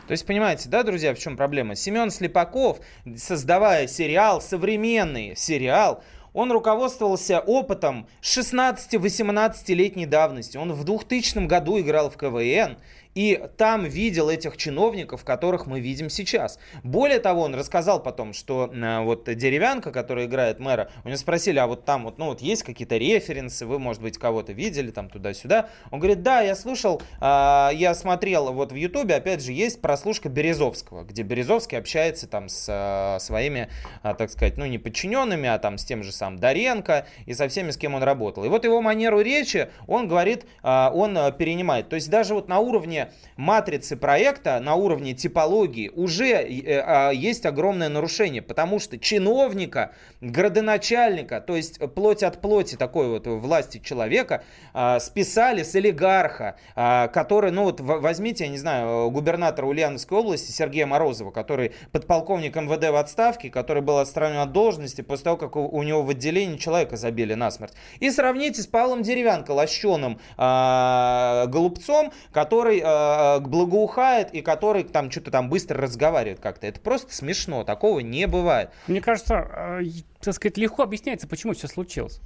То 0.09 0.13
есть, 0.13 0.25
понимаете, 0.25 0.69
да, 0.69 0.81
друзья, 0.81 1.13
в 1.13 1.19
чем 1.19 1.37
проблема? 1.37 1.75
Семен 1.75 2.09
Слепаков, 2.09 2.79
создавая 3.15 3.85
сериал, 3.85 4.41
современный 4.41 5.35
сериал, 5.35 6.03
он 6.33 6.51
руководствовался 6.51 7.39
опытом 7.39 8.07
16-18-летней 8.23 10.07
давности. 10.07 10.57
Он 10.57 10.73
в 10.73 10.83
2000 10.83 11.45
году 11.45 11.79
играл 11.79 12.09
в 12.09 12.17
КВН, 12.17 12.79
и 13.15 13.41
там 13.57 13.85
видел 13.85 14.29
этих 14.29 14.57
чиновников, 14.57 15.23
которых 15.23 15.65
мы 15.65 15.79
видим 15.79 16.09
сейчас. 16.09 16.59
Более 16.83 17.19
того, 17.19 17.41
он 17.41 17.55
рассказал 17.55 18.01
потом, 18.01 18.33
что 18.33 18.71
э, 18.71 18.99
вот 19.01 19.25
деревянка, 19.25 19.91
которая 19.91 20.25
играет 20.25 20.59
мэра, 20.59 20.91
у 21.03 21.07
него 21.07 21.17
спросили, 21.17 21.59
а 21.59 21.67
вот 21.67 21.85
там 21.85 22.05
вот, 22.05 22.17
ну 22.17 22.25
вот 22.25 22.41
есть 22.41 22.63
какие-то 22.63 22.97
референсы, 22.97 23.65
вы, 23.65 23.79
может 23.79 24.01
быть, 24.01 24.17
кого-то 24.17 24.53
видели 24.53 24.91
там 24.91 25.09
туда-сюда. 25.09 25.69
Он 25.91 25.99
говорит, 25.99 26.21
да, 26.21 26.41
я 26.41 26.55
слушал, 26.55 27.01
а, 27.19 27.71
я 27.73 27.95
смотрел 27.95 28.53
вот 28.53 28.71
в 28.71 28.75
Ютубе, 28.75 29.15
опять 29.15 29.43
же, 29.43 29.51
есть 29.53 29.81
прослушка 29.81 30.29
Березовского, 30.29 31.03
где 31.03 31.23
Березовский 31.23 31.77
общается 31.77 32.27
там 32.27 32.47
с 32.47 32.67
а, 32.69 33.19
своими, 33.19 33.69
а, 34.03 34.13
так 34.13 34.29
сказать, 34.29 34.57
ну 34.57 34.65
не 34.65 34.77
подчиненными, 34.77 35.49
а 35.49 35.57
там 35.57 35.77
с 35.77 35.85
тем 35.85 36.03
же 36.03 36.11
самым 36.11 36.39
Доренко 36.39 37.07
и 37.25 37.33
со 37.33 37.47
всеми, 37.47 37.71
с 37.71 37.77
кем 37.77 37.95
он 37.95 38.03
работал. 38.03 38.45
И 38.45 38.49
вот 38.49 38.65
его 38.65 38.81
манеру 38.81 39.21
речи, 39.21 39.69
он 39.87 40.07
говорит, 40.07 40.45
а, 40.61 40.91
он 40.93 41.17
а, 41.17 41.31
перенимает. 41.31 41.89
То 41.89 41.95
есть 41.95 42.09
даже 42.09 42.33
вот 42.33 42.47
на 42.47 42.59
уровне 42.59 42.98
матрицы 43.37 43.95
проекта, 43.95 44.59
на 44.59 44.75
уровне 44.75 45.13
типологии 45.13 45.89
уже 45.89 46.27
э, 46.27 46.81
а, 46.85 47.11
есть 47.11 47.45
огромное 47.45 47.89
нарушение, 47.89 48.41
потому 48.41 48.79
что 48.79 48.97
чиновника, 48.97 49.93
градоначальника, 50.21 51.41
то 51.41 51.55
есть 51.55 51.79
плоть 51.95 52.23
от 52.23 52.41
плоти 52.41 52.75
такой 52.75 53.07
вот 53.09 53.27
власти 53.27 53.81
человека, 53.83 54.43
а, 54.73 54.99
списали 54.99 55.63
с 55.63 55.75
олигарха, 55.75 56.57
а, 56.75 57.07
который, 57.07 57.51
ну 57.51 57.63
вот 57.63 57.79
возьмите, 57.79 58.45
я 58.45 58.49
не 58.49 58.57
знаю, 58.57 59.09
губернатора 59.11 59.65
Ульяновской 59.65 60.17
области 60.17 60.51
Сергея 60.51 60.85
Морозова, 60.85 61.31
который 61.31 61.73
подполковник 61.91 62.55
МВД 62.55 62.89
в 62.89 62.95
отставке, 62.95 63.49
который 63.49 63.81
был 63.81 63.97
отстранен 63.97 64.39
от 64.39 64.51
должности 64.51 65.01
после 65.01 65.25
того, 65.25 65.37
как 65.37 65.55
у, 65.55 65.83
него 65.83 66.03
в 66.03 66.09
отделении 66.09 66.57
человека 66.57 66.97
забили 66.97 67.33
насмерть. 67.33 67.73
И 67.99 68.09
сравните 68.11 68.61
с 68.61 68.67
Павлом 68.67 69.03
Деревянко, 69.03 69.51
лощеным 69.51 70.19
голубцом, 70.37 72.11
который 72.31 72.81
а, 72.89 73.39
благоухает 73.39 74.33
и 74.33 74.41
который 74.41 74.83
там 74.83 75.11
что-то 75.11 75.31
там 75.31 75.49
быстро 75.49 75.79
разговаривает 75.81 76.39
как-то. 76.39 76.67
Это 76.67 76.79
просто 76.79 77.13
смешно, 77.13 77.63
такого 77.63 77.99
не 77.99 78.27
бывает. 78.27 78.71
Мне 78.87 79.01
кажется, 79.01 79.35
э, 79.35 79.81
так 80.19 80.33
сказать, 80.33 80.57
легко 80.57 80.83
объясняется, 80.83 81.27
почему 81.27 81.53
все 81.53 81.67
случилось. 81.67 82.19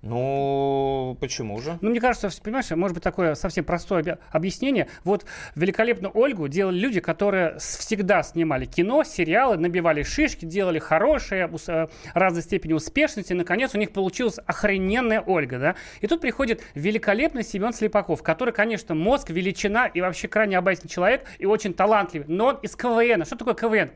Ну, 0.00 1.16
почему 1.20 1.60
же? 1.60 1.76
Ну, 1.80 1.90
мне 1.90 2.00
кажется, 2.00 2.30
понимаешь, 2.40 2.70
может 2.70 2.94
быть 2.94 3.02
такое 3.02 3.34
совсем 3.34 3.64
простое 3.64 4.02
объя- 4.02 4.18
объяснение. 4.30 4.86
Вот 5.02 5.24
великолепную 5.56 6.16
Ольгу 6.16 6.46
делали 6.46 6.78
люди, 6.78 7.00
которые 7.00 7.58
всегда 7.58 8.22
снимали 8.22 8.64
кино, 8.64 9.02
сериалы, 9.02 9.56
набивали 9.56 10.04
шишки, 10.04 10.44
делали 10.44 10.78
хорошие, 10.78 11.50
э, 11.66 11.88
разной 12.14 12.42
степени 12.42 12.74
успешности. 12.74 13.32
И, 13.32 13.34
наконец, 13.36 13.74
у 13.74 13.78
них 13.78 13.90
получилась 13.92 14.38
охрененная 14.46 15.20
Ольга, 15.20 15.58
да? 15.58 15.74
И 16.00 16.06
тут 16.06 16.20
приходит 16.20 16.62
великолепный 16.74 17.42
Семен 17.42 17.72
Слепаков, 17.72 18.22
который, 18.22 18.54
конечно, 18.54 18.94
мозг, 18.94 19.30
величина 19.30 19.86
и 19.86 20.00
вообще 20.00 20.28
крайне 20.28 20.56
обаятельный 20.58 20.90
человек 20.90 21.24
и 21.38 21.44
очень 21.44 21.74
талантливый. 21.74 22.28
Но 22.28 22.46
он 22.46 22.56
из 22.62 22.76
КВН. 22.76 23.24
Что 23.24 23.34
такое 23.34 23.54
КВН? 23.54 23.90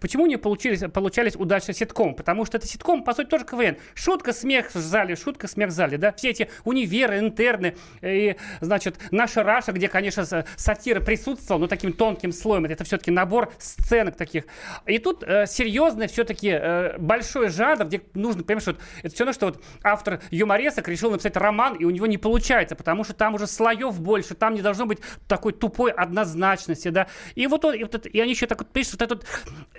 Почему 0.00 0.24
не 0.26 0.38
получились, 0.38 0.80
получались 0.90 1.36
удачно 1.36 1.74
ситком? 1.74 2.14
Потому 2.14 2.46
что 2.46 2.56
это 2.56 2.66
ситком, 2.66 3.04
по 3.04 3.12
сути, 3.12 3.28
тоже 3.28 3.44
КВН. 3.44 3.76
Шутка, 3.94 4.32
смех 4.32 4.74
в 4.74 4.78
зале, 4.78 5.14
шутка, 5.14 5.41
в 5.48 5.70
зале, 5.70 5.98
да? 5.98 6.12
Все 6.12 6.30
эти 6.30 6.48
универы, 6.64 7.18
интерны 7.18 7.76
и, 8.02 8.36
значит, 8.60 8.98
наша 9.10 9.42
Раша, 9.42 9.72
где, 9.72 9.88
конечно, 9.88 10.24
сатира 10.56 11.00
присутствовала, 11.00 11.62
но 11.62 11.66
таким 11.68 11.92
тонким 11.92 12.32
слоем. 12.32 12.64
Это 12.64 12.84
все-таки 12.84 13.10
набор 13.10 13.52
сценок 13.58 14.16
таких. 14.16 14.44
И 14.86 14.98
тут 14.98 15.22
э, 15.22 15.46
серьезный 15.46 16.06
все-таки 16.06 16.48
э, 16.50 16.98
большой 16.98 17.48
жанр, 17.48 17.84
где 17.86 18.02
нужно, 18.14 18.42
понимаешь, 18.42 18.66
вот, 18.66 18.78
это 19.02 19.14
все 19.14 19.24
равно, 19.24 19.32
что 19.32 19.46
вот 19.46 19.62
автор 19.82 20.20
юморесок 20.30 20.88
решил 20.88 21.10
написать 21.10 21.36
роман, 21.36 21.74
и 21.74 21.84
у 21.84 21.90
него 21.90 22.06
не 22.06 22.18
получается, 22.18 22.76
потому 22.76 23.04
что 23.04 23.14
там 23.14 23.34
уже 23.34 23.46
слоев 23.46 24.00
больше, 24.00 24.34
там 24.34 24.54
не 24.54 24.62
должно 24.62 24.86
быть 24.86 24.98
такой 25.28 25.52
тупой 25.52 25.90
однозначности, 25.90 26.88
да. 26.88 27.08
И 27.34 27.46
вот, 27.46 27.64
он, 27.64 27.74
и, 27.74 27.82
вот 27.82 27.94
это- 27.94 28.08
и 28.08 28.20
они 28.20 28.32
еще 28.32 28.46
так 28.46 28.58
вот, 28.58 28.72
пишут, 28.72 29.00
вот 29.00 29.02
этот 29.02 29.26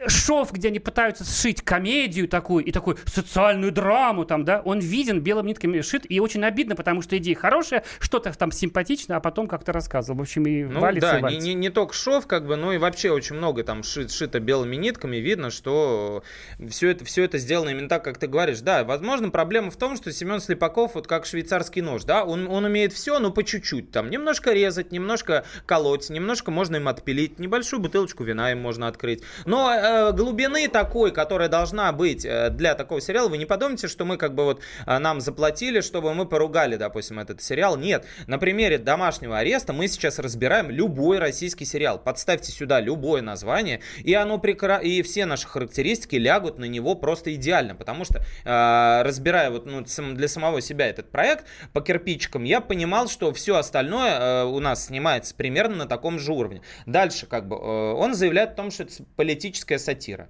шов, 0.07 0.51
где 0.51 0.67
они 0.67 0.79
пытаются 0.79 1.23
сшить 1.23 1.61
комедию 1.61 2.27
такую 2.27 2.65
и 2.65 2.71
такую 2.71 2.97
социальную 3.05 3.71
драму 3.71 4.25
там, 4.25 4.43
да, 4.45 4.61
он 4.63 4.79
виден 4.79 5.21
белыми 5.21 5.52
нитками 5.53 5.81
шит, 5.81 6.05
и 6.09 6.19
очень 6.19 6.43
обидно, 6.43 6.75
потому 6.75 7.01
что 7.01 7.17
идея 7.17 7.35
хорошая, 7.35 7.83
что-то 7.99 8.31
там 8.37 8.51
симпатично, 8.51 9.17
а 9.17 9.19
потом 9.19 9.47
как-то 9.47 9.71
рассказывал. 9.71 10.19
В 10.19 10.21
общем, 10.21 10.45
и 10.45 10.63
Ну 10.63 10.79
валится, 10.79 11.11
да, 11.11 11.13
и 11.13 11.17
не, 11.17 11.23
валится. 11.23 11.47
не, 11.47 11.53
не 11.53 11.69
только 11.69 11.93
шов, 11.93 12.27
как 12.27 12.45
бы, 12.47 12.55
но 12.55 12.73
и 12.73 12.77
вообще 12.77 13.11
очень 13.11 13.35
много 13.35 13.63
там 13.63 13.83
ши- 13.83 14.09
шито 14.09 14.39
белыми 14.39 14.75
нитками. 14.75 15.17
Видно, 15.17 15.51
что 15.51 16.23
все 16.69 16.89
это, 16.89 17.05
все 17.05 17.23
это 17.23 17.37
сделано 17.37 17.69
именно 17.69 17.89
так, 17.89 18.03
как 18.03 18.17
ты 18.17 18.27
говоришь. 18.27 18.61
Да, 18.61 18.83
возможно, 18.83 19.29
проблема 19.29 19.71
в 19.71 19.77
том, 19.77 19.95
что 19.95 20.11
Семен 20.11 20.39
Слепаков, 20.39 20.95
вот 20.95 21.07
как 21.07 21.25
швейцарский 21.25 21.81
нож, 21.81 22.03
да, 22.03 22.23
он, 22.23 22.47
он 22.47 22.65
умеет 22.65 22.93
все, 22.93 23.19
но 23.19 23.31
по 23.31 23.43
чуть-чуть. 23.43 23.91
Там 23.91 24.09
немножко 24.09 24.51
резать, 24.53 24.91
немножко 24.91 25.45
колоть, 25.65 26.09
немножко 26.09 26.51
можно 26.51 26.77
им 26.77 26.87
отпилить, 26.87 27.39
небольшую 27.39 27.79
бутылочку 27.81 28.23
вина 28.23 28.51
им 28.51 28.59
можно 28.59 28.87
открыть. 28.87 29.21
Но 29.45 29.71
э, 29.73 30.11
глубины 30.13 30.67
такой, 30.67 31.11
которая 31.11 31.49
должна 31.49 31.91
быть 31.91 32.25
э, 32.25 32.49
для 32.49 32.75
такого 32.75 33.01
сериала, 33.01 33.29
вы 33.29 33.37
не 33.37 33.45
подумайте, 33.45 33.87
что 33.87 34.05
мы 34.05 34.17
как 34.17 34.33
бы 34.35 34.43
вот 34.45 34.61
э, 34.85 34.97
нам 34.99 35.21
заплатили, 35.21 35.42
чтобы 35.81 36.13
мы 36.13 36.25
поругали, 36.25 36.75
допустим, 36.75 37.19
этот 37.19 37.41
сериал. 37.41 37.77
Нет, 37.77 38.05
на 38.27 38.37
примере 38.37 38.77
домашнего 38.77 39.37
ареста 39.37 39.73
мы 39.73 39.87
сейчас 39.87 40.19
разбираем 40.19 40.69
любой 40.69 41.19
российский 41.19 41.65
сериал. 41.65 41.99
Подставьте 41.99 42.51
сюда 42.51 42.79
любое 42.79 43.21
название, 43.21 43.81
и 44.03 44.13
оно 44.13 44.37
прекра... 44.37 44.77
и 44.77 45.01
все 45.01 45.25
наши 45.25 45.47
характеристики 45.47 46.15
лягут 46.15 46.57
на 46.59 46.65
него 46.65 46.95
просто 46.95 47.33
идеально, 47.35 47.75
потому 47.75 48.05
что 48.05 48.19
э, 48.45 49.01
разбирая 49.03 49.49
вот 49.49 49.65
ну, 49.65 49.83
для 50.13 50.27
самого 50.27 50.61
себя 50.61 50.87
этот 50.87 51.11
проект 51.11 51.45
по 51.73 51.81
кирпичикам, 51.81 52.43
я 52.43 52.61
понимал, 52.61 53.07
что 53.07 53.33
все 53.33 53.57
остальное 53.57 54.19
э, 54.19 54.43
у 54.45 54.59
нас 54.59 54.85
снимается 54.85 55.35
примерно 55.35 55.75
на 55.75 55.85
таком 55.85 56.19
же 56.19 56.33
уровне. 56.33 56.61
Дальше 56.85 57.25
как 57.25 57.47
бы 57.47 57.55
э, 57.55 57.93
он 57.93 58.13
заявляет 58.13 58.51
о 58.51 58.55
том, 58.55 58.71
что 58.71 58.83
это 58.83 58.93
политическая 59.15 59.79
сатира. 59.79 60.29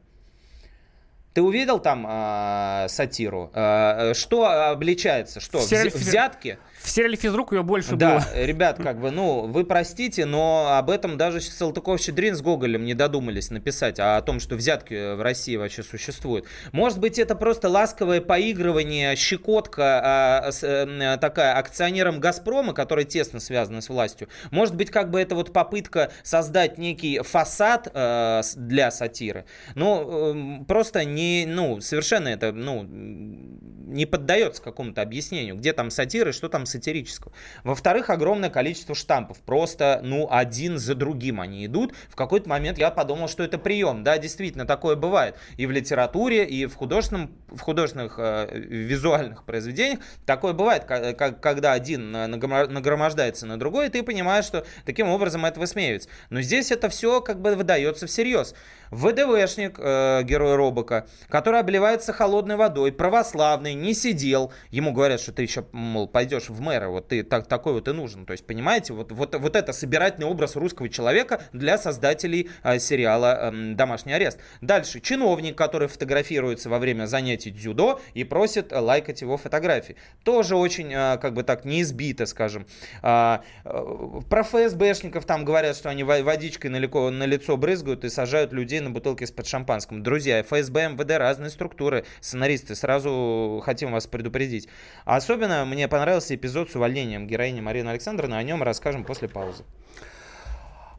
Ты 1.34 1.42
увидел 1.42 1.80
там 1.80 2.06
а, 2.08 2.88
сатиру? 2.88 3.52
А, 3.54 4.14
что 4.14 4.46
обличается? 4.70 5.40
Что, 5.40 5.60
взятки? 5.60 6.60
В 6.84 6.90
сериале 6.90 7.16
«Физрук» 7.16 7.54
ее 7.54 7.64
больше 7.64 7.96
Да, 7.96 8.16
было. 8.20 8.44
ребят, 8.46 8.78
как 8.78 9.00
бы, 9.00 9.10
ну, 9.10 9.48
вы 9.48 9.64
простите, 9.64 10.26
но 10.26 10.68
об 10.78 10.90
этом 10.90 11.18
даже 11.18 11.40
Салтыков-Щедрин 11.40 12.36
с 12.36 12.42
Гоголем 12.42 12.84
не 12.84 12.94
додумались 12.94 13.52
написать, 13.52 14.02
а 14.02 14.18
о 14.18 14.22
том, 14.22 14.42
что 14.42 14.56
взятки 14.56 15.16
в 15.16 15.22
России 15.22 15.56
вообще 15.56 15.82
существуют. 15.82 16.46
Может 16.74 17.00
быть, 17.00 17.18
это 17.20 17.36
просто 17.36 17.70
ласковое 17.70 18.20
поигрывание, 18.20 19.16
щекотка 19.16 20.02
а, 20.46 20.52
с, 20.52 20.62
э, 20.62 21.18
такая 21.22 21.58
акционером 21.58 22.20
«Газпрома», 22.20 22.74
который 22.74 23.06
тесно 23.06 23.40
связан 23.40 23.82
с 23.82 23.88
властью. 23.88 24.28
Может 24.52 24.76
быть, 24.76 24.92
как 24.92 25.10
бы 25.10 25.22
это 25.22 25.36
вот 25.36 25.54
попытка 25.54 26.12
создать 26.22 26.78
некий 26.78 27.20
фасад 27.20 27.88
э, 27.94 28.42
с- 28.44 28.56
для 28.56 28.92
сатиры. 28.92 29.46
Ну, 29.76 30.60
э, 30.62 30.66
просто 30.66 31.06
не, 31.06 31.46
ну, 31.48 31.80
совершенно 31.80 32.28
это, 32.28 32.52
ну, 32.52 32.84
не 32.86 34.06
поддается 34.06 34.62
какому-то 34.62 35.02
объяснению, 35.02 35.56
где 35.56 35.72
там 35.72 35.90
сатиры, 35.90 36.34
что 36.34 36.50
там 36.50 36.66
сатирического. 36.74 37.32
Во-вторых, 37.64 38.10
огромное 38.10 38.50
количество 38.50 38.96
штампов. 38.96 39.40
Просто, 39.40 40.02
ну, 40.04 40.28
один 40.30 40.78
за 40.78 40.96
другим 40.96 41.40
они 41.40 41.66
идут. 41.66 41.94
В 42.10 42.16
какой-то 42.16 42.50
момент 42.50 42.78
я 42.78 42.92
подумал, 42.92 43.28
что 43.28 43.44
это 43.44 43.58
прием. 43.58 44.04
Да, 44.04 44.18
действительно, 44.18 44.66
такое 44.66 44.96
бывает. 44.96 45.36
И 45.58 45.66
в 45.66 45.72
литературе, 45.72 46.46
и 46.46 46.66
в, 46.66 46.76
художественном, 46.76 47.32
в 47.48 47.60
художественных 47.60 48.16
э, 48.18 48.50
визуальных 48.54 49.44
произведениях 49.46 50.00
такое 50.26 50.54
бывает, 50.54 50.86
ка- 50.86 51.14
ка- 51.14 51.32
когда 51.32 51.74
один 51.74 52.12
нагромождается 52.12 53.46
на 53.46 53.58
другой, 53.58 53.88
и 53.88 53.90
ты 53.90 54.04
понимаешь, 54.04 54.46
что 54.46 54.66
таким 54.86 55.10
образом 55.10 55.46
это 55.46 55.60
высмеивается. 55.60 56.10
Но 56.30 56.42
здесь 56.42 56.72
это 56.72 56.90
все 56.90 57.22
как 57.22 57.40
бы 57.40 57.56
выдается 57.56 58.08
всерьез. 58.08 58.56
ВДВшник, 58.94 59.80
э, 59.80 60.22
герой 60.24 60.56
Робока, 60.56 61.08
который 61.30 61.60
обливается 61.60 62.14
холодной 62.14 62.56
водой, 62.56 62.92
православный, 62.92 63.74
не 63.74 63.94
сидел. 63.94 64.54
Ему 64.70 64.92
говорят, 64.92 65.20
что 65.20 65.32
ты 65.32 65.42
еще, 65.42 65.66
мол, 65.72 66.08
пойдешь 66.08 66.50
в 66.50 66.62
мэра, 66.62 66.90
вот 66.90 67.08
ты 67.08 67.24
так, 67.24 67.48
такой 67.48 67.74
вот 67.74 67.88
и 67.88 67.92
нужен. 67.92 68.26
То 68.26 68.34
есть, 68.34 68.46
понимаете, 68.46 68.94
вот, 68.94 69.12
вот, 69.12 69.36
вот 69.36 69.56
это 69.56 69.74
собирательный 69.74 70.28
образ 70.28 70.56
русского 70.56 70.90
человека 70.90 71.42
для 71.54 71.78
создателей 71.78 72.50
э, 72.64 72.80
сериала 72.80 73.50
эм, 73.50 73.76
«Домашний 73.76 74.14
арест». 74.14 74.40
Дальше, 74.62 75.00
чиновник, 75.00 75.58
который 75.58 75.88
фотографируется 75.88 76.70
во 76.70 76.78
время 76.80 77.06
занятий 77.08 77.50
дзюдо 77.50 78.00
и 78.14 78.24
просит 78.24 78.72
э, 78.72 78.80
лайкать 78.80 79.22
его 79.22 79.38
фотографии. 79.38 79.96
Тоже 80.24 80.56
очень, 80.56 80.94
э, 80.94 81.18
как 81.18 81.34
бы 81.34 81.44
так, 81.44 81.66
не 81.66 81.82
избито, 81.82 82.26
скажем. 82.26 82.68
А, 83.02 83.42
э, 83.66 84.22
Про 84.30 84.44
ФСБшников 84.44 85.26
там 85.26 85.46
говорят, 85.46 85.76
что 85.76 85.90
они 85.90 86.04
во- 86.04 86.22
водичкой 86.22 86.70
на 86.70 87.26
лицо 87.26 87.58
брызгают 87.58 88.06
и 88.06 88.10
сажают 88.10 88.54
людей 88.54 88.83
на 88.84 88.90
бутылки 88.92 89.24
из-под 89.24 89.48
шампанского. 89.48 90.00
Друзья, 90.00 90.42
ФСБ, 90.44 90.90
МВД, 90.90 91.12
разные 91.18 91.50
структуры, 91.50 92.06
сценаристы, 92.22 92.76
сразу 92.76 93.62
хотим 93.66 93.92
вас 93.92 94.08
предупредить. 94.08 94.68
А 95.06 95.16
Особенно 95.16 95.66
мне 95.66 95.88
понравился 95.88 96.36
эпизод 96.36 96.72
с 96.72 96.76
увольнением 96.76 97.28
героини 97.28 97.62
Марины 97.62 97.90
Александровны, 97.90 98.36
о 98.36 98.44
нем 98.44 98.62
расскажем 98.64 99.04
после 99.04 99.28
паузы. 99.30 99.64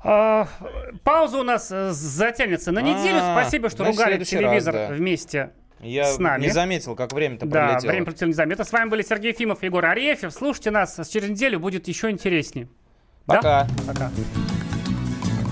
А, 0.07 0.49
пауза 1.03 1.39
у 1.39 1.43
нас 1.45 1.70
э, 1.72 1.91
затянется 1.93 2.72
на 2.72 2.80
неделю. 2.80 3.18
А, 3.22 3.41
Спасибо, 3.41 3.70
что 3.70 3.85
ругали 3.85 4.11
следующий 4.11 4.37
раз, 4.37 4.45
телевизор 4.45 4.74
да. 4.74 4.89
вместе 4.89 5.51
Я 5.80 6.05
с 6.05 6.18
нами. 6.18 6.43
не 6.43 6.51
заметил, 6.51 6.95
как 6.95 7.12
время-то 7.14 7.47
Да, 7.47 7.68
пролетело. 7.68 7.91
время 7.91 8.05
пролетело 8.05 8.28
незаметно. 8.28 8.64
С 8.64 8.72
вами 8.72 8.91
были 8.91 9.01
Сергей 9.03 9.32
Ефимов 9.32 9.62
и 9.62 9.66
Егор 9.66 9.85
Арефьев. 9.87 10.30
Слушайте 10.32 10.70
нас 10.72 11.01
через 11.09 11.30
неделю, 11.30 11.59
будет 11.59 11.89
еще 11.89 12.11
интереснее. 12.11 12.68
Да? 13.26 13.37
Пока. 13.37 13.66
Пока. 13.87 14.11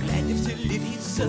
Глядя 0.03 0.35
в 0.35 0.47
телевизор, 0.47 1.29